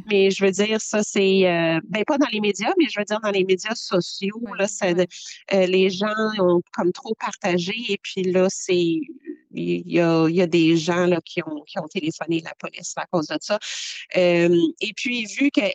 Mais 0.10 0.32
je 0.32 0.44
veux 0.44 0.52
dire, 0.52 0.80
ça, 0.82 1.02
c'est, 1.04 1.48
euh, 1.48 1.80
ben, 1.88 2.04
pas 2.06 2.18
dans 2.18 2.28
les 2.32 2.42
médias, 2.42 2.74
mais 2.78 2.86
je 2.90 3.00
veux 3.00 3.06
dire 3.06 3.20
dans 3.22 3.32
les 3.32 3.44
médias 3.44 3.76
sociaux, 3.76 4.42
là, 4.58 4.66
euh, 4.84 5.66
les 5.66 5.90
gens 5.90 6.08
ont 6.40 6.62
comme 6.74 6.92
trop 6.92 7.16
partagé 7.16 7.74
et 7.90 8.00
puis 8.02 8.24
là, 8.24 8.48
c'est, 8.50 9.00
il 9.52 9.92
y, 9.92 10.00
a, 10.00 10.28
il 10.28 10.36
y 10.36 10.42
a, 10.42 10.48
des 10.48 10.78
gens 10.78 11.06
là, 11.06 11.20
qui, 11.26 11.42
ont, 11.44 11.64
qui 11.66 11.80
ont 11.80 11.88
téléphoné 11.88 12.42
la 12.42 12.54
police 12.60 12.94
à 12.98 13.06
cause 13.08 13.28
de 13.28 13.38
ça. 13.42 13.58
Euh, 14.16 14.56
et 14.80 14.94
puis, 14.96 15.26
vu 15.26 15.50
qu'elle, 15.50 15.74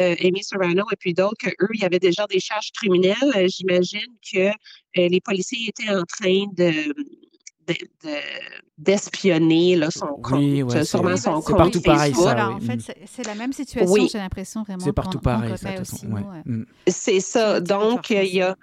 euh, 0.00 0.14
Amy 0.22 0.42
Serrano 0.42 0.84
et 0.92 0.96
puis 0.96 1.14
d'autres, 1.14 1.36
qu'eux, 1.38 1.68
il 1.74 1.80
y 1.80 1.84
avait 1.84 1.98
déjà 1.98 2.26
des 2.26 2.40
charges 2.40 2.70
criminelles, 2.72 3.48
j'imagine 3.48 4.14
que 4.32 4.50
les 4.94 5.20
policiers 5.20 5.68
étaient 5.68 5.90
en 5.90 6.04
train 6.04 6.44
de 6.52 6.92
d'espionner 8.78 9.76
de, 9.76 9.90
son 9.90 10.06
compte, 10.06 10.38
oui, 10.38 10.62
ouais, 10.62 10.84
sûrement 10.84 11.16
son 11.16 11.34
compte. 11.34 11.44
C'est 11.46 11.56
partout 11.56 11.80
pareil, 11.80 12.14
ça. 12.14 12.20
Voilà, 12.20 12.50
en 12.50 12.60
fait, 12.60 12.80
c'est 13.06 13.26
la 13.26 13.34
même 13.34 13.52
situation, 13.52 14.06
j'ai 14.10 14.18
l'impression 14.18 14.62
vraiment. 14.62 14.84
C'est 14.84 14.92
partout 14.92 15.18
pareil, 15.18 15.56
ça, 15.58 15.70
mm. 16.44 16.64
C'est 16.86 17.20
ça. 17.20 17.60
Donc, 17.60 18.10
il 18.10 18.34
y 18.34 18.42
a. 18.42 18.56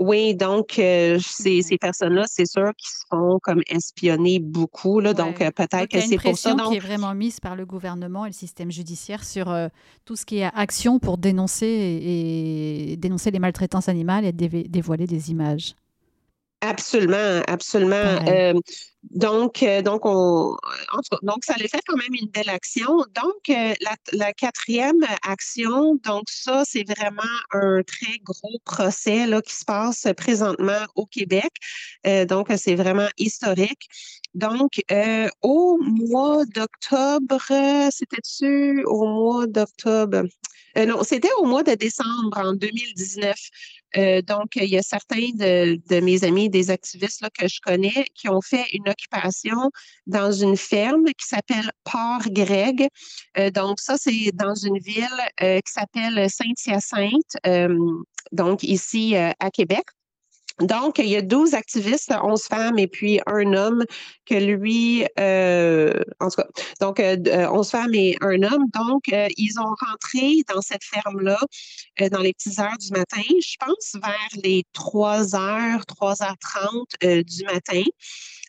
Oui, 0.00 0.34
donc 0.34 0.78
euh, 0.78 1.18
ces, 1.20 1.58
mm-hmm. 1.58 1.62
ces 1.62 1.76
personnes-là, 1.76 2.24
c'est 2.26 2.50
sûr 2.50 2.72
qu'ils 2.74 2.88
se 2.88 3.04
font 3.10 3.38
comme 3.42 3.60
espionner 3.68 4.38
beaucoup. 4.38 4.98
Là, 4.98 5.12
Donc 5.12 5.42
euh, 5.42 5.50
peut-être 5.50 5.88
que 5.88 6.00
c'est 6.00 6.16
pour 6.16 6.38
ça. 6.38 6.52
Il 6.52 6.52
y 6.52 6.52
a 6.52 6.52
une 6.52 6.56
pression 6.56 6.70
qui 6.70 6.76
est 6.76 6.80
vraiment 6.80 7.14
mise 7.14 7.38
par 7.38 7.54
le 7.54 7.66
gouvernement 7.66 8.24
et 8.24 8.30
le 8.30 8.34
système 8.34 8.70
judiciaire 8.70 9.22
sur 9.24 9.50
euh, 9.50 9.68
tout 10.06 10.16
ce 10.16 10.24
qui 10.24 10.38
est 10.38 10.50
action 10.54 11.00
pour 11.00 11.18
dénoncer 11.18 11.66
et, 11.66 12.96
dénoncer 12.96 13.30
les 13.30 13.40
maltraitances 13.40 13.90
animales 13.90 14.24
et 14.24 14.32
dévoiler 14.32 15.06
des 15.06 15.30
images. 15.30 15.74
Absolument, 16.62 17.42
absolument. 17.46 17.96
Euh, 18.28 18.52
donc, 19.02 19.62
euh, 19.62 19.80
donc, 19.80 20.04
on, 20.04 20.54
donc, 21.22 21.42
ça 21.42 21.54
a 21.54 21.58
fait 21.58 21.80
quand 21.86 21.96
même 21.96 22.12
une 22.12 22.28
belle 22.28 22.50
action. 22.50 22.98
Donc, 23.14 23.48
euh, 23.48 23.72
la, 23.80 23.96
la, 24.12 24.34
quatrième 24.34 25.00
action, 25.26 25.94
donc 26.04 26.24
ça, 26.28 26.64
c'est 26.66 26.84
vraiment 26.86 27.22
un 27.52 27.82
très 27.82 28.18
gros 28.22 28.58
procès 28.66 29.26
là, 29.26 29.40
qui 29.40 29.54
se 29.54 29.64
passe 29.64 30.06
présentement 30.18 30.84
au 30.96 31.06
Québec. 31.06 31.50
donc, 32.28 32.48
c'est 32.58 32.74
vraiment 32.74 33.08
historique. 33.16 33.88
Donc, 34.34 34.82
au 35.40 35.78
mois 35.80 36.44
d'octobre, 36.44 37.42
c'était-tu 37.90 38.84
au 38.84 39.06
mois 39.06 39.46
d'octobre? 39.46 40.24
non, 40.76 41.02
c'était 41.02 41.32
au 41.38 41.46
mois 41.46 41.62
de 41.62 41.74
décembre 41.74 42.36
en 42.36 42.52
2019. 42.52 43.34
Euh, 43.96 44.22
donc, 44.22 44.56
il 44.56 44.68
y 44.68 44.78
a 44.78 44.82
certains 44.82 45.30
de, 45.34 46.00
mes 46.00 46.24
amis, 46.24 46.48
des 46.48 46.70
activistes 46.70 47.22
là, 47.22 47.30
que 47.30 47.48
je 47.48 47.60
connais, 47.60 48.04
qui 48.14 48.28
ont 48.28 48.40
fait 48.40 48.66
une 48.72 48.88
occupation 48.88 49.70
dans 50.06 50.32
une 50.32 50.56
ferme 50.56 51.06
qui 51.06 51.26
s'appelle 51.26 51.70
Port-Greg. 51.84 52.88
Euh, 53.38 53.50
donc, 53.50 53.80
ça, 53.80 53.96
c'est 53.96 54.32
dans 54.34 54.54
une 54.54 54.78
ville 54.78 55.06
euh, 55.42 55.60
qui 55.60 55.72
s'appelle 55.72 56.28
Saint-Hyacinthe, 56.30 57.36
donc 58.32 58.62
ici 58.62 59.16
à 59.16 59.50
Québec. 59.52 59.84
Donc, 60.60 60.98
il 60.98 61.08
y 61.08 61.16
a 61.16 61.22
12 61.22 61.54
activistes, 61.54 62.12
11 62.22 62.42
femmes 62.42 62.78
et 62.78 62.86
puis 62.86 63.20
un 63.26 63.52
homme 63.54 63.84
que 64.26 64.34
lui, 64.34 65.06
euh, 65.18 65.92
en 66.20 66.28
tout 66.28 66.36
cas, 66.36 66.48
donc 66.80 67.00
euh, 67.00 67.16
11 67.50 67.66
euh, 67.66 67.70
femmes 67.70 67.94
et 67.94 68.16
un 68.20 68.42
homme. 68.42 68.66
Donc, 68.74 69.04
euh, 69.12 69.28
ils 69.36 69.58
ont 69.58 69.74
rentré 69.88 70.42
dans 70.52 70.60
cette 70.60 70.84
ferme-là 70.84 71.38
dans 72.10 72.20
les 72.20 72.32
petites 72.32 72.58
heures 72.58 72.78
du 72.78 72.90
matin, 72.92 73.20
je 73.22 73.56
pense 73.58 73.96
vers 74.02 74.42
les 74.42 74.64
3 74.72 75.34
heures, 75.34 75.82
3h30 75.86 77.24
du 77.24 77.44
matin. 77.44 77.82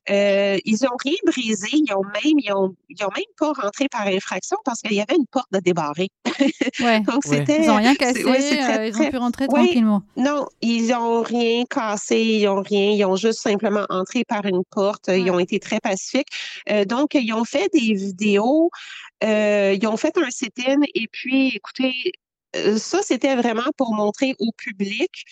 Euh, 0.09 0.57
ils 0.65 0.77
n'ont 0.81 0.97
rien 1.03 1.15
brisé, 1.25 1.67
ils 1.73 1.93
ont 1.93 2.03
même, 2.03 2.39
ils 2.39 2.51
ont, 2.53 2.75
ils 2.89 3.03
ont 3.03 3.09
même 3.15 3.23
pas 3.37 3.51
rentré 3.53 3.87
par 3.87 4.07
infraction 4.07 4.57
parce 4.65 4.81
qu'il 4.81 4.93
y 4.93 5.01
avait 5.01 5.15
une 5.15 5.27
porte 5.27 5.51
de 5.51 5.59
débarrée. 5.59 6.09
Ouais. 6.79 6.99
Donc 7.07 7.23
c'était. 7.23 7.61
Ils 7.61 7.67
n'ont 7.67 7.75
rien 7.75 7.93
cassé, 7.93 8.23
euh, 8.25 8.87
ils 8.87 8.99
ont 8.99 9.09
pu 9.09 9.17
rentrer 9.17 9.47
tranquillement. 9.47 10.01
Non, 10.17 10.47
ils 10.61 10.87
n'ont 10.87 11.21
rien 11.21 11.65
cassé, 11.69 12.19
ils 12.19 12.45
n'ont 12.45 12.63
rien, 12.63 12.91
ils 12.91 13.05
ont 13.05 13.15
juste 13.15 13.41
simplement 13.41 13.85
entré 13.89 14.23
par 14.25 14.45
une 14.45 14.63
porte. 14.71 15.07
Ils 15.09 15.29
ont 15.29 15.39
été 15.39 15.59
très 15.59 15.79
pacifiques. 15.79 16.29
Euh, 16.69 16.83
donc 16.85 17.13
ils 17.13 17.33
ont 17.33 17.45
fait 17.45 17.69
des 17.71 17.93
vidéos, 17.93 18.71
ils 19.21 19.87
ont 19.87 19.97
fait 19.97 20.17
un 20.17 20.31
sit-in 20.31 20.79
et 20.95 21.07
puis, 21.11 21.55
écoutez, 21.55 21.93
ça, 22.77 23.01
c'était 23.01 23.35
vraiment 23.35 23.69
pour 23.77 23.93
montrer 23.93 24.35
au 24.39 24.51
public 24.57 25.25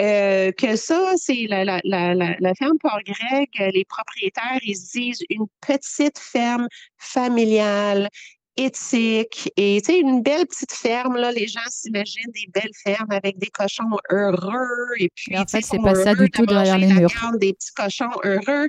euh, 0.00 0.52
que 0.52 0.76
ça, 0.76 1.12
c'est 1.16 1.46
la, 1.48 1.64
la, 1.64 1.80
la, 1.84 2.14
la, 2.14 2.54
ferme 2.54 2.78
Port-Grec, 2.78 3.50
les 3.58 3.84
propriétaires, 3.84 4.60
ils 4.62 4.76
se 4.76 4.92
disent 4.92 5.24
une 5.30 5.46
petite 5.60 6.18
ferme 6.18 6.68
familiale, 6.98 8.08
éthique 8.56 9.52
et 9.56 9.80
tu 9.84 9.92
sais 9.92 10.00
une 10.00 10.22
belle 10.22 10.46
petite 10.46 10.72
ferme 10.72 11.16
là. 11.16 11.30
Les 11.30 11.46
gens 11.46 11.60
s'imaginent 11.68 12.32
des 12.32 12.50
belles 12.52 12.72
fermes 12.84 13.10
avec 13.10 13.38
des 13.38 13.48
cochons 13.48 13.84
heureux 14.10 14.88
et 14.98 15.10
puis 15.14 15.36
en 15.38 15.44
fait 15.44 15.62
c'est 15.62 15.78
pas 15.78 15.94
ça 15.94 16.14
du 16.14 16.30
tout 16.30 16.46
derrière 16.46 16.78
les 16.78 16.86
murs. 16.86 17.10
des 17.38 17.52
petits 17.52 17.72
cochons 17.74 18.10
heureux. 18.24 18.66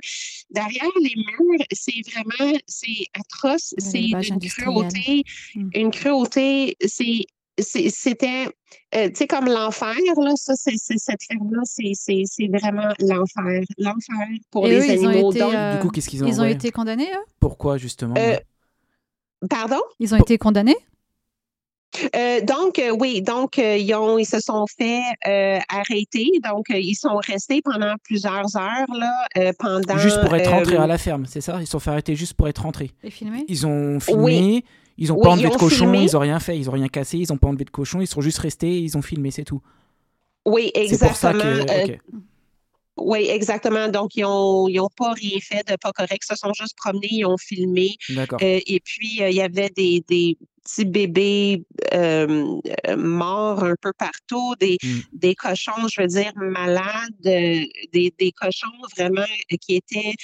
Derrière 0.50 0.90
les 1.00 1.14
murs 1.16 1.64
c'est 1.72 2.02
vraiment 2.12 2.58
c'est 2.66 3.06
atroce 3.14 3.74
c'est 3.78 4.00
une 4.00 4.38
cruauté 4.38 5.24
mmh. 5.54 5.68
une 5.74 5.90
cruauté 5.90 6.76
c'est 6.86 7.24
c'était, 7.58 8.46
euh, 8.94 9.08
tu 9.08 9.14
sais, 9.14 9.26
comme 9.26 9.46
l'enfer, 9.46 9.94
là, 10.16 10.32
ça, 10.36 10.54
c'est, 10.56 10.76
cette 10.76 11.22
ferme-là, 11.30 11.62
c'est, 11.64 12.48
vraiment 12.48 12.92
l'enfer. 13.00 13.62
L'enfer 13.78 14.26
pour 14.50 14.66
les 14.66 14.90
animaux. 14.90 15.32
Été, 15.32 15.42
euh, 15.42 15.74
du 15.74 15.80
coup, 15.80 15.90
qu'est-ce 15.90 16.08
qu'ils 16.08 16.24
ont 16.24 16.26
Ils 16.26 16.40
ont 16.40 16.44
été 16.44 16.70
condamnés, 16.70 17.10
eux? 17.10 17.24
Pourquoi, 17.40 17.78
justement? 17.78 18.14
Euh, 18.16 18.36
pardon? 19.48 19.80
Ils 19.98 20.14
ont 20.14 20.18
été 20.18 20.38
condamnés? 20.38 20.76
donc, 22.46 22.82
oui, 23.00 23.22
donc, 23.22 23.56
ils, 23.56 23.94
ont, 23.94 24.18
ils 24.18 24.26
se 24.26 24.40
sont 24.40 24.66
fait 24.66 25.00
arrêter. 25.68 26.30
Donc, 26.44 26.66
ils 26.68 26.94
sont 26.94 27.16
restés 27.16 27.62
pendant 27.62 27.94
plusieurs 28.04 28.56
heures, 28.56 28.86
là, 28.94 29.52
pendant... 29.58 29.98
Juste 29.98 30.20
pour 30.20 30.36
être 30.36 30.50
rentrés 30.50 30.76
à 30.76 30.86
la 30.86 30.98
ferme, 30.98 31.26
c'est 31.26 31.40
ça? 31.40 31.56
Ils 31.60 31.66
se 31.66 31.72
sont 31.72 31.80
fait 31.80 31.90
arrêter 31.90 32.14
juste 32.14 32.34
pour 32.34 32.46
être 32.46 32.62
rentrés. 32.62 32.90
Et 33.02 33.10
filmés? 33.10 33.44
Ils 33.48 33.66
ont 33.66 34.00
filmé. 34.00 34.22
Oui. 34.22 34.64
Ils 34.98 35.08
n'ont 35.08 35.20
pas 35.20 35.30
enlevé 35.30 35.48
de 35.48 35.56
cochon, 35.56 35.92
ils 35.94 36.12
n'ont 36.12 36.18
rien 36.18 36.40
fait, 36.40 36.58
ils 36.58 36.66
n'ont 36.66 36.72
rien 36.72 36.88
cassé, 36.88 37.18
ils 37.18 37.28
n'ont 37.30 37.38
pas 37.38 37.46
enlevé 37.46 37.64
de 37.64 37.70
cochon, 37.70 38.00
ils 38.00 38.06
sont 38.06 38.20
juste 38.20 38.38
restés, 38.38 38.80
ils 38.80 38.98
ont 38.98 39.02
filmé, 39.02 39.30
c'est 39.30 39.44
tout. 39.44 39.62
Oui, 40.44 40.72
exactement. 40.74 41.14
C'est 41.14 41.32
pour 41.32 41.38
ça 41.70 41.84
que. 41.86 41.92
Euh, 41.92 41.96
oui, 42.96 43.28
exactement. 43.30 43.88
Donc, 43.88 44.16
ils 44.16 44.22
n'ont 44.22 44.66
ils 44.68 44.80
ont 44.80 44.90
pas 44.96 45.12
rien 45.12 45.38
fait 45.40 45.66
de 45.68 45.76
pas 45.76 45.92
correct. 45.92 46.24
Ils 46.24 46.34
se 46.34 46.36
sont 46.36 46.52
juste 46.52 46.76
promenés, 46.76 47.08
ils 47.10 47.24
ont 47.26 47.36
filmé. 47.36 47.96
D'accord. 48.10 48.40
Euh, 48.42 48.58
et 48.66 48.80
puis, 48.80 49.22
euh, 49.22 49.30
il 49.30 49.36
y 49.36 49.40
avait 49.40 49.70
des, 49.70 50.04
des, 50.08 50.36
petits 50.68 50.84
bébés 50.84 51.64
euh, 51.94 52.60
morts 52.96 53.64
un 53.64 53.74
peu 53.80 53.92
partout, 53.92 54.54
des, 54.60 54.78
mm. 54.82 55.00
des 55.12 55.34
cochons, 55.34 55.88
je 55.90 56.02
veux 56.02 56.08
dire, 56.08 56.32
malades, 56.36 57.10
des, 57.22 57.70
des 57.92 58.32
cochons 58.32 58.66
vraiment 58.96 59.22
qui 59.60 59.76
étaient 59.76 60.14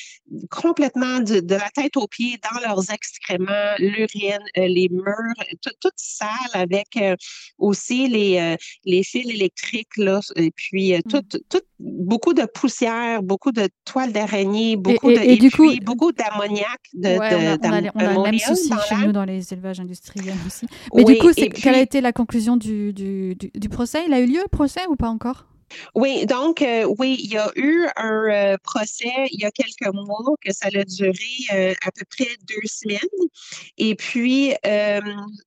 complètement 0.50 1.20
de, 1.20 1.40
de, 1.40 1.54
la 1.54 1.70
tête 1.74 1.96
aux 1.96 2.08
pieds 2.08 2.38
dans 2.42 2.60
leurs 2.60 2.90
excréments, 2.90 3.74
l'urine, 3.78 4.38
euh, 4.58 4.66
les 4.66 4.88
murs, 4.90 5.56
tout, 5.62 5.70
tout 5.80 5.90
sale 5.96 6.28
avec 6.52 6.88
euh, 6.96 7.16
aussi 7.58 8.08
les, 8.08 8.56
les 8.84 9.02
fils 9.02 9.30
électriques, 9.30 9.96
là, 9.96 10.20
et 10.36 10.50
puis 10.50 10.94
mm. 10.94 11.02
tout, 11.10 11.22
tout, 11.48 11.62
beaucoup 11.78 12.34
de 12.34 12.44
poussière, 12.44 13.22
beaucoup 13.22 13.52
de 13.52 13.68
toiles 13.84 14.12
d'araignée, 14.12 14.76
beaucoup 14.76 15.10
et, 15.10 15.36
de 15.36 15.74
et, 15.76 15.80
beaucoup 15.80 16.12
d'ammoniac. 16.12 16.80
De, 16.92 17.08
ouais, 17.08 17.58
on 17.62 17.72
a, 17.72 17.82
on 17.82 17.86
a, 17.86 17.90
on 17.94 17.98
a 17.98 18.14
le 18.14 18.22
même 18.22 18.38
souci 18.38 18.70
chez 18.88 18.96
nous 19.06 19.12
dans 19.12 19.24
les 19.24 19.52
élevages 19.52 19.80
industriels. 19.80 20.33
Aussi. 20.46 20.66
Mais 20.94 21.04
du 21.04 21.16
coup, 21.18 21.32
quelle 21.32 21.74
a 21.74 21.80
été 21.80 22.00
la 22.00 22.12
conclusion 22.12 22.56
du, 22.56 22.92
du, 22.92 23.36
du 23.36 23.68
procès? 23.68 24.04
Il 24.06 24.12
a 24.12 24.20
eu 24.20 24.26
lieu, 24.26 24.40
le 24.42 24.48
procès, 24.48 24.80
ou 24.88 24.96
pas 24.96 25.08
encore? 25.08 25.46
Oui, 25.94 26.26
donc, 26.26 26.62
euh, 26.62 26.84
oui, 26.98 27.16
il 27.22 27.32
y 27.32 27.38
a 27.38 27.50
eu 27.56 27.86
un 27.96 28.24
euh, 28.28 28.56
procès 28.62 29.12
il 29.30 29.40
y 29.40 29.44
a 29.44 29.50
quelques 29.50 29.92
mois 29.94 30.34
que 30.40 30.52
ça 30.52 30.66
a 30.66 30.84
duré 30.84 31.12
euh, 31.52 31.74
à 31.84 31.90
peu 31.92 32.04
près 32.10 32.28
deux 32.48 32.66
semaines. 32.66 32.98
Et 33.78 33.94
puis, 33.94 34.54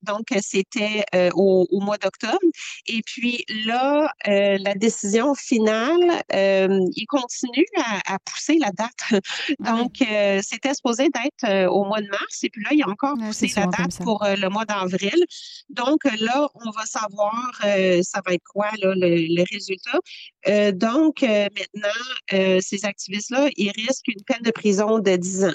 donc, 0.03 0.27
c'était 0.41 1.03
au, 1.33 1.67
mois 1.71 1.97
d'octobre. 1.97 2.39
Et 2.87 3.01
puis 3.05 3.45
là, 3.65 4.11
la 4.25 4.73
décision 4.75 5.33
finale, 5.35 6.23
il 6.31 7.05
continue 7.07 7.65
à, 8.05 8.17
pousser 8.19 8.57
la 8.57 8.71
date. 8.71 9.21
Ah 9.63 9.71
donc, 9.71 9.95
c'était 10.43 10.73
supposé 10.73 11.09
d'être 11.09 11.67
au 11.67 11.85
mois 11.85 12.01
de 12.01 12.07
mars. 12.07 12.43
Et 12.43 12.49
puis 12.49 12.63
là, 12.63 12.71
il 12.73 12.83
a 12.83 12.89
encore 12.89 13.15
poussé 13.17 13.51
la 13.55 13.67
date 13.67 13.97
pour 14.03 14.25
le 14.25 14.49
mois 14.49 14.65
d'avril. 14.65 15.25
Donc, 15.69 16.03
là, 16.19 16.47
on 16.65 16.71
va 16.71 16.85
savoir, 16.85 17.61
ça 17.61 18.21
va 18.25 18.33
être 18.33 18.43
quoi, 18.43 18.69
là, 18.81 18.93
le, 18.95 19.15
le 19.15 19.43
résultat. 19.51 19.99
Euh, 20.47 20.71
donc, 20.71 21.23
euh, 21.23 21.47
maintenant, 21.55 21.89
euh, 22.33 22.59
ces 22.61 22.85
activistes-là, 22.85 23.49
ils 23.57 23.71
risquent 23.71 24.07
une 24.07 24.23
peine 24.25 24.41
de 24.43 24.51
prison 24.51 24.99
de 24.99 25.15
10 25.15 25.45
ans. 25.45 25.53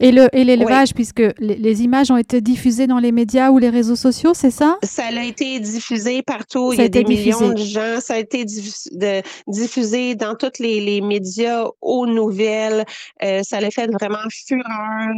Et 0.00 0.10
l'élevage, 0.44 0.94
puisque 0.94 1.22
les, 1.38 1.82
images 1.82 2.10
ont 2.10 2.16
été 2.16 2.40
diffusées 2.40 2.86
dans 2.86 2.98
les 2.98 3.12
médias 3.12 3.50
ou 3.50 3.58
les 3.58 3.70
réseaux 3.70 3.96
sociaux, 3.96 4.32
c'est 4.34 4.50
ça? 4.50 4.76
Ça 4.82 5.04
a 5.06 5.22
été 5.22 5.60
diffusé 5.60 6.22
partout. 6.22 6.72
Il 6.72 6.80
y 6.80 6.82
a 6.82 6.88
des 6.88 7.04
millions 7.04 7.50
de 7.50 7.56
gens. 7.58 8.00
Ça 8.00 8.14
a 8.14 8.18
été 8.18 8.44
diffusé 8.44 10.14
dans 10.14 10.34
tous 10.34 10.60
les, 10.60 11.00
médias, 11.00 11.64
aux 11.80 12.06
nouvelles. 12.06 12.84
ça 13.20 13.58
a 13.58 13.70
fait 13.70 13.86
vraiment 13.86 14.18
fureur. 14.30 14.64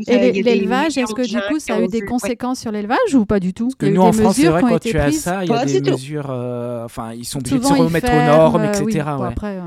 Et 0.07 0.43
l'élevage, 0.43 0.99
est-ce 0.99 1.15
que 1.15 1.27
du 1.27 1.41
coup, 1.49 1.59
ça 1.59 1.77
a 1.77 1.81
eu 1.81 1.89
des 1.89 2.03
conséquences 2.03 2.61
sur 2.61 2.73
l'élevage 2.73 3.15
ou 3.15 3.25
pas 3.25 3.41
du 3.41 3.53
tout? 3.55 3.69
Parce 3.69 3.91
que 3.91 3.95
nous, 3.95 4.03
en 4.03 4.13
France, 4.13 4.37
c'est 4.37 4.47
vrai, 4.47 4.63
quand 4.63 4.79
tu 4.79 4.99
as 4.99 5.13
ça, 5.13 5.45
il 5.45 5.51
y 5.51 5.53
a 5.53 5.65
des 5.65 5.81
mesures. 5.81 6.31
enfin, 6.85 7.13
ils 7.15 7.25
sont 7.25 7.39
obligés 7.39 7.59
de 7.59 7.65
se 7.65 7.73
remettre 7.73 8.13
aux 8.13 8.27
normes, 8.27 8.65
etc. 8.65 9.05
après, 9.07 9.59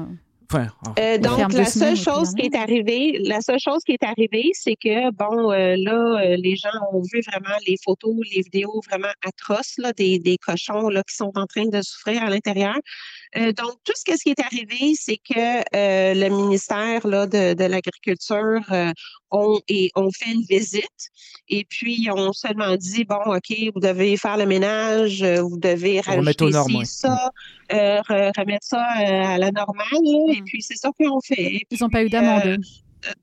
euh, 0.56 1.18
donc, 1.20 1.54
la 1.54 1.66
seule 1.66 1.96
chose 1.96 2.34
qui 2.34 2.48
est 2.48 2.56
arrivée, 2.56 3.20
la 3.24 3.42
seule 3.42 3.60
chose 3.60 3.84
qui 3.86 3.92
est 3.92 4.04
arrivée, 4.04 4.50
c'est 4.54 4.76
que, 4.76 5.12
bon, 5.12 5.52
euh, 5.52 5.76
là, 5.78 6.22
euh, 6.22 6.38
les 6.38 6.56
gens 6.56 6.70
ont 6.92 7.02
vu 7.02 7.22
vraiment 7.28 7.56
les 7.68 7.76
photos, 7.84 8.16
les 8.34 8.42
vidéos 8.42 8.82
vraiment 8.90 9.12
atroces 9.24 9.76
là, 9.78 9.94
des, 9.94 10.18
des 10.18 10.38
cochons 10.38 10.90
là, 10.90 11.04
qui 11.04 11.16
sont 11.16 11.32
en 11.36 11.46
train 11.46 11.68
de 11.68 11.82
souffrir 11.82 12.24
à 12.24 12.30
l'intérieur. 12.30 12.76
Donc, 13.36 13.76
tout 13.84 13.94
ce, 13.96 14.04
qui 14.04 14.30
est 14.30 14.40
arrivé, 14.40 14.94
c'est 14.96 15.18
que 15.18 15.64
le 16.16 16.30
ministère 16.30 17.06
là, 17.08 17.28
de, 17.28 17.54
de 17.54 17.64
l'Agriculture 17.64 18.62
ont, 19.32 19.60
et, 19.68 19.92
ont 19.96 20.10
fait 20.12 20.32
une 20.32 20.42
visite 20.42 20.88
et 21.48 21.66
puis 21.70 21.96
ils 22.00 22.12
ont 22.12 22.34
seulement 22.34 22.76
dit, 22.76 23.06
bon, 23.06 23.22
OK, 23.26 23.54
vous 23.74 23.80
devez 23.80 24.18
faire 24.18 24.38
le 24.38 24.46
ménage, 24.46 25.24
vous 25.24 25.60
devez 25.60 26.02
rajouter 26.02 26.52
ça, 26.86 27.32
remettre 27.70 28.66
ça 28.66 28.84
à 28.84 29.38
la 29.38 29.52
normale. 29.52 29.86
Et 30.30 30.42
mmh. 30.42 30.46
puis, 30.46 30.62
c'est 30.62 30.78
ça 30.78 30.90
qu'ils 30.98 31.10
ont 31.10 31.22
fait. 31.22 31.62
Ils 31.70 31.78
n'ont 31.82 31.90
pas 31.90 32.04
eu 32.04 32.10
d'amende. 32.10 32.60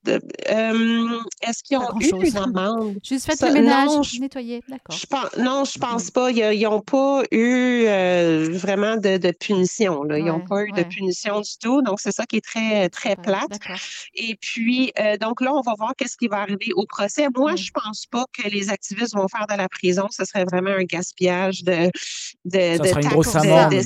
Euh, 0.08 1.18
est-ce 1.42 1.62
qu'ils 1.62 1.76
ont 1.76 2.00
eu 2.00 2.28
une 2.28 2.36
amende? 2.36 2.98
Juste 3.04 3.26
fait 3.26 3.46
le 3.46 3.52
ménage, 3.52 4.18
nettoyer, 4.18 4.62
d'accord. 4.68 4.96
non, 5.38 5.64
je 5.64 5.78
pense 5.78 6.10
pas. 6.10 6.30
Ils 6.30 6.62
n'ont 6.62 6.80
pas 6.80 7.22
eu 7.30 7.84
euh, 7.86 8.48
vraiment 8.52 8.96
de, 8.96 9.30
punition. 9.32 10.02
Ils 10.10 10.24
n'ont 10.24 10.40
pas 10.40 10.64
eu 10.64 10.72
de 10.72 10.82
punition 10.82 11.40
du 11.40 11.58
tout. 11.60 11.82
Donc, 11.82 12.00
c'est 12.00 12.12
ça 12.12 12.24
qui 12.24 12.36
est 12.36 12.44
très, 12.44 12.88
très 12.88 13.16
plate. 13.16 13.58
Et 14.14 14.36
puis, 14.40 14.92
euh, 14.98 15.16
donc 15.18 15.40
là, 15.40 15.52
on 15.52 15.60
va 15.60 15.74
voir 15.76 15.92
qu'est-ce 15.96 16.16
qui 16.16 16.28
va 16.28 16.38
arriver 16.38 16.72
au 16.74 16.86
procès. 16.86 17.26
Moi, 17.34 17.56
je 17.56 17.70
pense 17.70 18.06
pas 18.06 18.24
que 18.32 18.48
les 18.48 18.70
activistes 18.70 19.14
vont 19.14 19.28
faire 19.28 19.46
de 19.48 19.56
la 19.56 19.68
prison. 19.68 20.06
Ce 20.10 20.24
serait 20.24 20.44
vraiment 20.44 20.70
un 20.70 20.84
gaspillage 20.84 21.62
de, 21.64 21.90
de, 22.44 22.78
de, 22.78 23.02
une 23.02 23.08
grosse 23.08 23.34
amende, 23.34 23.72
de, 23.72 23.80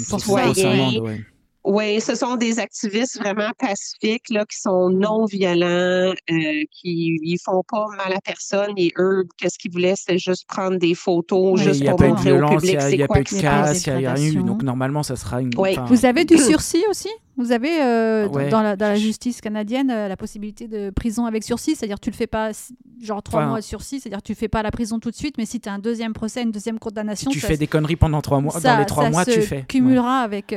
oui, 1.65 2.01
ce 2.01 2.15
sont 2.15 2.37
des 2.37 2.59
activistes 2.59 3.19
vraiment 3.19 3.51
pacifiques 3.59 4.31
là, 4.31 4.47
qui 4.47 4.59
sont 4.59 4.89
non 4.89 5.27
violents, 5.27 6.15
euh, 6.31 6.65
qui 6.73 7.19
ils 7.23 7.39
font 7.45 7.63
pas 7.69 7.85
mal 7.99 8.15
à 8.15 8.21
personne 8.23 8.73
et 8.79 8.93
eux, 8.99 9.27
qu'est-ce 9.37 9.59
qu'ils 9.59 9.71
voulaient, 9.71 9.95
c'est 9.95 10.17
juste 10.17 10.47
prendre 10.49 10.79
des 10.79 10.95
photos, 10.95 11.61
juste 11.61 11.85
pour 11.85 12.01
montrer 12.01 12.33
au 12.33 12.49
public 12.49 12.61
c'est 12.63 12.77
quoi 12.77 12.91
Il 12.91 12.97
n'y 12.97 13.03
a 13.03 13.09
pas 13.09 13.23
de 13.23 13.41
casse, 13.41 13.87
il 13.87 13.97
n'y 13.97 14.07
a 14.07 14.15
rien 14.15 14.33
eu. 14.33 14.43
Donc 14.43 14.63
normalement, 14.63 15.03
ça 15.03 15.17
sera 15.17 15.43
une. 15.43 15.51
Oui. 15.59 15.77
Vous 15.87 16.07
avez 16.07 16.25
du 16.25 16.39
sursis 16.39 16.85
aussi? 16.89 17.11
Vous 17.37 17.53
avez 17.53 17.83
euh, 17.83 18.29
dans, 18.29 18.63
la, 18.63 18.77
dans, 18.77 18.89
la, 18.89 18.97
justice 18.97 19.41
canadienne 19.41 19.91
euh, 19.91 20.09
la 20.09 20.17
possibilité 20.17 20.67
de 20.67 20.91
prison 20.91 21.25
avec 21.25 21.43
sursis, 21.43 21.75
c'est-à-dire 21.75 21.99
tu 21.99 22.11
le 22.11 22.17
fais 22.17 22.27
pas 22.27 22.51
genre 23.03 23.23
trois 23.23 23.47
mois 23.47 23.61
de 23.61 23.65
sursis, 23.65 24.01
c'est-à-dire 24.01 24.21
tu 24.23 24.35
fais 24.35 24.49
pas 24.49 24.63
la 24.63 24.71
prison 24.71 24.99
tout 24.99 25.11
de 25.11 25.17
suite, 25.17 25.37
mais 25.39 25.47
si 25.47 25.61
tu 25.61 25.69
as 25.69 25.73
un 25.73 25.79
deuxième 25.79 26.13
procès, 26.13 26.43
une 26.43 26.53
deuxième 26.53 26.79
condamnation, 26.79 27.31
si 27.31 27.39
tu 27.39 27.47
fais 27.47 27.57
des 27.57 27.67
conneries 27.67 27.97
pendant 27.97 28.21
trois 28.21 28.41
mois, 28.41 28.59
dans 28.61 28.79
les 28.79 28.87
trois 28.87 29.11
mois, 29.11 29.25
tu 29.25 29.43
fais. 29.43 29.65
Cumulera 29.69 30.21
avec. 30.21 30.55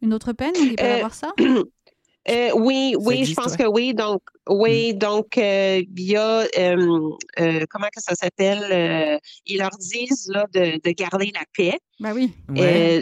Une 0.00 0.14
autre 0.14 0.32
peine, 0.32 0.52
il 0.56 0.76
peut 0.76 0.84
avoir 0.84 1.14
ça? 1.14 1.32
Euh, 1.38 2.50
oui, 2.56 2.94
oui, 3.00 3.24
je 3.24 3.34
pense 3.34 3.56
que 3.56 3.66
oui. 3.66 3.94
Donc, 3.94 4.22
oui, 4.48 4.92
mm. 4.94 4.98
donc 4.98 5.38
euh, 5.38 5.82
il 5.96 6.02
y 6.02 6.16
a 6.16 6.46
euh, 6.56 7.64
comment 7.68 7.88
que 7.94 8.00
ça 8.00 8.14
s'appelle 8.14 9.18
Ils 9.46 9.58
leur 9.58 9.70
disent 9.70 10.28
là 10.32 10.46
de, 10.54 10.80
de 10.82 10.90
garder 10.92 11.32
la 11.34 11.42
paix. 11.56 11.78
Ben 11.98 12.12
oui. 12.14 12.32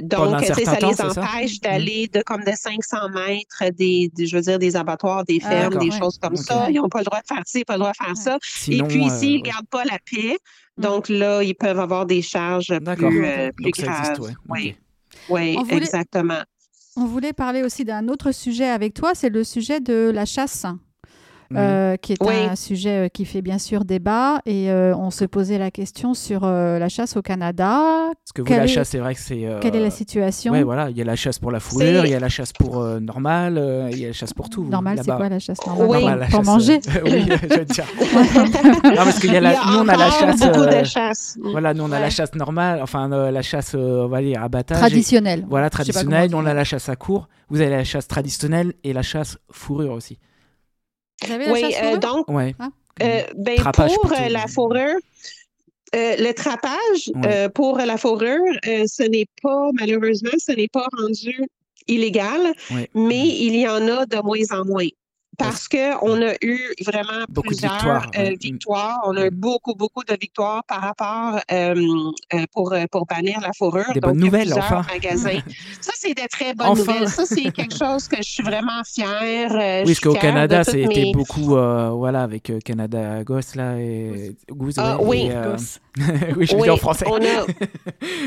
donc, 0.03 0.43
ça 0.43 0.55
les 0.55 1.01
empêche 1.03 1.57
mm. 1.57 1.63
d'aller 1.63 2.09
de 2.09 2.23
comme 2.23 2.45
de 2.45 2.53
500 2.53 3.11
mètres 3.11 3.75
des, 3.77 4.11
je 4.19 4.35
veux 4.35 4.43
dire 4.43 4.59
des 4.59 4.75
abattoirs, 4.75 5.25
des 5.25 5.41
ah, 5.45 5.51
fermes, 5.51 5.79
des 5.79 5.91
choses 5.91 6.17
comme 6.17 6.37
ça. 6.37 6.71
Ils 6.71 6.77
n'ont 6.77 6.89
pas 6.89 7.01
le 7.01 7.05
droit 7.05 7.21
de 7.21 7.27
faire 7.27 7.43
ça, 7.45 7.59
ils 7.59 7.61
n'ont 7.61 7.65
pas 7.65 7.75
le 7.75 7.81
droit 7.81 7.93
de 7.93 8.05
faire 8.05 8.17
ça. 8.17 8.39
Et 8.69 8.83
puis 8.85 9.11
s'ils 9.11 9.41
ne 9.41 9.43
gardent 9.43 9.69
pas 9.69 9.85
la 9.85 9.99
paix, 10.11 10.39
mm. 10.79 10.83
donc 10.83 11.11
là 11.11 11.43
ils 11.43 11.55
peuvent 11.55 11.81
avoir 11.81 12.07
des 12.07 12.23
charges 12.23 12.73
plus, 12.79 13.53
plus 13.53 13.71
graves. 13.73 14.35
Oui, 14.49 14.77
oui, 15.29 15.59
exactement. 15.69 16.43
On 16.99 17.05
voulait 17.05 17.35
parler 17.35 17.63
aussi 17.63 17.85
d'un 17.85 18.09
autre 18.09 18.33
sujet 18.33 18.65
avec 18.65 18.95
toi, 18.95 19.13
c'est 19.15 19.29
le 19.29 19.45
sujet 19.45 19.81
de 19.81 20.11
la 20.15 20.25
chasse. 20.25 20.65
Euh, 21.55 21.97
qui 21.97 22.13
est 22.15 22.23
un 22.23 22.57
sujet 22.57 23.07
euh, 23.07 23.09
qui 23.09 23.25
fait 23.25 23.43
bien 23.43 23.59
sûr 23.59 23.85
débat. 23.85 24.41
Et 24.47 24.71
euh, 24.71 24.97
on 24.97 25.11
se 25.11 25.25
posait 25.25 25.59
la 25.59 25.71
question 25.71 26.15
sur 26.15 26.47
la 26.47 26.89
chasse 26.89 27.17
au 27.17 27.23
Canada. 27.23 28.11
Parce 28.25 28.33
que 28.35 28.43
vous, 28.43 28.49
la 28.49 28.67
chasse, 28.67 28.89
c'est 28.89 28.99
vrai 28.99 29.15
que 29.15 29.21
c'est. 29.21 29.47
Quelle 29.61 29.77
est 29.77 29.81
la 29.81 29.91
situation? 29.91 30.53
Oui, 30.53 30.63
voilà. 30.63 30.91
Il 30.91 30.97
y 30.97 31.03
a 31.03 31.05
la 31.05 31.17
chasse 31.17 31.39
pour 31.39 31.51
la 31.51 31.61
fourrure, 31.61 32.05
il 32.07 32.11
y 32.11 32.15
a 32.15 32.21
la 32.21 32.29
chasse 32.29 32.53
pour 32.53 32.85
normale, 33.01 33.89
il 33.93 33.99
y 33.99 34.05
a 34.05 34.09
la 34.09 34.13
chasse 34.13 34.35
pour 34.35 34.51
tout. 34.51 34.65
Normal, 34.65 35.01
c'est 35.05 35.11
quoi 35.11 35.29
la 35.29 35.39
chasse 35.39 35.65
normale? 35.67 36.27
Pour 36.31 36.45
manger? 36.45 36.81
Oui, 37.07 37.25
je 37.29 37.59
veux 37.59 37.65
dire. 37.65 37.85
non, 38.85 38.97
parce 38.97 39.19
qu'il 39.21 39.33
y 39.33 39.37
a 39.37 39.41
la. 39.41 39.53
nous, 39.53 39.79
on 39.79 39.89
a 39.89 39.97
la 39.97 40.11
chasse. 40.11 40.41
Beaucoup 40.41 40.67
de 40.67 40.85
chasse. 40.85 41.39
Voilà, 41.41 41.75
nous, 41.75 41.85
on 41.85 41.93
a 41.93 42.01
la 42.01 42.11
chasse 42.11 42.35
normale, 42.35 42.81
enfin, 42.83 43.09
la 43.09 43.43
chasse, 43.43 43.75
on 43.75 44.09
va 44.09 44.23
dire, 44.23 44.43
abattage. 44.43 44.79
Traditionnelle. 44.79 45.47
Voilà, 45.49 45.71
traditionnelle. 45.71 46.35
On 46.35 46.47
a 46.47 46.55
la 46.55 46.65
chasse 46.65 46.89
à 46.89 46.97
court. 46.97 47.29
Vous 47.49 47.61
avez 47.61 47.71
la 47.71 47.85
chasse 47.85 48.09
traditionnelle 48.09 48.75
et 48.83 48.93
la 48.93 49.03
chasse 49.03 49.39
fourrure 49.51 49.93
aussi 49.93 50.19
oui, 51.25 51.75
euh, 51.83 51.97
donc, 51.97 52.27
ah. 52.29 52.69
euh, 53.03 53.23
ben, 53.37 53.57
pour 53.57 54.13
euh, 54.13 54.29
la 54.29 54.47
fourrure, 54.47 54.99
le 55.93 56.33
trapage 56.33 57.11
pour 57.55 57.79
la 57.79 57.97
fourrure, 57.97 58.43
ce 58.65 59.03
n'est 59.03 59.27
pas, 59.43 59.71
malheureusement, 59.75 60.31
ce 60.39 60.53
n'est 60.53 60.69
pas 60.69 60.87
rendu 60.99 61.41
illégal, 61.89 62.53
mais 62.95 63.29
il 63.29 63.57
y 63.57 63.69
en 63.69 63.87
a 63.89 64.07
de 64.07 64.23
moins 64.23 64.61
en 64.61 64.65
moins 64.65 64.89
parce 65.39 65.69
qu'on 65.69 66.23
a 66.23 66.35
eu 66.43 66.59
vraiment 66.85 67.25
plusieurs 67.43 68.07
euh, 68.19 68.35
victoires, 68.41 69.01
On 69.07 69.17
a 69.17 69.27
eu 69.27 69.31
beaucoup, 69.31 69.75
beaucoup 69.75 70.05
de 70.05 70.17
victoires 70.21 70.63
par 70.65 70.81
rapport 70.81 71.41
euh, 71.51 71.75
euh, 72.35 72.45
pour, 72.53 72.75
pour 72.91 73.07
bannir 73.07 73.41
la 73.41 73.53
fourrure. 73.57 73.93
Des 73.95 74.01
bonnes 74.01 74.19
nouvelles, 74.19 74.53
enfin. 74.55 74.83
Magasins. 74.93 75.41
ça, 75.81 75.93
c'est 75.95 76.15
des 76.15 76.29
très 76.29 76.55
bonnes 76.55 76.77
nouvelles. 76.77 77.09
Ça, 77.09 77.25
c'est 77.27 77.51
quelque 77.53 77.77
chose 77.77 78.09
que 78.09 78.17
je 78.19 78.29
suis 78.29 78.43
vraiment 78.43 78.83
fière. 78.85 79.53
oui, 79.53 79.85
parce 79.85 80.01
qu'au 80.01 80.15
Canada, 80.15 80.65
c'était 80.65 81.13
beaucoup, 81.13 81.57
voilà, 81.57 82.23
avec 82.23 82.53
Canada 82.65 83.25
Gosse, 83.25 83.55
là, 83.55 83.79
et 83.79 84.37
Goose. 84.51 84.75
Ah, 84.79 84.99
oui, 85.01 85.31
oui, 86.37 86.47
je 86.47 86.55
oui, 86.55 86.63
dis 86.63 86.71
en 86.71 86.77
français. 86.77 87.07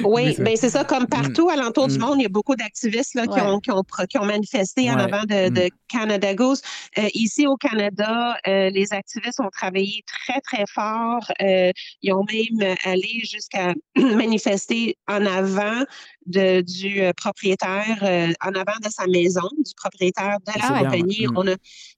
oui, 0.04 0.36
mais 0.40 0.44
ben, 0.44 0.58
c'est 0.58 0.70
ça, 0.70 0.84
comme 0.84 1.06
partout 1.06 1.50
à 1.50 1.54
alentour 1.54 1.88
du 1.88 1.98
mm. 1.98 2.02
monde, 2.02 2.16
il 2.18 2.24
y 2.24 2.26
a 2.26 2.30
beaucoup 2.30 2.56
d'activistes 2.56 3.12
qui, 3.12 3.20
ont, 3.20 3.60
qui, 3.60 3.72
ont, 3.72 3.84
qui, 4.10 4.18
ont, 4.18 4.26
manifesté 4.26 4.90
en 4.90 4.98
avant 4.98 5.22
de, 5.22 5.50
de 5.50 5.66
mm. 5.66 5.70
Canada 5.88 6.34
Goose. 6.34 6.62
Euh, 7.00 7.08
ici 7.14 7.48
au 7.48 7.56
Canada, 7.56 8.36
euh, 8.48 8.70
les 8.72 8.92
activistes 8.92 9.40
ont 9.40 9.50
travaillé 9.50 10.04
très, 10.06 10.42
très 10.42 10.66
fort. 10.68 11.32
Euh, 11.42 11.72
ils 12.02 12.14
ont 12.14 12.26
même 12.26 12.76
allé 12.84 13.22
jusqu'à 13.24 13.74
manifester 13.96 14.98
en 15.08 15.26
avant 15.26 15.84
de, 16.26 16.62
du 16.62 17.02
propriétaire, 17.16 18.36
en 18.46 18.54
avant 18.54 18.78
de 18.84 18.90
sa 18.90 19.08
maison, 19.08 19.48
du 19.58 19.74
propriétaire 19.76 20.38
de 20.46 20.60
la 20.62 20.80
compagnie. 20.80 21.28
Mm. 21.28 21.38
On 21.38 21.48
a, 21.48 21.56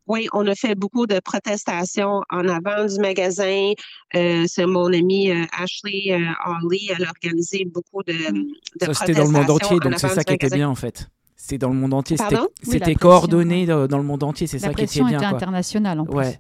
oui, 0.08 0.28
on 0.34 0.45
a 0.47 0.56
fait 0.56 0.76
beaucoup 0.76 1.08
de 1.08 1.20
protestations 1.20 2.22
en 2.30 2.47
avant 2.47 2.86
du 2.86 2.99
magasin. 2.99 3.74
c'est 4.14 4.66
mon 4.66 4.93
ami 4.93 5.32
Ashley 5.52 6.14
Hawley, 6.45 6.88
elle 6.95 7.06
a 7.06 7.10
organisé 7.10 7.66
beaucoup 7.66 8.04
de, 8.04 8.14
mm. 8.14 8.52
de 8.82 8.86
ça, 8.86 8.93
C'était 8.93 9.14
dans 9.14 9.26
le 9.26 9.32
monde 9.32 9.49
entier, 9.49 9.80
donc 9.80 9.99
c'est 9.99 10.10
ça 10.10 10.24
qui 10.24 10.34
était 10.34 10.49
bien 10.49 10.70
en 10.70 10.76
fait. 10.76 11.10
C'est 11.52 11.58
dans 11.58 11.70
le 11.70 11.76
monde 11.76 11.93
entier. 11.93 12.16
C'était 12.64 12.95
coordonné 12.95 13.66
dans 13.66 13.97
le 13.97 14.04
monde 14.04 14.24
entier. 14.24 14.47
C'est 14.47 14.60
ça 14.60 14.74
qui 14.74 14.84
était 14.84 15.02
bien. 15.02 15.04
La 15.04 15.18
pression 15.18 15.28
était 15.28 15.36
internationale 15.36 15.99
en 15.99 16.06
plus. 16.06 16.16
Ouais. 16.16 16.39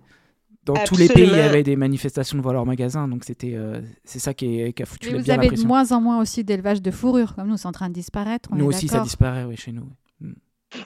dans 0.63 0.75
tous 0.85 0.95
les 0.95 1.09
pays, 1.09 1.27
il 1.27 1.35
y 1.35 1.41
avait 1.41 1.63
des 1.63 1.75
manifestations 1.75 2.37
devant 2.37 2.53
leurs 2.53 2.65
magasins. 2.65 3.07
Donc, 3.09 3.25
c'était, 3.25 3.57
c'est 4.05 4.19
ça 4.19 4.33
qui, 4.33 4.61
a 4.63 4.85
foutu 4.85 5.11
Mais 5.11 5.19
vous 5.19 5.29
avez 5.29 5.49
de 5.49 5.63
moins 5.63 5.91
en 5.91 5.99
moins 5.99 6.21
aussi 6.21 6.45
d'élevage 6.45 6.81
de 6.81 6.91
fourrure, 6.91 7.35
comme 7.35 7.47
nous, 7.47 7.57
c'est 7.57 7.67
en 7.67 7.73
train 7.73 7.89
de 7.89 7.93
disparaître. 7.93 8.49
nous 8.55 8.65
aussi, 8.65 8.87
ça 8.87 9.01
disparaît, 9.01 9.43
oui, 9.43 9.57
chez 9.57 9.73
nous. 9.73 9.89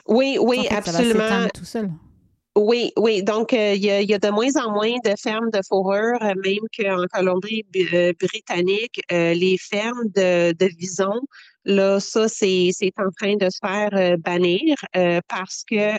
Oui, 0.08 0.36
oui, 0.40 0.66
absolument. 0.68 1.28
Ça 1.28 1.38
va 1.38 1.48
tout 1.50 1.64
seul. 1.64 1.90
Oui, 2.56 2.92
oui. 2.96 3.22
Donc, 3.22 3.52
euh, 3.52 3.74
il 3.74 3.84
y, 3.84 4.14
a, 4.14 4.18
de 4.18 4.30
moins 4.30 4.56
en 4.56 4.72
moins 4.72 4.96
de 5.04 5.12
fermes 5.18 5.50
de 5.50 5.60
fourrure, 5.68 6.18
euh, 6.22 6.32
même 6.42 6.64
qu'en 6.74 7.04
Colombie-Britannique, 7.12 9.02
euh, 9.12 9.34
les 9.34 9.58
fermes 9.58 10.08
de, 10.14 10.52
de 10.52 10.66
visons, 10.78 11.20
là, 11.66 12.00
ça, 12.00 12.28
c'est 12.28 12.70
en 12.98 13.10
train 13.20 13.36
de 13.36 13.48
se 13.50 13.58
faire 13.60 14.18
bannir 14.18 14.74
parce 15.28 15.64
que 15.70 15.96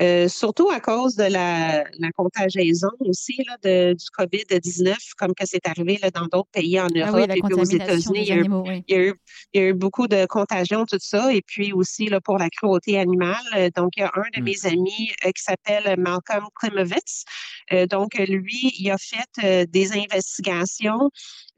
euh, 0.00 0.26
surtout 0.26 0.70
à 0.70 0.80
cause 0.80 1.16
de 1.16 1.24
la, 1.24 1.84
la 1.98 2.10
contagion 2.16 2.90
aussi 3.00 3.36
là, 3.46 3.56
de, 3.62 3.92
du 3.92 4.06
COVID-19, 4.18 4.96
comme 5.18 5.34
que 5.34 5.44
c'est 5.44 5.66
arrivé 5.66 5.98
là, 6.02 6.10
dans 6.10 6.26
d'autres 6.26 6.48
pays 6.50 6.80
en 6.80 6.86
ah 6.94 7.10
Europe 7.10 7.30
et 7.30 7.40
puis 7.42 7.54
aux 7.54 7.64
États-Unis. 7.64 8.26
Il, 8.26 8.48
il, 8.88 9.14
il, 9.52 9.60
y 9.60 9.64
a 9.64 9.68
eu 9.68 9.74
beaucoup 9.74 10.08
de 10.08 10.24
contagions, 10.26 10.86
tout 10.86 10.96
ça. 10.98 11.32
Et 11.34 11.42
puis 11.42 11.72
aussi 11.72 12.06
là, 12.06 12.20
pour 12.20 12.38
la 12.38 12.48
cruauté 12.48 12.98
animale. 12.98 13.70
Donc, 13.76 13.90
il 13.96 14.00
y 14.00 14.04
a 14.04 14.12
un 14.14 14.24
de 14.34 14.40
mmh. 14.40 14.44
mes 14.44 14.66
amis 14.66 15.12
euh, 15.26 15.30
qui 15.30 15.42
s'appelle 15.42 15.94
Malcolm 15.98 16.46
Klimovitz. 16.54 17.24
Euh, 17.72 17.86
donc, 17.86 18.14
lui, 18.14 18.72
il 18.78 18.90
a 18.90 18.96
fait 18.98 19.66
des 19.70 19.92
investigations 19.92 21.10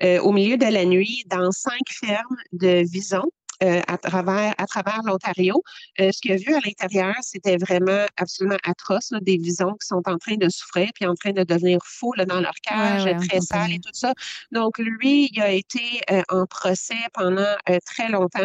au 0.03 0.33
milieu 0.33 0.57
de 0.57 0.67
la 0.67 0.85
nuit 0.85 1.25
dans 1.27 1.51
cinq 1.53 1.81
fermes 1.89 2.37
de 2.53 2.83
visons 2.91 3.31
euh, 3.63 3.81
à 3.87 3.99
travers, 3.99 4.55
à 4.59 4.67
travers 4.67 5.01
l'Ontario. 5.05 5.63
Euh, 6.01 6.11
ce 6.13 6.21
qu'il 6.21 6.33
a 6.33 6.37
vu 6.37 6.55
à 6.55 6.61
l'intérieur, 6.65 7.15
c'était 7.23 7.57
vraiment 7.57 8.07
absolument 8.17 8.57
atroce, 8.65 9.13
des 9.23 9.37
visons 9.37 9.73
qui 9.73 9.87
sont 9.87 10.03
en 10.07 10.19
train 10.19 10.37
de 10.37 10.49
souffrir 10.49 10.91
puis 10.95 11.07
en 11.07 11.15
train 11.15 11.33
de 11.33 11.45
devenir 11.45 11.79
fous 11.85 12.15
dans 12.27 12.41
leur 12.41 12.55
cage, 12.63 13.05
très 13.29 13.41
sale 13.41 13.73
et 13.73 13.79
tout 13.79 13.93
ça. 13.93 14.13
Donc, 14.53 14.79
lui, 14.79 15.31
il 15.33 15.41
a 15.41 15.51
été 15.51 16.01
euh, 16.11 16.23
en 16.29 16.47
procès 16.47 16.95
pendant 17.13 17.55
très 17.85 18.09
longtemps. 18.09 18.41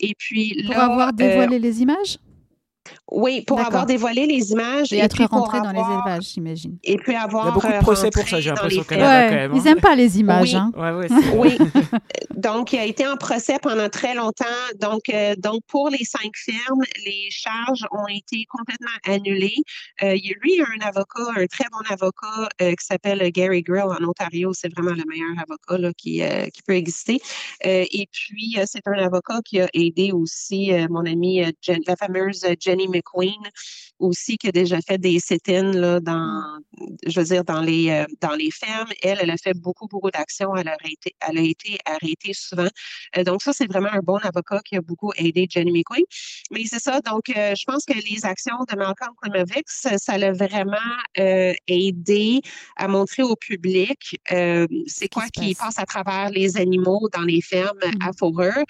Et 0.00 0.14
puis 0.16 0.64
Pour 0.66 0.78
avoir 0.78 1.12
dévoilé 1.12 1.58
les 1.58 1.82
images? 1.82 2.18
Oui, 3.10 3.42
pour 3.42 3.60
avoir 3.60 3.86
dévoilé 3.86 4.26
les 4.26 4.52
images. 4.52 4.92
Et, 4.92 4.98
être 4.98 5.22
rentré 5.24 5.60
dans 5.60 5.72
les 5.72 5.78
élevages, 5.78 6.32
j'imagine. 6.34 6.76
Et 6.84 6.96
puis 6.96 7.14
avoir. 7.14 7.44
Il 7.44 7.48
y 7.48 7.50
a 7.50 7.54
beaucoup 7.54 7.72
de 7.72 7.78
procès 7.78 8.10
pour 8.10 8.28
ça, 8.28 8.40
j'ai 8.40 8.50
l'impression 8.50 8.84
quand 8.86 8.96
même. 8.96 9.52
Ils 9.54 9.62
n'aiment 9.62 9.80
pas 9.80 9.94
les 9.94 10.20
images. 10.20 10.54
Oui. 10.54 10.60
Hein. 10.76 11.00
oui. 11.34 11.58
donc, 12.36 12.72
il 12.72 12.78
a 12.78 12.84
été 12.84 13.06
en 13.06 13.16
procès 13.16 13.58
pendant 13.60 13.88
très 13.88 14.14
longtemps. 14.14 14.44
Donc, 14.78 15.08
euh, 15.08 15.34
donc 15.38 15.62
pour 15.68 15.88
les 15.88 16.04
cinq 16.04 16.32
firmes, 16.34 16.82
les 17.04 17.28
charges 17.30 17.86
ont 17.92 18.08
été 18.08 18.44
complètement 18.48 18.88
annulées. 19.06 19.56
Euh, 20.02 20.14
il 20.14 20.26
y 20.26 20.32
a 20.32 20.34
lui 20.42 20.60
un 20.60 20.86
avocat, 20.86 21.32
un 21.36 21.46
très 21.46 21.64
bon 21.72 21.80
avocat 21.90 22.48
euh, 22.60 22.72
qui 22.72 22.84
s'appelle 22.84 23.30
Gary 23.32 23.62
Grill 23.62 23.84
en 23.84 24.04
Ontario. 24.06 24.52
C'est 24.52 24.72
vraiment 24.74 24.90
le 24.90 25.04
meilleur 25.08 25.30
avocat 25.38 25.78
là, 25.78 25.92
qui, 25.96 26.22
qui 26.52 26.62
peut 26.62 26.74
exister. 26.74 27.20
et 27.64 28.08
puis, 28.12 28.58
c'est 28.66 28.86
un 28.86 28.98
avocat 28.98 29.40
qui 29.44 29.60
a 29.60 29.68
aidé 29.72 30.12
aussi 30.12 30.72
mon 30.90 31.06
amie, 31.06 31.42
la 31.86 31.96
fameuse 31.96 32.44
Jenny 32.60 32.88
McQueen 32.98 33.50
aussi 33.98 34.38
qui 34.38 34.48
a 34.48 34.52
déjà 34.52 34.80
fait 34.80 34.98
des 34.98 35.18
sit-ins 35.18 35.72
là, 35.72 36.00
dans, 36.00 36.42
je 37.06 37.20
veux 37.20 37.26
dire, 37.26 37.44
dans 37.44 37.60
les, 37.60 37.90
euh, 37.90 38.04
dans 38.20 38.34
les 38.34 38.50
fermes. 38.50 38.90
Elle, 39.02 39.18
elle 39.20 39.30
a 39.30 39.36
fait 39.36 39.54
beaucoup, 39.54 39.86
beaucoup 39.88 40.10
d'actions. 40.10 40.54
Elle, 40.56 40.68
a 40.68 40.76
été, 40.84 41.14
elle 41.28 41.38
a 41.38 41.42
été 41.42 41.78
arrêtée 41.84 42.32
souvent. 42.32 42.68
Euh, 43.16 43.24
donc, 43.24 43.42
ça, 43.42 43.52
c'est 43.52 43.66
vraiment 43.66 43.90
un 43.92 44.00
bon 44.00 44.18
avocat 44.18 44.60
qui 44.64 44.76
a 44.76 44.80
beaucoup 44.80 45.12
aidé 45.16 45.46
Jenny 45.50 45.72
McQueen. 45.72 46.04
Mais 46.50 46.64
c'est 46.66 46.80
ça. 46.80 47.00
Donc, 47.00 47.28
euh, 47.30 47.54
je 47.56 47.64
pense 47.64 47.84
que 47.84 47.94
les 47.94 48.24
actions 48.24 48.58
de 48.70 48.76
Malcolm 48.76 49.14
Klimovix, 49.22 49.86
ça 49.96 50.18
l'a 50.18 50.32
vraiment 50.32 50.76
aidé 51.66 52.40
à 52.76 52.88
montrer 52.88 53.22
au 53.22 53.36
public 53.36 54.18
c'est 54.86 55.08
quoi 55.08 55.26
qui 55.32 55.54
passe 55.54 55.78
à 55.78 55.84
travers 55.84 56.30
les 56.30 56.56
animaux 56.56 57.08
dans 57.12 57.22
les 57.22 57.40
fermes 57.40 57.78
à 58.00 58.10
mmh. 58.10 58.12
fourrure. 58.18 58.64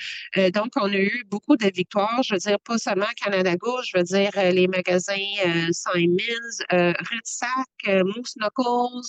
donc, 0.54 0.72
on 0.76 0.92
a 0.92 0.96
eu 0.96 1.24
beaucoup 1.28 1.56
de 1.56 1.70
victoires. 1.74 2.22
Je 2.22 2.34
veux 2.34 2.40
dire, 2.40 2.58
pas 2.60 2.78
seulement 2.78 3.06
Canada 3.22 3.56
Gauche, 3.56 3.90
je 3.92 3.98
veux 3.98 4.04
dire, 4.04 4.17
les 4.52 4.68
magasins 4.68 5.14
euh, 5.46 5.68
Simons, 5.72 6.64
euh, 6.72 6.92
Red 6.92 7.24
Sack, 7.24 7.68
euh, 7.88 8.04
Moose 8.04 8.34
Knuckles, 8.36 9.08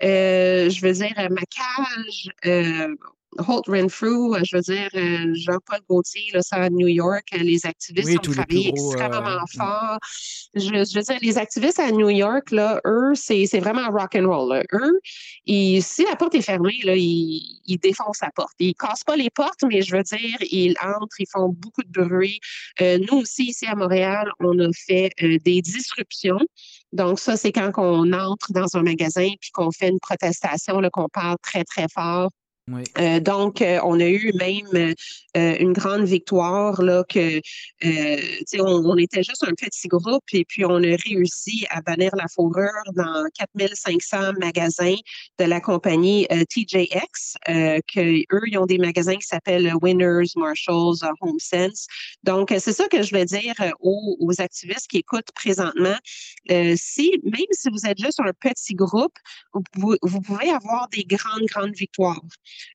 je 0.00 0.80
veux 0.80 0.92
dire 0.92 1.28
Macage, 1.30 2.30
Holt 3.38 3.66
Renfrew, 3.68 4.36
je 4.44 4.56
veux 4.56 4.62
dire, 4.62 4.88
Jean-Paul 5.34 5.80
Gaultier, 5.88 6.30
là, 6.32 6.42
ça 6.42 6.56
à 6.56 6.70
New 6.70 6.88
York, 6.88 7.24
les 7.32 7.66
activistes 7.66 8.18
ont 8.18 8.32
travaillé 8.32 8.68
extrêmement 8.70 9.44
fort. 9.56 9.98
Je, 10.54 10.70
veux 10.70 11.02
dire, 11.02 11.18
les 11.20 11.38
activistes 11.38 11.78
à 11.78 11.90
New 11.90 12.08
York, 12.08 12.50
là, 12.50 12.80
eux, 12.86 13.12
c'est 13.14 13.46
vraiment 13.60 13.88
rock 13.90 14.16
and 14.16 14.26
roll. 14.26 14.62
Eux, 14.72 15.00
si 15.46 16.04
la 16.04 16.16
porte 16.16 16.34
est 16.34 16.42
fermée, 16.42 16.78
là, 16.84 16.94
ils, 16.96 17.60
ils, 17.66 17.78
défoncent 17.78 18.20
la 18.22 18.30
porte. 18.34 18.54
Ils 18.58 18.74
cassent 18.74 19.04
pas 19.04 19.16
les 19.16 19.30
portes, 19.30 19.62
mais 19.68 19.82
je 19.82 19.96
veux 19.96 20.02
dire, 20.02 20.36
ils 20.50 20.74
entrent, 20.82 21.16
ils 21.18 21.28
font 21.30 21.48
beaucoup 21.48 21.82
de 21.82 22.02
bruit. 22.02 22.40
nous 22.80 23.18
aussi, 23.18 23.46
ici 23.46 23.66
à 23.66 23.74
Montréal, 23.74 24.30
on 24.40 24.58
a 24.58 24.68
fait 24.72 25.10
des 25.20 25.62
disruptions. 25.62 26.40
Donc, 26.92 27.18
ça, 27.18 27.36
c'est 27.36 27.52
quand 27.52 27.72
on 27.76 28.12
entre 28.12 28.52
dans 28.52 28.74
un 28.74 28.82
magasin 28.82 29.28
puis 29.40 29.50
qu'on 29.52 29.70
fait 29.70 29.88
une 29.88 30.00
protestation, 30.00 30.80
qu'on 30.92 31.08
parle 31.08 31.36
très, 31.42 31.64
très 31.64 31.86
fort 31.92 32.30
euh, 32.98 33.20
donc, 33.20 33.62
euh, 33.62 33.78
on 33.84 34.00
a 34.00 34.08
eu 34.08 34.32
même 34.34 34.94
euh, 35.36 35.56
une 35.60 35.72
grande 35.72 36.04
victoire 36.04 36.82
là 36.82 37.04
que, 37.08 37.40
on, 38.58 38.96
était 38.96 39.22
juste 39.22 39.44
un 39.46 39.54
petit 39.54 39.86
groupe 39.86 40.24
et 40.32 40.44
puis 40.44 40.64
on 40.64 40.82
a 40.82 40.96
réussi 41.06 41.64
à 41.70 41.80
bannir 41.80 42.10
la 42.16 42.26
fourrure 42.26 42.72
dans 42.94 43.24
4500 43.38 44.32
magasins 44.40 44.96
de 45.38 45.44
la 45.44 45.60
compagnie 45.60 46.26
TJX, 46.26 47.36
que 47.46 48.34
eux 48.34 48.42
ils 48.46 48.58
ont 48.58 48.66
des 48.66 48.78
magasins 48.78 49.16
qui 49.16 49.26
s'appellent 49.26 49.72
Winners, 49.80 50.32
Marshalls, 50.34 51.08
HomeSense. 51.20 51.86
Donc, 52.24 52.52
c'est 52.58 52.72
ça 52.72 52.88
que 52.88 53.02
je 53.02 53.14
veux 53.14 53.24
dire 53.24 53.54
aux, 53.80 54.32
activistes 54.38 54.88
qui 54.88 54.98
écoutent 54.98 55.30
présentement. 55.34 55.96
si 56.48 57.20
même 57.22 57.52
si 57.52 57.68
vous 57.70 57.86
êtes 57.86 57.98
juste 57.98 58.20
un 58.20 58.32
petit 58.40 58.74
groupe, 58.74 59.16
vous 59.72 60.20
pouvez 60.22 60.50
avoir 60.50 60.88
des 60.88 61.04
grandes 61.04 61.46
grandes 61.46 61.74
victoires. 61.74 62.22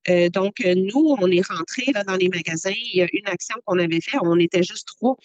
Euh, 0.10 0.30
donc, 0.30 0.56
euh, 0.66 0.76
nous, 0.76 1.16
on 1.20 1.28
est 1.32 1.46
rentré 1.46 1.92
dans 2.08 2.16
les 2.16 2.30
magasins. 2.30 2.74
Il 2.76 2.98
y 2.98 3.02
a 3.02 3.08
une 3.14 3.28
action 3.28 3.56
qu'on 3.66 3.80
avait 3.80 4.02
faite. 4.02 4.20
On 4.24 4.40
était 4.40 4.64
juste 4.64 4.88
trois 4.88 5.16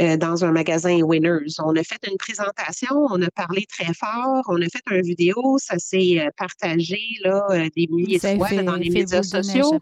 euh, 0.00 0.16
dans 0.16 0.44
un 0.44 0.52
magasin 0.52 1.00
Winners. 1.02 1.54
On 1.58 1.74
a 1.76 1.82
fait 1.82 2.00
une 2.08 2.16
présentation, 2.16 2.94
on 3.10 3.20
a 3.22 3.30
parlé 3.30 3.66
très 3.66 3.92
fort, 3.94 4.44
on 4.48 4.60
a 4.60 4.68
fait 4.68 4.82
une 4.90 5.02
vidéo, 5.02 5.58
ça 5.58 5.78
s'est 5.78 6.28
partagé 6.36 7.00
là, 7.22 7.68
des 7.76 7.86
milliers 7.88 8.18
de 8.18 8.36
fois 8.36 8.50
dans 8.62 8.76
les 8.76 8.90
médias 8.90 9.22
sociaux. 9.22 9.80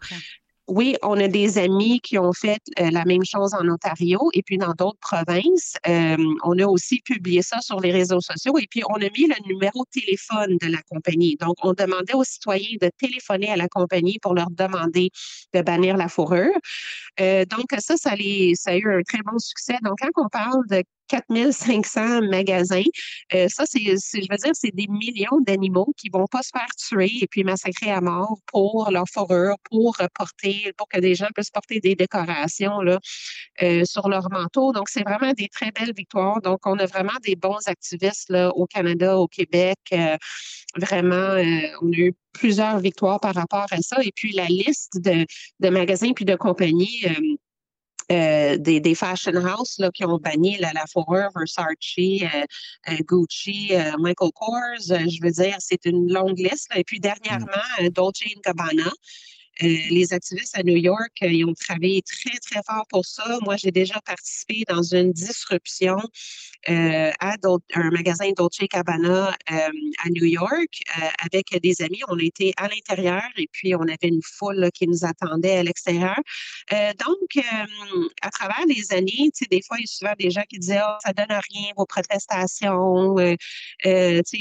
Oui, 0.69 0.95
on 1.01 1.19
a 1.19 1.27
des 1.27 1.57
amis 1.57 1.99
qui 1.99 2.19
ont 2.19 2.31
fait 2.31 2.61
euh, 2.79 2.91
la 2.91 3.03
même 3.03 3.25
chose 3.25 3.55
en 3.55 3.67
Ontario 3.67 4.29
et 4.33 4.43
puis 4.43 4.59
dans 4.59 4.73
d'autres 4.73 4.99
provinces. 4.99 5.73
Euh, 5.87 6.15
on 6.43 6.59
a 6.59 6.65
aussi 6.67 7.01
publié 7.03 7.41
ça 7.41 7.59
sur 7.59 7.79
les 7.79 7.91
réseaux 7.91 8.21
sociaux 8.21 8.55
et 8.59 8.67
puis 8.69 8.83
on 8.87 8.93
a 8.93 9.09
mis 9.17 9.25
le 9.25 9.47
numéro 9.47 9.83
de 9.83 9.99
téléphone 9.99 10.57
de 10.61 10.67
la 10.67 10.77
compagnie. 10.91 11.35
Donc, 11.37 11.55
on 11.63 11.73
demandait 11.73 12.13
aux 12.13 12.23
citoyens 12.23 12.77
de 12.79 12.91
téléphoner 12.99 13.49
à 13.49 13.55
la 13.55 13.67
compagnie 13.67 14.19
pour 14.21 14.35
leur 14.35 14.51
demander 14.51 15.09
de 15.55 15.61
bannir 15.61 15.97
la 15.97 16.07
fourrure. 16.07 16.53
Euh, 17.19 17.45
donc, 17.45 17.65
ça, 17.79 17.97
ça, 17.97 18.11
ça 18.11 18.71
a 18.71 18.75
eu 18.77 18.99
un 18.99 19.01
très 19.01 19.23
bon 19.25 19.39
succès. 19.39 19.77
Donc, 19.81 19.97
quand 19.99 20.23
on 20.23 20.29
parle 20.29 20.67
de 20.67 20.83
4500 21.09 22.21
magasins. 22.21 22.83
Euh, 23.33 23.47
ça, 23.49 23.65
c'est, 23.65 23.79
je 23.79 24.27
veux 24.29 24.37
dire, 24.37 24.51
c'est 24.53 24.73
des 24.73 24.87
millions 24.87 25.41
d'animaux 25.45 25.93
qui 25.97 26.09
vont 26.09 26.27
pas 26.27 26.41
se 26.41 26.51
faire 26.53 26.69
tuer 26.77 27.11
et 27.21 27.27
puis 27.27 27.43
massacrer 27.43 27.91
à 27.91 27.99
mort 27.99 28.37
pour 28.45 28.89
leur 28.91 29.05
fourrure, 29.11 29.55
pour 29.69 29.97
porter, 30.15 30.71
pour 30.77 30.87
que 30.87 30.99
des 30.99 31.15
gens 31.15 31.27
puissent 31.35 31.49
porter 31.49 31.79
des 31.79 31.95
décorations 31.95 32.81
là, 32.81 32.99
euh, 33.63 33.83
sur 33.85 34.07
leur 34.07 34.29
manteau. 34.31 34.71
Donc, 34.71 34.89
c'est 34.89 35.03
vraiment 35.03 35.33
des 35.33 35.47
très 35.49 35.71
belles 35.71 35.93
victoires. 35.93 36.41
Donc, 36.41 36.59
on 36.65 36.77
a 36.79 36.85
vraiment 36.85 37.17
des 37.23 37.35
bons 37.35 37.67
activistes 37.67 38.29
là, 38.29 38.49
au 38.55 38.65
Canada, 38.65 39.17
au 39.17 39.27
Québec. 39.27 39.77
Euh, 39.91 40.15
vraiment, 40.75 41.35
on 41.81 41.91
a 41.91 41.97
eu 41.97 42.13
plusieurs 42.33 42.79
victoires 42.79 43.19
par 43.19 43.33
rapport 43.33 43.65
à 43.71 43.81
ça. 43.81 43.97
Et 44.03 44.11
puis, 44.15 44.31
la 44.33 44.45
liste 44.45 45.01
de, 45.01 45.25
de 45.59 45.69
magasins 45.69 46.13
puis 46.13 46.25
de 46.25 46.35
compagnies 46.35 47.05
euh, 48.11 48.57
des, 48.57 48.79
des, 48.79 48.95
fashion 48.95 49.33
houses 49.33 49.75
là, 49.77 49.91
qui 49.91 50.03
ont 50.03 50.17
banni 50.17 50.57
la, 50.57 50.73
la 50.73 50.85
fourrure, 50.91 51.29
Versace, 51.35 51.67
euh, 51.99 52.43
euh, 52.89 52.97
Gucci, 53.07 53.71
Michael 53.99 54.31
Kors. 54.33 54.79
je 54.79 55.21
veux 55.21 55.31
dire, 55.31 55.55
c'est 55.59 55.85
une 55.85 56.11
longue 56.11 56.39
liste. 56.39 56.69
Et 56.75 56.83
puis 56.83 56.99
dernièrement, 56.99 57.45
mm. 57.79 57.89
Dolce 57.89 58.23
Gabbana. 58.43 58.91
Les 59.61 60.13
activistes 60.13 60.57
à 60.57 60.63
New 60.63 60.77
York, 60.77 61.11
ils 61.21 61.45
ont 61.45 61.53
travaillé 61.53 62.01
très, 62.01 62.37
très 62.39 62.61
fort 62.65 62.85
pour 62.89 63.05
ça. 63.05 63.39
Moi, 63.41 63.57
j'ai 63.57 63.71
déjà 63.71 63.99
participé 64.01 64.63
dans 64.67 64.81
une 64.81 65.11
disruption 65.11 65.97
à 66.67 67.35
un 67.75 67.89
magasin 67.91 68.31
Dolce 68.35 68.59
Cabana 68.69 69.35
à 69.47 70.09
New 70.09 70.25
York 70.25 70.81
avec 71.23 71.45
des 71.61 71.81
amis. 71.81 72.01
On 72.07 72.17
était 72.19 72.53
à 72.57 72.67
l'intérieur 72.67 73.23
et 73.37 73.47
puis 73.51 73.75
on 73.75 73.81
avait 73.81 73.97
une 74.03 74.21
foule 74.23 74.69
qui 74.73 74.87
nous 74.87 75.05
attendait 75.05 75.57
à 75.57 75.63
l'extérieur. 75.63 76.17
donc, 76.71 77.45
à 78.21 78.29
travers 78.29 78.65
les 78.67 78.93
années, 78.93 79.29
des 79.49 79.61
fois, 79.61 79.77
il 79.77 79.81
y 79.81 79.83
a 79.83 79.87
souvent 79.87 80.13
des 80.17 80.31
gens 80.31 80.43
qui 80.49 80.59
disaient 80.59 80.81
oh, 80.83 80.97
ça 81.05 81.13
donne 81.13 81.27
rien, 81.29 81.71
vos 81.75 81.85
protestations, 81.85 83.15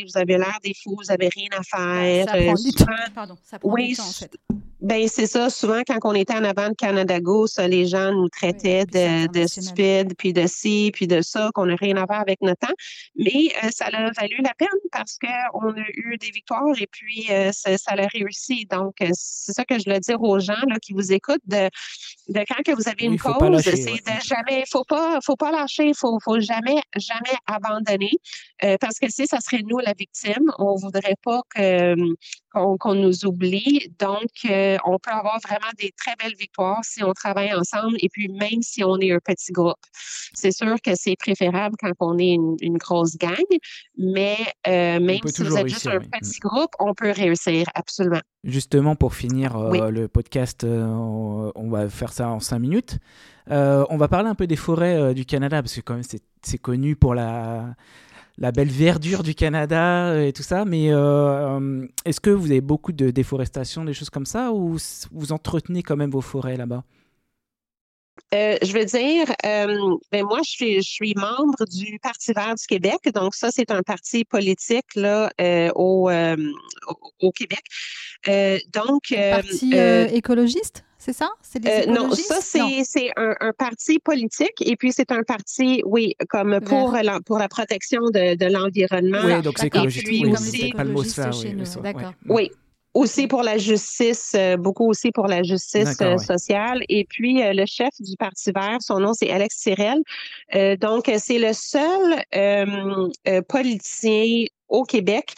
vous 0.08 0.16
avez 0.16 0.38
l'air 0.38 0.58
des 0.62 0.74
fous, 0.74 0.96
vous 0.96 1.08
n'avez 1.08 1.28
rien 1.28 1.48
à 1.52 1.62
faire. 1.62 2.26
Ça 2.26 2.36
prend 2.36 2.54
du 2.54 2.72
temps. 2.72 2.86
Pardon, 3.14 3.36
ça 3.42 3.58
prend 3.58 3.72
oui, 3.72 3.88
du 3.90 3.96
temps, 3.96 4.08
en 4.08 4.12
fait. 4.12 4.36
Ben 4.80 5.08
c'est 5.08 5.26
ça. 5.26 5.50
Souvent, 5.50 5.82
quand 5.84 5.98
on 6.04 6.14
était 6.14 6.34
en 6.34 6.44
avant 6.44 6.68
de 6.68 6.74
Canada 6.74 7.18
Goose, 7.18 7.58
les 7.58 7.86
gens 7.86 8.12
nous 8.12 8.28
traitaient 8.28 8.84
de, 8.86 9.26
de 9.26 9.46
stupides, 9.48 10.14
puis 10.16 10.32
de 10.32 10.46
ci, 10.46 10.92
puis 10.94 11.08
de 11.08 11.20
ça, 11.20 11.50
qu'on 11.52 11.66
n'a 11.66 11.74
rien 11.74 11.96
à 11.96 12.06
voir 12.06 12.20
avec 12.20 12.40
notre 12.42 12.60
temps. 12.60 12.74
Mais 13.16 13.50
euh, 13.64 13.70
ça 13.72 13.86
a 13.86 14.10
valu 14.12 14.36
la 14.40 14.54
peine 14.56 14.68
parce 14.92 15.18
qu'on 15.18 15.70
a 15.70 15.84
eu 15.94 16.16
des 16.18 16.30
victoires 16.30 16.80
et 16.80 16.86
puis 16.86 17.26
euh, 17.30 17.50
ça, 17.52 17.76
ça, 17.76 17.92
a 17.92 18.06
réussi. 18.06 18.66
Donc, 18.70 18.94
euh, 19.00 19.08
c'est 19.14 19.52
ça 19.52 19.64
que 19.64 19.80
je 19.80 19.90
veux 19.90 19.98
dire 19.98 20.22
aux 20.22 20.38
gens 20.38 20.52
là, 20.68 20.76
qui 20.80 20.92
vous 20.92 21.12
écoutent 21.12 21.42
de, 21.46 21.68
de 22.28 22.44
quand 22.46 22.62
que 22.64 22.72
vous 22.72 22.88
avez 22.88 23.06
une 23.06 23.18
cause, 23.18 23.60
c'est 23.62 23.74
de 23.74 24.22
jamais, 24.24 24.62
faut 24.70 24.84
pas, 24.84 25.18
faut 25.24 25.36
pas 25.36 25.50
lâcher, 25.50 25.92
faut, 25.92 26.18
faut 26.22 26.38
jamais, 26.38 26.80
jamais 26.96 27.36
abandonner. 27.46 28.12
parce 28.80 28.98
que 29.00 29.10
si 29.10 29.26
ça 29.26 29.40
serait 29.40 29.62
nous 29.66 29.78
la 29.78 29.92
victime, 29.92 30.52
on 30.58 30.76
voudrait 30.76 31.16
pas 31.24 31.42
que 31.52 31.96
qu'on 32.52 32.94
nous 32.94 33.24
oublie. 33.24 33.92
Donc, 33.98 34.30
euh, 34.48 34.76
on 34.84 34.98
peut 34.98 35.10
avoir 35.10 35.38
vraiment 35.40 35.70
des 35.78 35.92
très 35.96 36.14
belles 36.16 36.36
victoires 36.38 36.80
si 36.82 37.02
on 37.02 37.12
travaille 37.12 37.52
ensemble 37.52 37.96
et 38.00 38.08
puis 38.08 38.28
même 38.28 38.62
si 38.62 38.82
on 38.84 38.98
est 38.98 39.12
un 39.12 39.18
petit 39.18 39.52
groupe. 39.52 39.76
C'est 40.32 40.52
sûr 40.52 40.76
que 40.82 40.92
c'est 40.94 41.16
préférable 41.16 41.76
quand 41.80 41.92
on 42.00 42.18
est 42.18 42.34
une, 42.34 42.78
grosse 42.78 43.16
gang, 43.16 43.34
mais 43.96 44.36
euh, 44.66 45.00
même 45.00 45.18
si 45.26 45.42
vous 45.42 45.56
êtes 45.56 45.68
juste 45.68 45.86
un 45.88 46.00
petit 46.00 46.38
groupe, 46.38 46.70
on 46.78 46.94
peut 46.94 47.10
réussir, 47.10 47.66
absolument. 47.74 48.20
Justement, 48.44 48.94
pour 48.94 49.14
finir 49.14 49.56
euh, 49.56 49.90
le 49.90 50.06
podcast, 50.06 50.64
on 50.64 51.70
va 51.70 51.88
faire 51.88 52.12
ça 52.12 52.28
en 52.28 52.40
cinq 52.40 52.60
minutes. 52.60 52.98
on 53.48 53.96
va 53.96 54.08
parler 54.08 54.28
un 54.28 54.34
peu 54.34 54.46
des 54.46 54.56
forêts 54.56 55.12
du 55.12 55.24
Canada, 55.24 55.60
parce 55.62 55.74
que 55.74 55.80
quand 55.80 55.94
même 55.94 56.04
c'est 56.42 56.58
connu 56.58 56.94
pour 56.94 57.14
la 57.14 57.74
la 58.38 58.52
belle 58.52 58.70
verdure 58.70 59.22
du 59.22 59.34
Canada 59.34 60.24
et 60.24 60.32
tout 60.32 60.42
ça. 60.42 60.64
Mais 60.64 60.88
euh, 60.90 61.86
est-ce 62.04 62.20
que 62.20 62.30
vous 62.30 62.50
avez 62.50 62.60
beaucoup 62.60 62.92
de 62.92 63.10
déforestation, 63.10 63.84
des 63.84 63.94
choses 63.94 64.10
comme 64.10 64.26
ça, 64.26 64.52
ou 64.52 64.76
vous 65.12 65.32
entretenez 65.32 65.82
quand 65.82 65.96
même 65.96 66.10
vos 66.10 66.20
forêts 66.20 66.56
là-bas? 66.56 66.84
Euh, 68.34 68.56
je 68.62 68.72
veux 68.72 68.84
dire, 68.84 69.32
euh, 69.46 69.96
ben 70.12 70.24
moi, 70.24 70.40
je 70.44 70.50
suis, 70.50 70.74
je 70.82 70.88
suis 70.88 71.14
membre 71.14 71.64
du 71.66 71.98
Parti 72.02 72.32
vert 72.32 72.54
du 72.54 72.66
Québec. 72.66 72.98
Donc, 73.14 73.34
ça, 73.34 73.50
c'est 73.50 73.70
un 73.70 73.82
parti 73.82 74.24
politique 74.24 74.94
là, 74.96 75.30
au, 75.74 76.10
au, 77.20 77.32
Québec. 77.32 77.62
donc, 78.72 79.02
parti 79.10 79.74
écologiste? 80.12 80.84
C'est 81.08 81.16
ça? 81.16 81.30
C'est 81.40 81.66
euh, 81.66 81.90
non, 81.90 82.10
ça, 82.10 82.36
c'est 82.42 83.10
un, 83.16 83.34
un, 83.40 83.52
parti 83.54 83.98
politique 83.98 84.60
et 84.60 84.76
puis 84.76 84.92
c'est 84.92 85.10
un 85.10 85.22
parti, 85.22 85.82
oui, 85.86 86.14
comme 86.28 86.60
pour, 86.60 86.92
la, 87.02 87.20
pour 87.24 87.38
la 87.38 87.48
protection 87.48 88.02
de, 88.12 88.34
de 88.34 88.52
l'environnement. 88.52 89.20
Oui, 89.24 89.40
donc 89.40 89.58
c'est 89.58 89.68
écologiste. 89.68 90.06
Oui, 90.06 90.26
aussi, 90.30 90.74
oui, 90.74 91.54
D'accord. 91.82 92.12
Oui, 92.28 92.50
aussi 92.92 93.26
pour 93.26 93.42
la 93.42 93.56
justice, 93.56 94.32
euh, 94.34 94.58
beaucoup 94.58 94.86
aussi 94.86 95.10
pour 95.10 95.28
la 95.28 95.42
justice 95.42 95.96
euh, 96.02 96.18
sociale. 96.18 96.82
Et 96.90 97.06
puis, 97.08 97.40
le 97.42 97.64
chef 97.64 97.94
du 98.00 98.14
Parti 98.18 98.52
vert, 98.54 98.76
son 98.80 99.00
nom, 99.00 99.14
c'est 99.14 99.30
Alex 99.30 99.62
Tyrell. 99.62 100.02
donc, 100.78 101.10
c'est 101.16 101.38
le 101.38 101.54
seul 101.54 102.22
politicien 103.48 104.44
au 104.68 104.84
Québec 104.84 105.32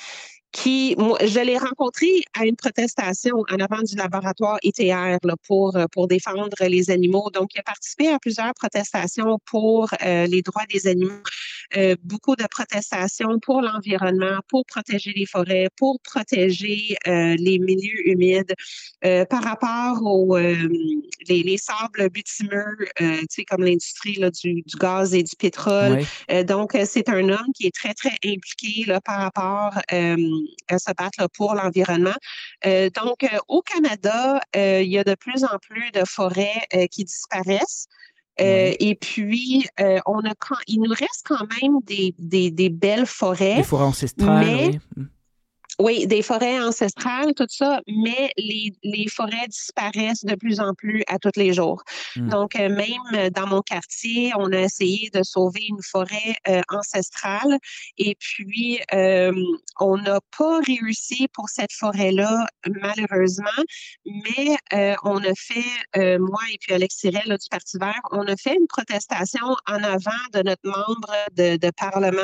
qui, 0.53 0.95
moi, 0.99 1.19
je 1.25 1.41
l'ai 1.41 1.59
rencontré 1.59 2.09
à 2.35 2.45
une 2.45 2.57
protestation 2.57 3.45
en 3.51 3.61
avant 3.61 3.83
du 3.83 3.95
laboratoire 3.95 4.59
ITR 4.63 5.19
là, 5.23 5.35
pour, 5.47 5.77
euh, 5.77 5.87
pour 5.93 6.09
défendre 6.09 6.57
les 6.61 6.91
animaux. 6.91 7.31
Donc, 7.33 7.55
il 7.55 7.61
a 7.61 7.63
participé 7.63 8.09
à 8.09 8.19
plusieurs 8.19 8.53
protestations 8.55 9.39
pour 9.47 9.89
euh, 10.05 10.27
les 10.27 10.43
droits 10.43 10.65
des 10.73 10.89
animaux, 10.89 11.23
euh, 11.77 11.95
beaucoup 12.03 12.35
de 12.35 12.45
protestations 12.51 13.39
pour 13.41 13.63
l'environnement, 13.63 14.41
pour 14.49 14.65
protéger 14.67 15.13
les 15.15 15.27
forêts, 15.27 15.69
pour 15.77 16.01
protéger 16.01 16.97
les 17.07 17.59
milieux 17.59 18.09
humides 18.09 18.55
par 19.29 19.43
rapport 19.43 20.03
aux 20.03 20.37
les, 20.37 21.03
les, 21.29 21.59
sables 21.59 22.09
bitumeux, 22.11 22.77
tu 22.99 23.27
sais, 23.29 23.45
comme 23.45 23.65
l'industrie 23.65 24.19
du, 24.43 24.63
du, 24.63 24.77
gaz 24.79 25.15
et 25.15 25.23
du 25.23 25.37
pétrole. 25.37 26.05
donc, 26.45 26.77
c'est 26.85 27.09
un 27.09 27.29
homme 27.29 27.53
qui 27.55 27.67
est 27.67 27.75
très, 27.75 27.95
très 27.95 28.17
impliqué 28.25 28.85
là, 28.87 29.01
par 29.01 29.19
rapport 29.21 29.75
se 30.71 30.93
battre 30.93 31.29
pour 31.37 31.55
l'environnement. 31.55 32.19
Euh, 32.67 32.91
donc, 32.91 33.25
euh, 33.25 33.39
au 33.49 33.63
Canada, 33.63 34.41
euh, 34.57 34.83
il 34.83 34.91
y 34.91 34.99
a 34.99 35.05
de 35.05 35.15
plus 35.15 35.45
en 35.45 35.59
plus 35.61 35.91
de 35.93 36.05
forêts 36.07 36.67
qui 36.91 37.05
disparaissent. 37.05 37.87
Et 38.39 38.97
puis, 38.99 39.67
on 40.07 40.21
a, 40.21 40.33
il 40.67 40.81
nous 40.81 40.95
reste 40.95 41.27
quand 41.27 41.47
même 41.61 41.81
des, 41.85 42.15
des, 42.19 42.51
des 42.51 42.71
belles 42.71 43.05
forêts. 43.05 43.57
Des 43.57 43.63
forêts 43.63 43.85
ancestrales, 43.85 44.47
oui. 44.47 45.05
Oui, 45.81 46.07
des 46.07 46.21
forêts 46.21 46.61
ancestrales, 46.61 47.33
tout 47.35 47.47
ça, 47.49 47.81
mais 47.89 48.31
les, 48.37 48.71
les, 48.83 49.09
forêts 49.09 49.49
disparaissent 49.49 50.27
de 50.27 50.35
plus 50.35 50.61
en 50.61 50.75
plus 50.75 51.03
à 51.09 51.19
tous 51.19 51.33
les 51.37 51.55
jours. 51.55 51.83
Hmm. 52.17 52.29
Donc, 52.29 52.55
euh, 52.57 52.69
même 52.69 53.31
dans 53.31 53.47
mon 53.47 53.63
quartier, 53.63 54.31
on 54.37 54.53
a 54.53 54.61
essayé 54.61 55.09
de 55.15 55.23
sauver 55.23 55.65
une 55.71 55.83
forêt 55.83 56.35
euh, 56.49 56.61
ancestrale 56.69 57.59
et 57.97 58.15
puis 58.19 58.79
euh, 58.93 59.33
on 59.79 59.97
n'a 59.97 60.21
pas 60.37 60.61
réussi 60.61 61.29
pour 61.33 61.49
cette 61.49 61.73
forêt-là, 61.73 62.47
malheureusement, 62.69 63.49
mais 64.05 64.57
on 65.05 65.17
a 65.19 65.35
fait, 65.35 66.19
moi 66.19 66.41
et 66.53 66.59
puis 66.61 66.75
Alex 66.75 66.97
Tyrell 66.97 67.29
du 67.29 67.49
Parti 67.51 67.79
vert, 67.79 68.01
on 68.11 68.27
a 68.27 68.37
fait 68.37 68.55
une 68.55 68.67
protestation 68.67 69.47
en 69.67 69.83
avant 69.83 70.11
de 70.35 70.43
notre 70.43 70.65
membre 70.65 71.15
de, 71.33 71.57
de 71.57 71.71
Parlement 71.71 72.23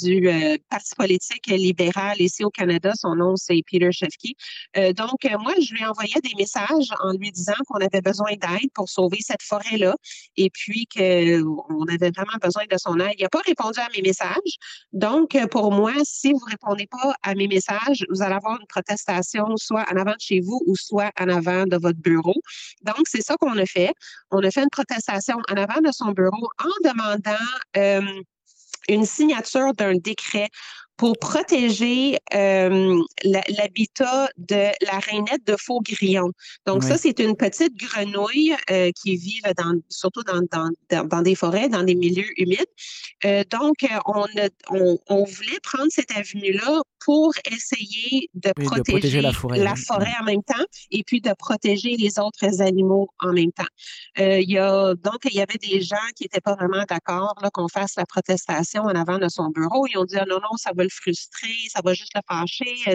du 0.00 0.58
Parti 0.70 0.94
politique 0.96 1.46
libéral 1.48 2.21
ici 2.24 2.44
au 2.44 2.50
Canada. 2.50 2.92
Son 2.94 3.14
nom, 3.14 3.36
c'est 3.36 3.60
Peter 3.70 3.90
Shefke. 3.92 4.34
Euh, 4.76 4.92
donc, 4.92 5.24
euh, 5.24 5.36
moi, 5.38 5.54
je 5.60 5.72
lui 5.74 5.82
ai 5.82 5.86
envoyé 5.86 6.14
des 6.22 6.34
messages 6.38 6.88
en 7.00 7.12
lui 7.12 7.30
disant 7.30 7.54
qu'on 7.66 7.78
avait 7.78 8.00
besoin 8.00 8.32
d'aide 8.32 8.70
pour 8.74 8.88
sauver 8.88 9.18
cette 9.20 9.42
forêt-là 9.42 9.94
et 10.36 10.50
puis 10.50 10.86
qu'on 10.86 11.86
avait 11.88 12.10
vraiment 12.10 12.38
besoin 12.40 12.64
de 12.70 12.76
son 12.78 12.98
aide. 13.00 13.14
Il 13.18 13.22
n'a 13.22 13.28
pas 13.28 13.42
répondu 13.46 13.80
à 13.80 13.88
mes 13.94 14.02
messages. 14.02 14.56
Donc, 14.92 15.34
euh, 15.34 15.46
pour 15.46 15.72
moi, 15.72 15.92
si 16.04 16.32
vous 16.32 16.40
ne 16.46 16.50
répondez 16.50 16.86
pas 16.86 17.14
à 17.22 17.34
mes 17.34 17.48
messages, 17.48 18.04
vous 18.10 18.22
allez 18.22 18.34
avoir 18.34 18.60
une 18.60 18.66
protestation 18.66 19.56
soit 19.56 19.84
en 19.92 19.96
avant 19.96 20.12
de 20.12 20.20
chez 20.20 20.40
vous 20.40 20.60
ou 20.66 20.76
soit 20.76 21.10
en 21.20 21.28
avant 21.28 21.64
de 21.66 21.76
votre 21.76 21.98
bureau. 21.98 22.40
Donc, 22.82 23.06
c'est 23.06 23.22
ça 23.22 23.36
qu'on 23.36 23.56
a 23.58 23.66
fait. 23.66 23.92
On 24.30 24.42
a 24.42 24.50
fait 24.50 24.62
une 24.62 24.70
protestation 24.70 25.36
en 25.50 25.56
avant 25.56 25.80
de 25.80 25.92
son 25.92 26.12
bureau 26.12 26.48
en 26.58 26.88
demandant 26.88 28.22
une 28.88 29.04
signature 29.04 29.72
d'un 29.74 29.94
décret 29.94 30.48
pour 31.02 31.18
protéger 31.18 32.16
euh, 32.32 33.02
l'habitat 33.24 34.28
de 34.38 34.70
la 34.86 35.00
rainette 35.00 35.44
de 35.44 35.56
faux 35.58 35.80
grillon. 35.80 36.30
Donc 36.64 36.84
ça, 36.84 36.96
c'est 36.96 37.18
une 37.18 37.34
petite 37.36 37.74
grenouille 37.76 38.54
euh, 38.70 38.92
qui 38.94 39.16
vit 39.16 39.40
dans, 39.56 39.80
surtout 39.88 40.22
dans, 40.22 40.42
dans, 40.52 41.04
dans, 41.04 41.22
des 41.22 41.34
forêts, 41.34 41.68
dans 41.68 41.82
des 41.82 41.96
milieux 41.96 42.30
humides. 42.36 42.72
Euh, 43.24 43.42
donc, 43.50 43.84
on, 44.06 44.26
on, 44.70 44.98
on, 45.08 45.24
voulait 45.24 45.58
prendre 45.64 45.88
cette 45.90 46.12
avenue-là 46.12 46.82
pour 47.04 47.32
essayer 47.50 48.28
de, 48.34 48.52
protéger, 48.64 49.20
la 49.20 49.32
forêt, 49.32 50.12
en 50.20 50.24
même 50.24 50.42
temps 50.42 50.64
et 50.90 51.02
puis 51.04 51.20
de 51.20 51.32
protéger 51.38 51.96
les 51.96 52.18
autres 52.18 52.60
animaux 52.60 53.08
en 53.20 53.32
même 53.32 53.52
temps. 53.52 53.64
il 54.16 54.50
y 54.50 54.58
a, 54.58 54.94
donc, 54.94 55.20
il 55.24 55.34
y 55.34 55.40
avait 55.40 55.58
des 55.58 55.80
gens 55.80 55.96
qui 56.16 56.24
n'étaient 56.24 56.40
pas 56.40 56.54
vraiment 56.54 56.84
d'accord 56.88 57.34
qu'on 57.52 57.68
fasse 57.68 57.94
la 57.96 58.06
protestation 58.06 58.82
en 58.82 58.94
avant 58.94 59.18
de 59.18 59.28
son 59.28 59.48
bureau. 59.48 59.86
Ils 59.86 59.98
ont 59.98 60.04
dit, 60.04 60.16
ah, 60.16 60.24
non, 60.28 60.36
non, 60.36 60.56
ça 60.56 60.70
va 60.76 60.82
le 60.82 60.88
frustrer, 60.90 61.54
ça 61.72 61.80
va 61.84 61.94
juste 61.94 62.12
le 62.14 62.20
fâcher. 62.28 62.76
Euh, 62.88 62.94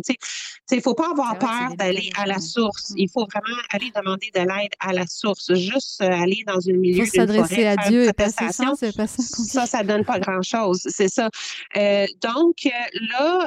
il 0.72 0.78
ne 0.78 0.82
faut 0.82 0.94
pas 0.94 1.12
avoir 1.12 1.38
peur 1.40 1.76
d'aller 1.78 2.10
à 2.18 2.26
la 2.26 2.40
source. 2.40 2.94
Il 2.96 3.10
faut 3.10 3.26
vraiment 3.32 3.62
aller 3.72 3.92
demander 3.96 4.32
de 4.34 4.40
l'aide 4.40 4.72
à 4.80 4.94
la 4.94 5.06
source. 5.08 5.54
Juste 5.54 6.02
euh, 6.02 6.10
aller 6.10 6.44
dans 6.46 6.60
une 6.60 6.78
milieu 6.78 7.04
d'une 7.04 7.12
s'adresser 7.12 7.66
à 7.66 7.76
Dieu 7.88 8.08
et 8.08 8.14
passer 8.14 8.52
ça, 8.52 8.74
c'est 8.78 8.96
pas 8.96 9.08
ça. 9.08 9.24
Ça, 9.24 9.66
ça 9.66 9.84
donne 9.84 10.06
pas 10.06 10.20
grand-chose. 10.20 10.82
C'est 10.88 11.10
ça. 11.10 11.30
Euh, 11.78 12.06
donc, 12.22 12.68
là, 13.12 13.46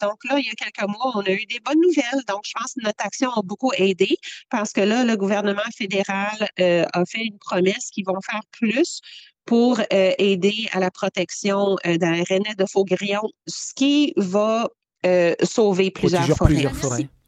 donc 0.00 0.24
là, 0.24 0.38
il 0.38 0.46
y 0.46 0.50
a 0.50 0.54
quelques 0.54 0.88
mois, 0.88 1.12
on 1.14 1.20
a 1.20 1.30
eu 1.30 1.46
des 1.46 1.60
bonnes 1.64 1.80
nouvelles. 1.80 2.24
Donc, 2.28 2.42
je 2.44 2.52
pense 2.54 2.74
que 2.74 2.82
notre 2.82 3.04
action 3.04 3.30
a 3.30 3.42
beaucoup 3.42 3.72
aidé 3.76 4.16
parce 4.50 4.72
que 4.72 4.80
là, 4.80 5.04
le 5.04 5.16
gouvernement 5.16 5.62
fédéral 5.76 6.48
a 6.58 7.04
fait 7.06 7.24
une 7.24 7.38
promesse 7.38 7.90
qu'ils 7.90 8.06
vont 8.06 8.20
faire 8.20 8.42
plus 8.50 9.00
pour 9.44 9.80
euh, 9.80 10.12
aider 10.18 10.68
à 10.72 10.80
la 10.80 10.90
protection 10.90 11.76
euh, 11.86 11.98
d'un 11.98 12.22
renet 12.22 12.54
de 12.56 12.64
faux 12.66 12.84
grillons, 12.84 13.28
ce 13.46 13.74
qui 13.74 14.12
va 14.16 14.68
euh, 15.06 15.34
sauver 15.42 15.90
plusieurs 15.90 16.26
forêts. 16.26 16.66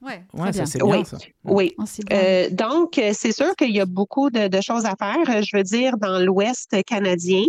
Ouais, 0.02 0.52
ça 0.52 0.66
c'est 0.66 0.82
bien 0.82 1.04
ça. 1.04 1.18
Oui. 1.44 1.74
Euh, 2.12 2.48
donc, 2.50 3.00
c'est 3.12 3.32
sûr 3.32 3.56
qu'il 3.56 3.74
y 3.74 3.80
a 3.80 3.86
beaucoup 3.86 4.30
de, 4.30 4.46
de, 4.46 4.60
choses 4.60 4.84
à 4.84 4.94
faire. 4.96 5.42
Je 5.42 5.56
veux 5.56 5.64
dire, 5.64 5.96
dans 5.98 6.20
l'Ouest 6.20 6.76
canadien, 6.84 7.42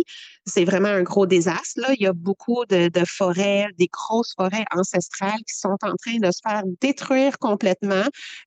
c'est 0.48 0.64
vraiment 0.64 0.88
un 0.88 1.02
gros 1.02 1.26
désastre. 1.26 1.80
Là. 1.80 1.94
Il 1.94 2.02
y 2.02 2.06
a 2.06 2.12
beaucoup 2.12 2.64
de, 2.68 2.90
forêts, 3.06 3.66
des 3.78 3.88
grosses 3.88 4.34
forêts 4.36 4.64
ancestrales 4.74 5.38
qui 5.46 5.56
sont 5.56 5.76
en 5.82 5.94
train 5.96 6.18
de 6.18 6.30
se 6.30 6.40
faire 6.46 6.62
détruire 6.80 7.38
complètement 7.38 8.04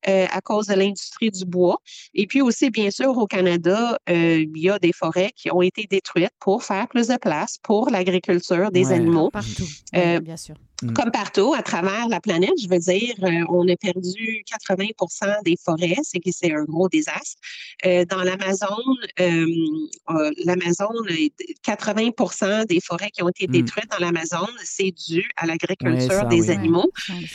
euh, 0.08 0.26
à 0.32 0.42
cause 0.42 0.68
de 0.68 0.74
l'industrie 0.74 1.32
du 1.32 1.46
bois. 1.46 1.78
Et 2.14 2.28
puis 2.28 2.42
aussi, 2.42 2.70
bien 2.70 2.92
sûr, 2.92 3.18
au 3.18 3.28
Canada, 3.28 3.98
euh, 4.10 4.46
il 4.54 4.62
y 4.62 4.70
a 4.70 4.80
des 4.80 4.94
forêts 4.94 5.32
qui 5.36 5.52
ont 5.52 5.62
été 5.62 5.88
détruites 5.90 6.34
pour 6.40 6.64
faire 6.64 6.88
plus 6.88 7.08
de 7.08 7.18
place 7.18 7.58
pour 7.64 7.90
l'agriculture 7.90 8.72
des 8.72 8.92
animaux. 8.92 9.30
Partout, 9.32 9.68
euh, 9.96 10.20
bien 10.20 10.38
sûr. 10.38 10.56
Mm. 10.82 10.94
Comme 10.94 11.12
partout 11.12 11.54
à 11.54 11.62
travers 11.62 12.08
la 12.08 12.20
planète, 12.20 12.54
je 12.62 12.68
veux 12.68 12.80
dire, 12.80 13.14
euh, 13.24 13.46
on 13.50 13.68
a 13.68 13.76
perdu 13.76 14.44
80% 14.68 15.44
des 15.44 15.56
forêts, 15.64 15.98
c'est 16.04 16.20
que 16.20 16.30
c'est 16.32 16.54
un 16.54 16.64
gros 16.64 16.90
désastre. 16.90 17.40
Euh, 17.86 18.06
dans 18.06 18.24
l'Amazone, 18.24 18.98
euh, 19.20 19.46
l'Amazone, 20.46 21.08
80% 21.64 22.66
des 22.66 22.80
forêts 22.80 23.12
qui 23.12 23.22
ont 23.24 23.30
été 23.30 23.48
mm. 23.48 23.52
détruites 23.52 23.92
dans 23.92 24.04
l'Amazone, 24.04 24.56
c'est 24.64 24.92
dû 24.92 25.30
à 25.38 25.46
l'agriculture 25.46 26.26
des 26.28 26.50
animaux. 26.50 26.90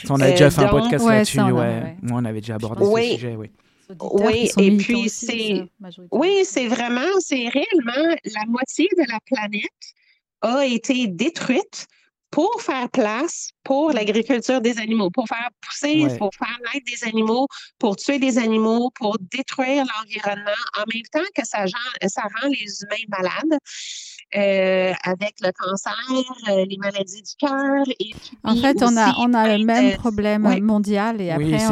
On 0.09 0.19
a 0.19 0.31
déjà 0.31 0.49
fait 0.49 0.63
un 0.63 0.69
podcast 0.69 1.05
là-dessus, 1.05 1.41
ouais. 1.41 1.95
On 2.11 2.25
avait 2.25 2.41
déjà 2.41 2.55
abordé 2.55 2.83
ce 2.83 3.15
sujet, 3.15 3.35
oui. 3.35 3.49
Oui, 4.01 4.49
et 4.57 4.75
puis 4.75 5.07
c'est 5.07 5.63
oui, 6.11 6.41
c'est 6.43 6.67
vraiment, 6.67 7.07
c'est 7.19 7.47
réellement 7.47 8.15
la 8.25 8.45
moitié 8.45 8.85
de 8.97 9.03
la 9.09 9.19
planète 9.25 9.61
a 10.41 10.65
été 10.65 11.07
détruite 11.07 11.87
pour 12.31 12.61
faire 12.61 12.89
place 12.89 13.51
pour 13.63 13.91
l'agriculture 13.91 14.61
des 14.61 14.79
animaux, 14.79 15.09
pour 15.09 15.27
faire 15.27 15.49
pousser, 15.61 16.07
pour 16.17 16.29
faire 16.35 16.57
naître 16.73 16.85
des 16.85 17.07
animaux, 17.07 17.47
pour 17.79 17.95
tuer 17.95 18.19
des 18.19 18.37
animaux, 18.37 18.91
pour 18.95 19.17
détruire 19.31 19.85
l'environnement, 19.85 20.51
en 20.77 20.83
même 20.93 21.03
temps 21.11 21.29
que 21.35 21.45
ça, 21.45 21.65
ça 22.07 22.21
rend 22.21 22.49
les 22.49 22.83
humains 22.83 23.07
malades. 23.09 23.59
Euh, 24.35 24.91
avec 25.05 25.35
le 25.41 25.51
cancer, 25.57 25.95
euh, 26.49 26.65
les 26.65 26.75
maladies 26.77 27.21
du 27.21 27.33
cœur. 27.39 27.85
En 28.43 28.57
fait, 28.57 28.83
on 28.83 28.97
a, 28.97 29.15
on 29.19 29.33
a 29.33 29.57
le 29.57 29.63
même 29.63 29.95
problème 29.95 30.61
mondial 30.61 31.21
et 31.21 31.31
après, 31.31 31.65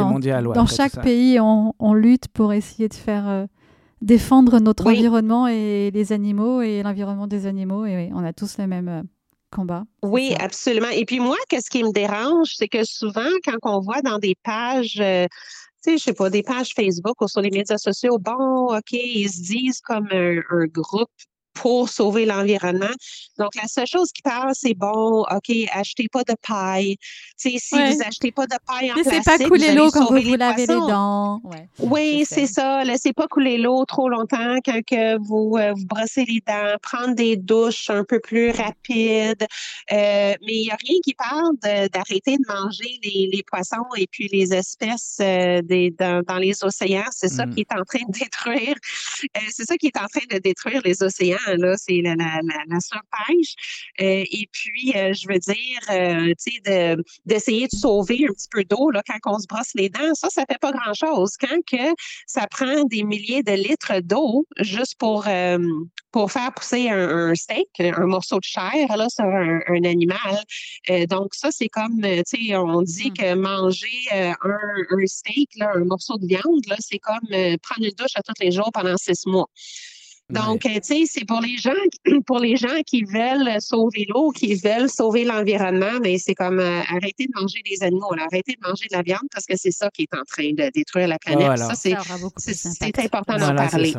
dans 0.54 0.66
chaque 0.66 1.02
pays, 1.02 1.38
on, 1.38 1.74
on, 1.78 1.92
lutte 1.92 2.28
pour 2.28 2.54
essayer 2.54 2.88
de 2.88 2.94
faire 2.94 3.28
euh, 3.28 3.44
défendre 4.00 4.58
notre 4.58 4.86
environnement 4.86 5.46
et 5.46 5.90
les 5.92 6.12
animaux 6.14 6.62
et 6.62 6.82
l'environnement 6.82 7.26
des 7.26 7.44
animaux. 7.44 7.84
Et 7.84 8.08
on 8.14 8.24
a 8.24 8.32
tous 8.32 8.56
le 8.56 8.66
même 8.66 9.04
combat. 9.50 9.84
Oui, 10.02 10.34
absolument. 10.38 10.88
Et 10.88 11.04
puis 11.04 11.20
moi, 11.20 11.36
qu'est-ce 11.48 11.70
qui 11.70 11.82
me 11.82 11.92
dérange, 11.92 12.54
c'est 12.56 12.68
que 12.68 12.84
souvent, 12.84 13.30
quand 13.44 13.58
on 13.62 13.80
voit 13.80 14.02
dans 14.02 14.18
des 14.18 14.34
pages, 14.42 15.00
euh, 15.00 15.26
tu 15.82 15.92
sais, 15.92 15.98
je 15.98 16.02
sais 16.04 16.14
pas, 16.14 16.30
des 16.30 16.42
pages 16.42 16.72
Facebook 16.74 17.20
ou 17.20 17.28
sur 17.28 17.40
les 17.40 17.50
médias 17.50 17.78
sociaux, 17.78 18.18
bon, 18.18 18.76
OK, 18.76 18.92
ils 18.92 19.30
se 19.30 19.42
disent 19.42 19.80
comme 19.80 20.08
un 20.12 20.66
groupe 20.66 21.10
pour 21.56 21.88
sauver 21.88 22.26
l'environnement. 22.26 22.94
Donc, 23.38 23.54
la 23.54 23.66
seule 23.66 23.86
chose 23.86 24.12
qui 24.12 24.22
parle, 24.22 24.52
c'est 24.54 24.74
bon, 24.74 25.22
OK, 25.22 25.50
achetez 25.72 26.06
pas 26.12 26.22
de 26.22 26.34
paille. 26.46 26.96
si 27.36 27.58
vous 27.72 28.02
achetez 28.06 28.30
pas 28.30 28.46
de 28.46 28.56
paille 28.66 28.92
en 28.92 28.94
Laissez 28.94 29.20
pas 29.24 29.38
couler 29.38 29.74
l'eau 29.74 29.90
quand 29.90 30.06
vous 30.06 30.20
vous 30.20 30.36
lavez 30.36 30.66
les 30.66 30.74
dents. 30.74 31.40
oui, 31.78 32.24
c'est 32.28 32.46
ça. 32.46 32.84
Laissez 32.84 33.12
pas 33.12 33.26
couler 33.26 33.58
l'eau 33.58 33.84
trop 33.84 34.08
longtemps 34.08 34.56
quand 34.64 34.80
que 34.84 35.18
vous, 35.18 35.56
euh, 35.56 35.72
vous 35.74 35.86
brossez 35.86 36.24
les 36.26 36.42
dents. 36.46 36.76
Prendre 36.82 37.14
des 37.14 37.36
douches 37.36 37.90
un 37.90 38.04
peu 38.04 38.20
plus 38.20 38.50
rapides. 38.50 39.46
Euh, 39.92 40.34
mais 40.42 40.54
il 40.54 40.62
n'y 40.62 40.70
a 40.70 40.76
rien 40.76 40.98
qui 41.02 41.14
parle 41.14 41.56
d'arrêter 41.88 42.36
de, 42.36 42.46
manger 42.52 42.98
les, 43.02 43.30
les, 43.32 43.42
poissons 43.42 43.86
et 43.96 44.06
puis 44.10 44.28
les 44.30 44.52
espèces 44.52 45.18
euh, 45.20 45.62
des, 45.62 45.90
dans, 45.90 46.22
dans, 46.22 46.38
les 46.38 46.62
océans. 46.64 47.04
C'est 47.10 47.28
ça 47.28 47.46
mm. 47.46 47.54
qui 47.54 47.60
est 47.62 47.72
en 47.72 47.84
train 47.84 48.04
de 48.06 48.18
détruire. 48.18 48.74
c'est 49.50 49.64
ça 49.64 49.76
qui 49.76 49.86
est 49.86 49.98
en 49.98 50.06
train 50.06 50.26
de 50.30 50.38
détruire 50.38 50.80
les 50.84 51.02
océans 51.02 51.36
c'est 51.76 52.00
la, 52.02 52.14
la, 52.14 52.40
la, 52.42 52.80
surpêche. 52.80 53.54
Euh, 54.00 54.24
et 54.30 54.48
puis, 54.52 54.92
euh, 54.96 55.12
je 55.12 55.28
veux 55.28 55.38
dire, 55.38 55.80
euh, 55.90 56.32
tu 56.38 56.52
sais, 56.62 57.06
d'essayer 57.24 57.66
de, 57.66 57.76
sauver 57.76 58.26
un 58.28 58.32
petit 58.32 58.48
peu 58.50 58.64
d'eau 58.64 58.90
là, 58.90 59.02
quand 59.06 59.34
on 59.34 59.38
se 59.38 59.46
brosse 59.46 59.72
les 59.74 59.88
dents, 59.88 60.14
ça, 60.14 60.28
ça 60.30 60.44
fait 60.50 60.58
pas 60.58 60.72
grand-chose. 60.72 61.32
Quand 61.40 61.60
que 61.66 61.94
ça 62.26 62.46
prend 62.48 62.84
des 62.84 63.02
milliers 63.02 63.42
de 63.42 63.52
litres 63.52 64.00
d'eau 64.00 64.46
juste 64.60 64.96
pour, 64.98 65.26
pour 66.12 66.32
faire 66.32 66.52
pousser 66.52 66.88
un, 66.88 67.34
steak, 67.34 67.68
un 67.80 68.06
morceau 68.06 68.38
de 68.38 68.44
chair 68.44 68.96
là, 68.96 69.08
sur 69.08 69.24
un, 69.24 69.84
animal. 69.84 71.06
donc, 71.08 71.34
ça, 71.34 71.50
c'est 71.50 71.68
comme, 71.68 72.00
tu 72.02 72.22
sais, 72.46 72.56
on 72.56 72.82
dit 72.82 73.10
mmh. 73.10 73.14
que 73.14 73.34
manger 73.34 73.86
un, 74.12 74.34
un, 74.42 75.06
steak, 75.06 75.50
là, 75.56 75.72
un 75.74 75.84
morceau 75.84 76.18
de 76.18 76.26
viande, 76.26 76.66
là, 76.68 76.76
c'est 76.78 76.98
comme 76.98 77.28
prendre 77.62 77.86
une 77.86 77.94
douche 77.96 78.14
à 78.14 78.22
tous 78.22 78.34
les 78.40 78.52
jours 78.52 78.70
pendant 78.72 78.96
six 78.96 79.26
mois. 79.26 79.48
Donc, 80.28 80.66
euh, 80.66 80.70
tu 80.74 80.80
sais, 80.82 81.02
c'est 81.06 81.24
pour 81.24 81.40
les 81.40 81.56
gens, 81.56 81.70
pour 82.26 82.40
les 82.40 82.56
gens 82.56 82.82
qui 82.84 83.04
veulent 83.04 83.60
sauver 83.60 84.06
l'eau, 84.08 84.30
qui 84.30 84.56
veulent 84.56 84.90
sauver 84.90 85.24
l'environnement, 85.24 86.00
mais 86.02 86.18
c'est 86.18 86.34
comme 86.34 86.58
euh, 86.58 86.80
arrêter 86.88 87.26
de 87.26 87.40
manger 87.40 87.60
des 87.64 87.84
animaux, 87.84 88.12
arrêter 88.12 88.56
de 88.60 88.68
manger 88.68 88.86
de 88.90 88.96
la 88.96 89.02
viande 89.02 89.28
parce 89.32 89.46
que 89.46 89.54
c'est 89.56 89.70
ça 89.70 89.88
qui 89.90 90.02
est 90.02 90.14
en 90.16 90.24
train 90.24 90.50
de 90.50 90.68
détruire 90.74 91.06
la 91.06 91.18
planète. 91.20 91.58
Ça, 91.58 91.74
c'est, 91.74 91.94
important 91.94 93.38
d'en 93.38 93.54
parler. 93.54 93.94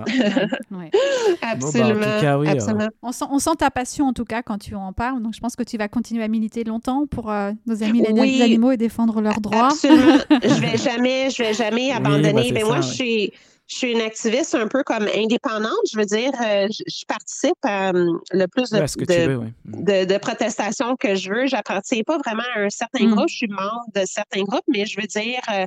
absolument. 1.41 2.89
On, 3.01 3.39
sent, 3.39 3.55
ta 3.57 3.71
passion 3.71 4.07
en 4.07 4.13
tout 4.13 4.25
cas 4.25 4.41
quand 4.41 4.57
tu 4.57 4.75
en 4.75 4.91
parles. 4.91 5.21
Donc, 5.21 5.33
je 5.33 5.39
pense 5.39 5.55
que 5.55 5.63
tu 5.63 5.77
vas 5.77 5.87
continuer 5.87 6.23
à 6.23 6.27
militer 6.27 6.65
longtemps 6.65 7.07
pour 7.07 7.31
euh, 7.31 7.51
nos 7.65 7.83
amis 7.83 8.01
les 8.01 8.41
animaux 8.41 8.71
et 8.71 8.77
défendre 8.77 9.21
leurs 9.21 9.39
droits. 9.39 9.67
Absolument. 9.67 10.17
je 10.43 10.59
vais 10.59 10.77
jamais, 10.77 11.29
je 11.29 11.41
vais 11.41 11.53
jamais 11.53 11.91
abandonner. 11.91 12.51
mais 12.51 12.63
moi, 12.63 12.81
je 12.81 12.91
suis 12.93 13.33
je 13.67 13.75
suis 13.75 13.91
une 13.91 14.01
activiste 14.01 14.55
un 14.55 14.67
peu 14.67 14.83
comme 14.83 15.07
indépendante. 15.13 15.73
Je 15.91 15.97
veux 15.97 16.05
dire, 16.05 16.31
euh, 16.41 16.67
je, 16.69 17.05
participe 17.05 17.57
à 17.63 17.89
euh, 17.89 18.17
le 18.31 18.47
plus 18.47 18.69
de, 18.69 18.79
mm. 18.79 19.51
de, 19.65 20.05
de, 20.05 20.17
protestations 20.17 20.95
que 20.95 21.15
je 21.15 21.29
veux. 21.29 21.47
Je 21.47 21.55
n'appartiens 21.55 22.01
pas 22.05 22.17
vraiment 22.17 22.43
à 22.55 22.61
un 22.61 22.69
certain 22.69 23.05
mm. 23.05 23.15
groupe. 23.15 23.29
Je 23.29 23.35
suis 23.35 23.47
membre 23.47 23.83
de 23.93 24.03
certains 24.05 24.43
groupes, 24.43 24.63
mais 24.69 24.85
je 24.85 25.01
veux 25.01 25.07
dire, 25.07 25.41
euh, 25.49 25.65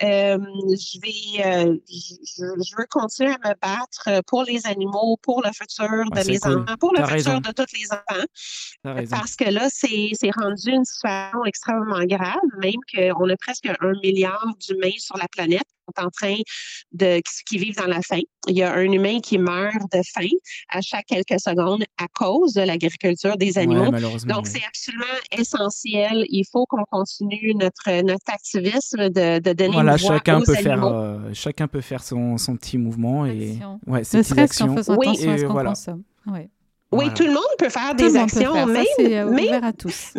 je 0.00 1.00
vais, 1.00 1.80
je, 1.88 2.76
veux 2.76 2.86
continuer 2.90 3.30
à 3.30 3.48
me 3.48 3.54
battre 3.60 4.22
pour 4.26 4.44
les 4.44 4.66
animaux, 4.66 5.16
pour 5.22 5.42
le 5.42 5.50
futur 5.52 5.88
de 5.88 6.30
mes 6.30 6.38
enfants, 6.44 6.76
pour 6.78 6.92
le 6.94 7.04
futur 7.06 7.40
de 7.40 7.50
tous 7.50 7.66
les 7.74 7.86
enfants. 7.92 9.06
Parce 9.10 9.36
que 9.36 9.44
là, 9.44 9.68
c'est 9.70 10.30
rendu 10.36 10.70
une 10.70 10.84
situation 10.84 11.44
extrêmement 11.46 12.04
grave, 12.04 12.36
même 12.60 12.80
qu'on 12.94 13.28
a 13.30 13.36
presque 13.36 13.66
un 13.66 13.92
milliard 14.02 14.46
d'humains 14.60 14.98
sur 14.98 15.16
la 15.16 15.28
planète 15.28 15.64
en 15.96 16.10
train 16.10 16.36
de 16.92 17.20
qui 17.46 17.58
vivent 17.58 17.76
dans 17.76 17.86
la 17.86 18.02
faim. 18.02 18.20
Il 18.46 18.56
y 18.56 18.62
a 18.62 18.72
un 18.74 18.90
humain 18.90 19.20
qui 19.20 19.38
meurt 19.38 19.82
de 19.92 20.00
faim 20.14 20.28
à 20.70 20.80
chaque 20.80 21.06
quelques 21.06 21.40
secondes 21.40 21.84
à 21.98 22.06
cause 22.08 22.54
de 22.54 22.62
l'agriculture 22.62 23.36
des 23.36 23.58
animaux. 23.58 23.90
Donc, 24.26 24.46
c'est 24.46 24.64
absolument 24.66 25.04
essentiel. 25.36 26.24
Il 26.28 26.44
faut 26.50 26.66
qu'on 26.66 26.84
continue 26.90 27.54
notre, 27.54 28.02
notre 28.02 28.32
activisme 28.32 29.08
de, 29.08 29.38
de 29.38 29.52
donner 29.52 29.72
voilà, 29.72 29.92
une 29.92 29.98
voix 29.98 30.14
chacun 30.16 30.40
aux 30.40 30.44
peut 30.44 30.52
animaux. 30.52 30.62
Faire, 30.62 30.84
euh, 30.84 31.30
chacun 31.32 31.68
peut 31.68 31.80
faire 31.80 32.02
son, 32.02 32.36
son 32.38 32.56
petit 32.56 32.78
mouvement 32.78 33.26
et 33.26 33.58
ouais, 33.86 34.04
ses 34.04 34.18
petites 34.18 34.38
actions. 34.38 34.76
oui, 34.88 35.18
et 35.20 35.44
voilà. 35.46 35.72
Oui, 36.90 37.12
tout 37.14 37.24
le 37.24 37.32
monde 37.32 37.42
peut 37.58 37.68
faire 37.68 37.94
des 37.94 38.16
actions, 38.16 38.54
faire. 38.54 38.66
même, 38.66 38.86
Ça, 38.96 39.02
euh, 39.02 39.30
ouvert 39.30 39.64
à 39.64 39.72
tous. 39.72 40.14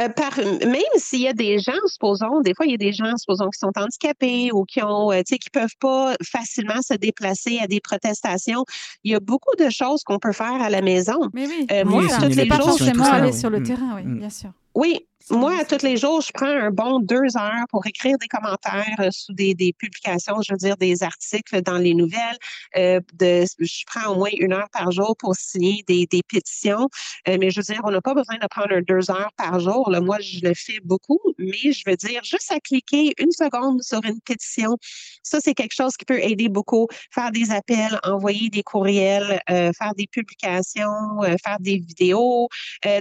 Euh, 0.00 0.08
par, 0.08 0.36
même 0.38 0.80
s'il 0.96 1.20
y 1.20 1.28
a 1.28 1.32
des 1.32 1.58
gens, 1.58 1.72
supposons, 1.86 2.40
des 2.40 2.54
fois, 2.54 2.64
il 2.64 2.72
y 2.72 2.74
a 2.74 2.78
des 2.78 2.92
gens, 2.92 3.16
supposons, 3.16 3.48
qui 3.50 3.58
sont 3.58 3.72
handicapés 3.76 4.50
ou 4.52 4.64
qui 4.64 4.82
ont, 4.82 5.12
euh, 5.12 5.18
tu 5.18 5.34
sais, 5.34 5.38
qui 5.38 5.50
peuvent 5.50 5.76
pas 5.78 6.14
facilement 6.24 6.80
se 6.80 6.94
déplacer 6.94 7.58
à 7.62 7.66
des 7.66 7.80
protestations. 7.80 8.64
Il 9.04 9.12
y 9.12 9.14
a 9.14 9.20
beaucoup 9.20 9.54
de 9.58 9.68
choses 9.68 10.02
qu'on 10.04 10.18
peut 10.18 10.32
faire 10.32 10.62
à 10.62 10.70
la 10.70 10.80
maison. 10.80 11.18
Mais 11.34 11.46
oui, 11.46 11.66
euh, 11.70 11.84
moi, 11.84 12.04
tous 12.18 12.28
les 12.28 12.46
jours, 12.46 12.56
forcément 12.56 13.04
aller 13.04 13.32
sur 13.32 13.50
le 13.50 13.60
mm. 13.60 13.64
terrain, 13.64 13.96
oui, 13.96 14.02
mm. 14.04 14.18
bien 14.18 14.30
sûr. 14.30 14.50
Oui, 14.74 15.06
moi, 15.30 15.64
tous 15.64 15.82
les 15.84 15.96
jours, 15.96 16.20
je 16.20 16.32
prends 16.32 16.46
un 16.46 16.70
bon 16.70 16.98
deux 16.98 17.36
heures 17.36 17.66
pour 17.70 17.86
écrire 17.86 18.18
des 18.18 18.28
commentaires 18.28 18.96
euh, 18.98 19.10
sous 19.10 19.32
des, 19.32 19.54
des, 19.54 19.72
publications, 19.72 20.36
je 20.42 20.52
veux 20.52 20.58
dire 20.58 20.76
des 20.76 21.02
articles 21.02 21.62
dans 21.62 21.78
les 21.78 21.94
nouvelles. 21.94 22.38
Euh, 22.76 23.00
de, 23.14 23.44
je 23.58 23.84
prends 23.86 24.12
au 24.12 24.16
moins 24.16 24.30
une 24.38 24.52
heure 24.52 24.68
par 24.72 24.90
jour 24.90 25.16
pour 25.16 25.34
signer 25.36 25.84
des, 25.86 26.06
des 26.06 26.22
pétitions. 26.22 26.88
Euh, 27.28 27.36
mais 27.38 27.50
je 27.50 27.60
veux 27.60 27.74
dire, 27.74 27.80
on 27.84 27.90
n'a 27.90 28.00
pas 28.00 28.14
besoin 28.14 28.36
de 28.36 28.46
prendre 28.48 28.72
un 28.72 28.82
deux 28.82 29.10
heures 29.10 29.32
par 29.36 29.60
jour. 29.60 29.88
Là, 29.90 30.00
moi, 30.00 30.18
je 30.20 30.40
le 30.42 30.52
fais 30.54 30.80
beaucoup, 30.82 31.20
mais 31.38 31.72
je 31.72 31.82
veux 31.86 31.96
dire, 31.96 32.22
juste 32.24 32.50
à 32.52 32.60
cliquer 32.60 33.14
une 33.18 33.32
seconde 33.32 33.82
sur 33.82 34.00
une 34.04 34.20
pétition, 34.20 34.76
ça, 35.22 35.38
c'est 35.40 35.54
quelque 35.54 35.74
chose 35.74 35.96
qui 35.96 36.04
peut 36.04 36.20
aider 36.20 36.48
beaucoup. 36.48 36.88
Faire 37.12 37.30
des 37.30 37.50
appels, 37.50 37.98
envoyer 38.04 38.50
des 38.50 38.62
courriels, 38.62 39.40
euh, 39.50 39.70
faire 39.78 39.94
des 39.94 40.06
publications, 40.06 41.22
euh, 41.22 41.36
faire 41.44 41.58
des 41.60 41.76
vidéos, 41.76 42.48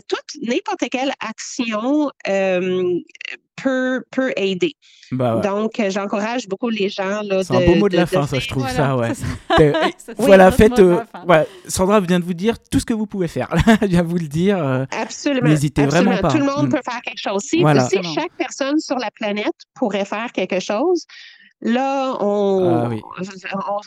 toute 0.07 0.41
n'importe 0.41 0.89
quelle 0.91 1.13
action 1.19 2.11
peut, 2.25 4.03
peut 4.11 4.31
aider. 4.35 4.75
Bah 5.11 5.41
Donc, 5.43 5.81
j'encourage 5.89 6.47
beaucoup 6.47 6.69
les 6.69 6.89
gens. 6.89 7.21
C'est 7.43 7.55
un 7.55 7.65
beau 7.65 7.75
mot 7.75 7.89
de, 7.89 7.97
la 7.97 8.05
fin, 8.05 8.25
ça, 8.25 8.39
je 8.39 8.47
trouve 8.47 8.67
ça, 8.69 8.95
ouais. 8.95 9.11
voilà, 10.17 10.51
faites. 10.51 10.81
Sandra 11.67 11.99
vient 11.99 12.19
de 12.19 12.25
vous 12.25 12.33
dire 12.33 12.55
tout 12.59 12.79
ce 12.79 12.85
que 12.85 12.93
vous 12.93 13.05
pouvez 13.05 13.27
faire. 13.27 13.49
Elle 13.81 13.89
vient 13.89 14.03
vous 14.03 14.17
le 14.17 14.27
dire. 14.27 14.87
absolument. 14.91 15.49
N'hésitez 15.49 15.85
vraiment 15.85 16.17
pas. 16.17 16.31
Tout 16.31 16.37
le 16.37 16.45
monde 16.45 16.67
mm. 16.67 16.69
peut 16.69 16.81
faire 16.83 17.01
quelque 17.01 17.19
chose. 17.19 17.41
Si, 17.43 17.63
si 17.89 18.13
chaque 18.13 18.31
personne 18.37 18.79
sur 18.79 18.97
la 18.97 19.11
planète 19.11 19.53
pourrait 19.75 20.05
faire 20.05 20.31
quelque 20.31 20.59
chose, 20.59 21.05
Là, 21.61 22.15
on, 22.21 22.87
ah 22.87 22.89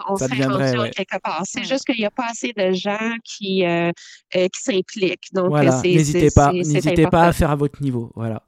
on, 0.08 0.16
serait 0.16 0.44
rendu 0.44 0.90
quelque 0.90 1.18
part. 1.22 1.42
C'est 1.44 1.64
juste 1.64 1.86
qu'il 1.86 1.96
n'y 1.96 2.04
a 2.04 2.10
pas 2.10 2.26
assez 2.30 2.52
de 2.52 2.72
gens 2.72 3.14
qui, 3.24 3.64
euh, 3.64 3.90
euh, 4.36 4.48
qui 4.48 4.60
s'impliquent. 4.60 5.32
Donc, 5.32 5.48
voilà. 5.48 5.80
n'hésitez 5.82 6.30
pas, 6.30 6.52
n'hésitez 6.52 7.06
pas 7.06 7.24
à 7.24 7.32
faire 7.32 7.50
à 7.50 7.56
votre 7.56 7.80
niveau. 7.82 8.12
Voilà. 8.14 8.42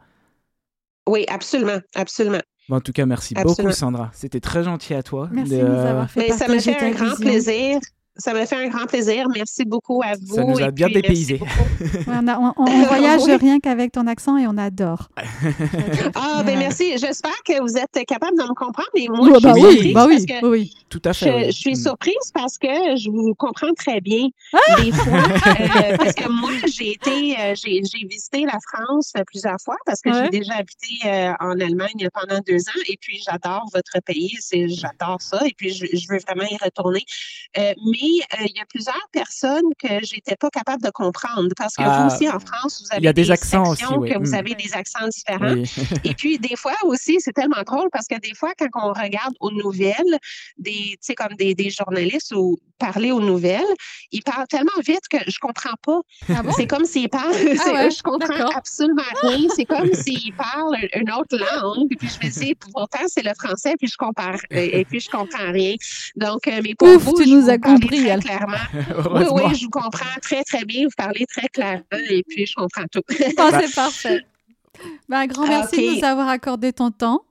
Oui, 1.08 1.24
absolument, 1.28 1.80
absolument. 1.94 2.40
en 2.70 2.80
tout 2.80 2.92
cas, 2.92 3.06
merci 3.06 3.34
beaucoup, 3.34 3.70
Sandra. 3.72 4.10
C'était 4.12 4.40
très 4.40 4.62
gentil 4.62 4.92
à 4.92 5.02
toi. 5.02 5.28
Merci 5.32 5.52
de, 5.52 5.62
nous 5.62 5.78
avoir 5.78 6.10
fait 6.10 6.28
Mais 6.28 6.36
Ça 6.36 6.46
m'a 6.46 6.58
fait 6.58 6.82
un 6.82 6.90
grand 6.90 7.16
plaisir. 7.16 7.80
Ça 8.16 8.32
m'a 8.32 8.46
fait 8.46 8.54
un 8.54 8.68
grand 8.68 8.86
plaisir. 8.86 9.26
Merci 9.34 9.64
beaucoup 9.64 10.00
à 10.04 10.12
vous. 10.14 10.36
Ça 10.36 10.44
nous 10.44 10.62
a 10.62 10.70
bien 10.70 10.88
dépaysé. 10.88 11.40
on, 12.06 12.64
voyage 12.86 13.22
rien 13.24 13.58
qu'avec 13.58 13.90
ton 13.90 14.06
accent 14.06 14.36
et 14.36 14.46
on 14.46 14.56
adore. 14.56 15.08
ah, 16.14 16.44
ben 16.46 16.56
merci. 16.56 16.96
J'espère 16.96 17.42
que 17.44 17.60
vous 17.60 17.76
êtes 17.76 18.06
capable 18.06 18.38
de 18.38 18.44
me 18.44 18.54
comprendre. 18.54 18.88
Mais 18.94 19.06
moi, 19.08 19.26
je 19.26 19.42
bah 19.42 19.54
suis 19.54 19.92
bah 19.92 20.06
oui, 20.08 20.26
bah 20.40 20.48
oui, 20.48 20.74
Tout 20.88 21.02
à 21.04 21.12
fait. 21.12 21.46
Je, 21.46 21.50
suis 21.50 21.72
mm. 21.72 21.82
surprise 21.82 22.30
parce 22.32 22.56
que 22.56 22.68
je 22.68 23.10
vous 23.10 23.34
comprends 23.34 23.72
très 23.76 24.00
bien. 24.00 24.28
Ah! 24.52 24.80
Des 24.80 24.92
fois, 24.92 25.18
euh, 25.18 25.96
parce 25.96 26.14
que 26.14 26.28
moi, 26.28 26.52
j'ai 26.72 26.92
été, 26.92 27.36
euh, 27.36 27.54
j'ai 27.56 28.06
visité 28.08 28.44
la 28.44 28.58
France 28.70 29.12
plusieurs 29.26 29.60
fois 29.60 29.76
parce 29.86 30.00
que 30.00 30.12
j'ai 30.12 30.28
déjà 30.28 30.54
habité 30.54 30.86
euh, 31.04 31.32
en 31.40 31.58
Allemagne 31.58 32.08
pendant 32.14 32.40
deux 32.46 32.60
ans 32.60 32.82
et 32.88 32.96
puis 33.00 33.20
j'adore 33.26 33.64
votre 33.74 34.00
pays. 34.04 34.38
J'adore 34.52 35.20
ça 35.20 35.40
et 35.44 35.54
puis 35.56 35.72
je, 35.72 35.86
je, 35.92 36.06
veux 36.08 36.20
vraiment 36.20 36.48
y 36.48 36.56
retourner. 36.62 37.04
mais 37.56 38.03
euh, 38.04 38.44
il 38.48 38.56
y 38.56 38.60
a 38.60 38.64
plusieurs 38.66 39.08
personnes 39.12 39.62
que 39.78 40.04
j'étais 40.04 40.36
pas 40.36 40.50
capable 40.50 40.82
de 40.82 40.90
comprendre 40.90 41.48
parce 41.56 41.74
que 41.74 41.82
vous 41.82 41.88
ah, 41.90 42.06
aussi 42.06 42.28
en 42.28 42.40
France, 42.40 42.82
vous 42.82 42.96
avez 42.96 43.12
des, 43.12 43.30
accents 43.30 43.70
aussi, 43.70 43.82
que 43.82 44.18
vous 44.18 44.30
mm. 44.30 44.34
avez 44.34 44.54
des 44.54 44.74
accents 44.74 45.08
différents. 45.08 45.62
Et 46.04 46.14
puis 46.18 46.38
des 46.38 46.56
fois 46.56 46.74
aussi, 46.84 47.16
c'est 47.20 47.32
tellement 47.32 47.62
drôle 47.66 47.88
parce 47.92 48.06
que 48.06 48.18
des 48.18 48.34
fois 48.34 48.52
quand 48.58 48.68
on 48.74 48.92
regarde 48.92 49.34
aux 49.40 49.50
nouvelles, 49.50 50.18
des, 50.58 50.72
tu 50.72 50.98
sais 51.00 51.14
comme 51.14 51.34
des, 51.36 51.54
des 51.54 51.70
journalistes 51.70 52.32
ou 52.32 52.58
parler 52.78 53.12
aux 53.12 53.20
nouvelles, 53.20 53.62
ils 54.12 54.22
parlent 54.22 54.46
tellement 54.48 54.72
vite 54.84 55.06
que 55.10 55.18
je 55.26 55.38
comprends 55.38 55.76
pas. 55.82 56.00
Ah 56.28 56.42
c'est 56.56 56.66
comme 56.66 56.84
s'ils 56.84 57.08
parlent, 57.08 57.34
ah 57.34 57.88
je 57.88 58.02
comprends 58.02 58.48
absolument 58.54 59.02
rien. 59.22 59.48
C'est 59.54 59.64
comme 59.64 59.92
s'ils 59.94 60.34
parlent 60.34 60.76
une 60.94 61.10
autre 61.12 61.36
langue. 61.38 61.88
Puis 61.98 62.08
je 62.08 62.26
me 62.26 62.32
dis, 62.32 62.54
pourtant 62.72 63.04
c'est 63.06 63.24
le 63.24 63.32
français, 63.38 63.74
puis 63.78 63.88
je 63.88 63.96
compare 63.96 64.38
et 64.50 64.84
puis 64.84 65.00
je 65.00 65.08
comprends 65.08 65.52
rien. 65.52 65.74
Donc, 66.16 66.46
euh, 66.46 66.60
mais 66.62 66.74
pour 66.74 66.88
Ouf, 66.88 67.02
vous, 67.02 67.22
tu 67.22 67.28
nous 67.28 67.48
as 67.48 67.58
compris, 67.58 67.93
très 68.02 68.18
clairement. 68.18 68.56
oui, 69.14 69.24
oui, 69.32 69.54
je 69.54 69.64
vous 69.64 69.70
comprends 69.70 70.18
très 70.20 70.42
très 70.44 70.64
bien. 70.64 70.84
Vous 70.84 70.94
parlez 70.96 71.26
très 71.26 71.48
clairement 71.48 71.84
et 72.10 72.22
puis 72.28 72.46
je 72.46 72.54
comprends 72.54 72.84
tout. 72.90 73.02
Ah, 73.38 73.60
c'est 73.60 73.74
parfait. 73.74 74.20
Ben, 75.08 75.18
un 75.18 75.26
grand 75.26 75.46
merci 75.46 75.76
de 75.76 75.96
nous 75.98 76.04
avoir 76.04 76.28
accordé 76.28 76.72
ton 76.72 76.90
temps. 76.90 77.22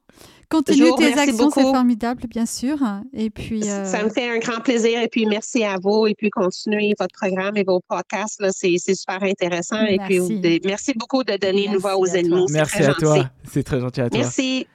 Continue 0.50 0.92
tes 0.98 1.18
actions, 1.18 1.50
c'est 1.50 1.64
formidable, 1.64 2.28
bien 2.28 2.46
sûr. 2.46 2.78
Et 3.14 3.32
puis, 3.32 3.68
euh, 3.68 3.86
Ça 3.86 4.04
me 4.04 4.10
fait 4.10 4.30
un 4.30 4.38
grand 4.38 4.62
plaisir. 4.62 5.02
Et 5.02 5.08
puis, 5.08 5.26
merci 5.26 5.64
à 5.64 5.78
vous. 5.82 6.06
Et 6.06 6.14
puis, 6.14 6.30
continuez 6.30 6.94
votre 7.00 7.14
programme 7.20 7.58
et 7.58 7.64
vos 7.64 7.82
podcasts. 7.88 8.44
C'est 8.52 8.78
super 8.78 9.24
intéressant. 9.24 9.82
Merci. 9.82 10.34
Et 10.34 10.60
puis, 10.60 10.62
merci 10.64 10.94
beaucoup 10.96 11.24
de 11.24 11.38
donner 11.38 11.66
une 11.66 11.78
voix 11.78 11.98
aux 11.98 12.06
ennemis. 12.06 12.46
Merci 12.52 12.84
à 12.84 12.94
toi. 12.94 13.30
C'est 13.52 13.64
très 13.64 13.80
gentil 13.80 14.02
à 14.02 14.10
toi. 14.10 14.20
Merci. 14.20 14.68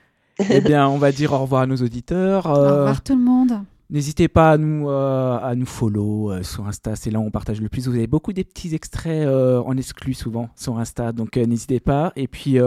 eh 0.51 0.61
bien, 0.63 0.89
on 0.89 0.99
va 0.99 1.13
dire 1.13 1.33
au 1.33 1.39
revoir 1.39 1.63
à 1.63 1.67
nos 1.67 1.77
auditeurs. 1.77 2.47
Au 2.47 2.55
revoir 2.55 2.97
euh, 2.97 3.01
tout 3.05 3.15
le 3.15 3.23
monde. 3.23 3.61
N'hésitez 3.91 4.29
pas 4.29 4.53
à 4.53 4.59
nous, 4.59 4.89
euh, 4.91 5.39
à 5.39 5.55
nous 5.55 5.67
follow 5.67 6.43
sur 6.43 6.67
Insta, 6.67 6.95
c'est 6.95 7.11
là 7.11 7.21
où 7.21 7.25
on 7.25 7.31
partage 7.31 7.61
le 7.61 7.69
plus. 7.69 7.89
Vous 7.89 7.95
avez 7.95 8.07
beaucoup 8.07 8.33
des 8.33 8.45
petits 8.45 8.75
extraits 8.75 9.27
en 9.29 9.77
exclu 9.77 10.15
souvent 10.15 10.51
sur 10.57 10.79
Insta, 10.79 11.13
donc 11.13 11.37
n'hésitez 11.37 11.81
pas. 11.81 12.13
Et 12.17 12.29
puis, 12.29 12.59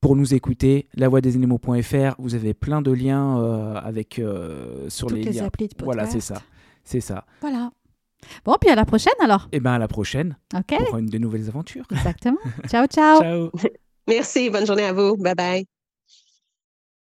pour 0.00 0.16
nous 0.16 0.34
écouter, 0.34 0.88
lavoixdesanimaux.fr. 0.94 2.14
Vous 2.18 2.34
avez 2.34 2.54
plein 2.54 2.82
de 2.82 2.92
liens 2.92 3.40
euh, 3.40 3.74
avec 3.74 4.18
euh, 4.18 4.88
sur 4.88 5.10
les, 5.10 5.22
liens. 5.22 5.46
applis 5.46 5.68
de 5.68 5.74
podcast. 5.74 5.84
Voilà, 5.84 6.06
c'est 6.06 6.20
ça. 6.20 6.42
C'est 6.84 7.00
ça. 7.00 7.24
Voilà. 7.40 7.70
Bon, 8.44 8.54
puis 8.60 8.70
à 8.70 8.74
la 8.74 8.84
prochaine 8.84 9.14
alors. 9.20 9.48
Eh 9.52 9.60
bien, 9.60 9.72
à 9.72 9.78
la 9.78 9.88
prochaine. 9.88 10.36
OK. 10.54 10.78
Pour 10.86 10.98
une 10.98 11.06
de 11.06 11.18
nouvelles 11.18 11.48
aventures. 11.48 11.86
Exactement. 11.90 12.38
ciao, 12.68 12.86
ciao. 12.86 13.20
ciao. 13.20 13.50
Merci. 14.06 14.50
Bonne 14.50 14.66
journée 14.66 14.84
à 14.84 14.92
vous. 14.92 15.16
Bye 15.16 15.34
bye. 15.34 15.66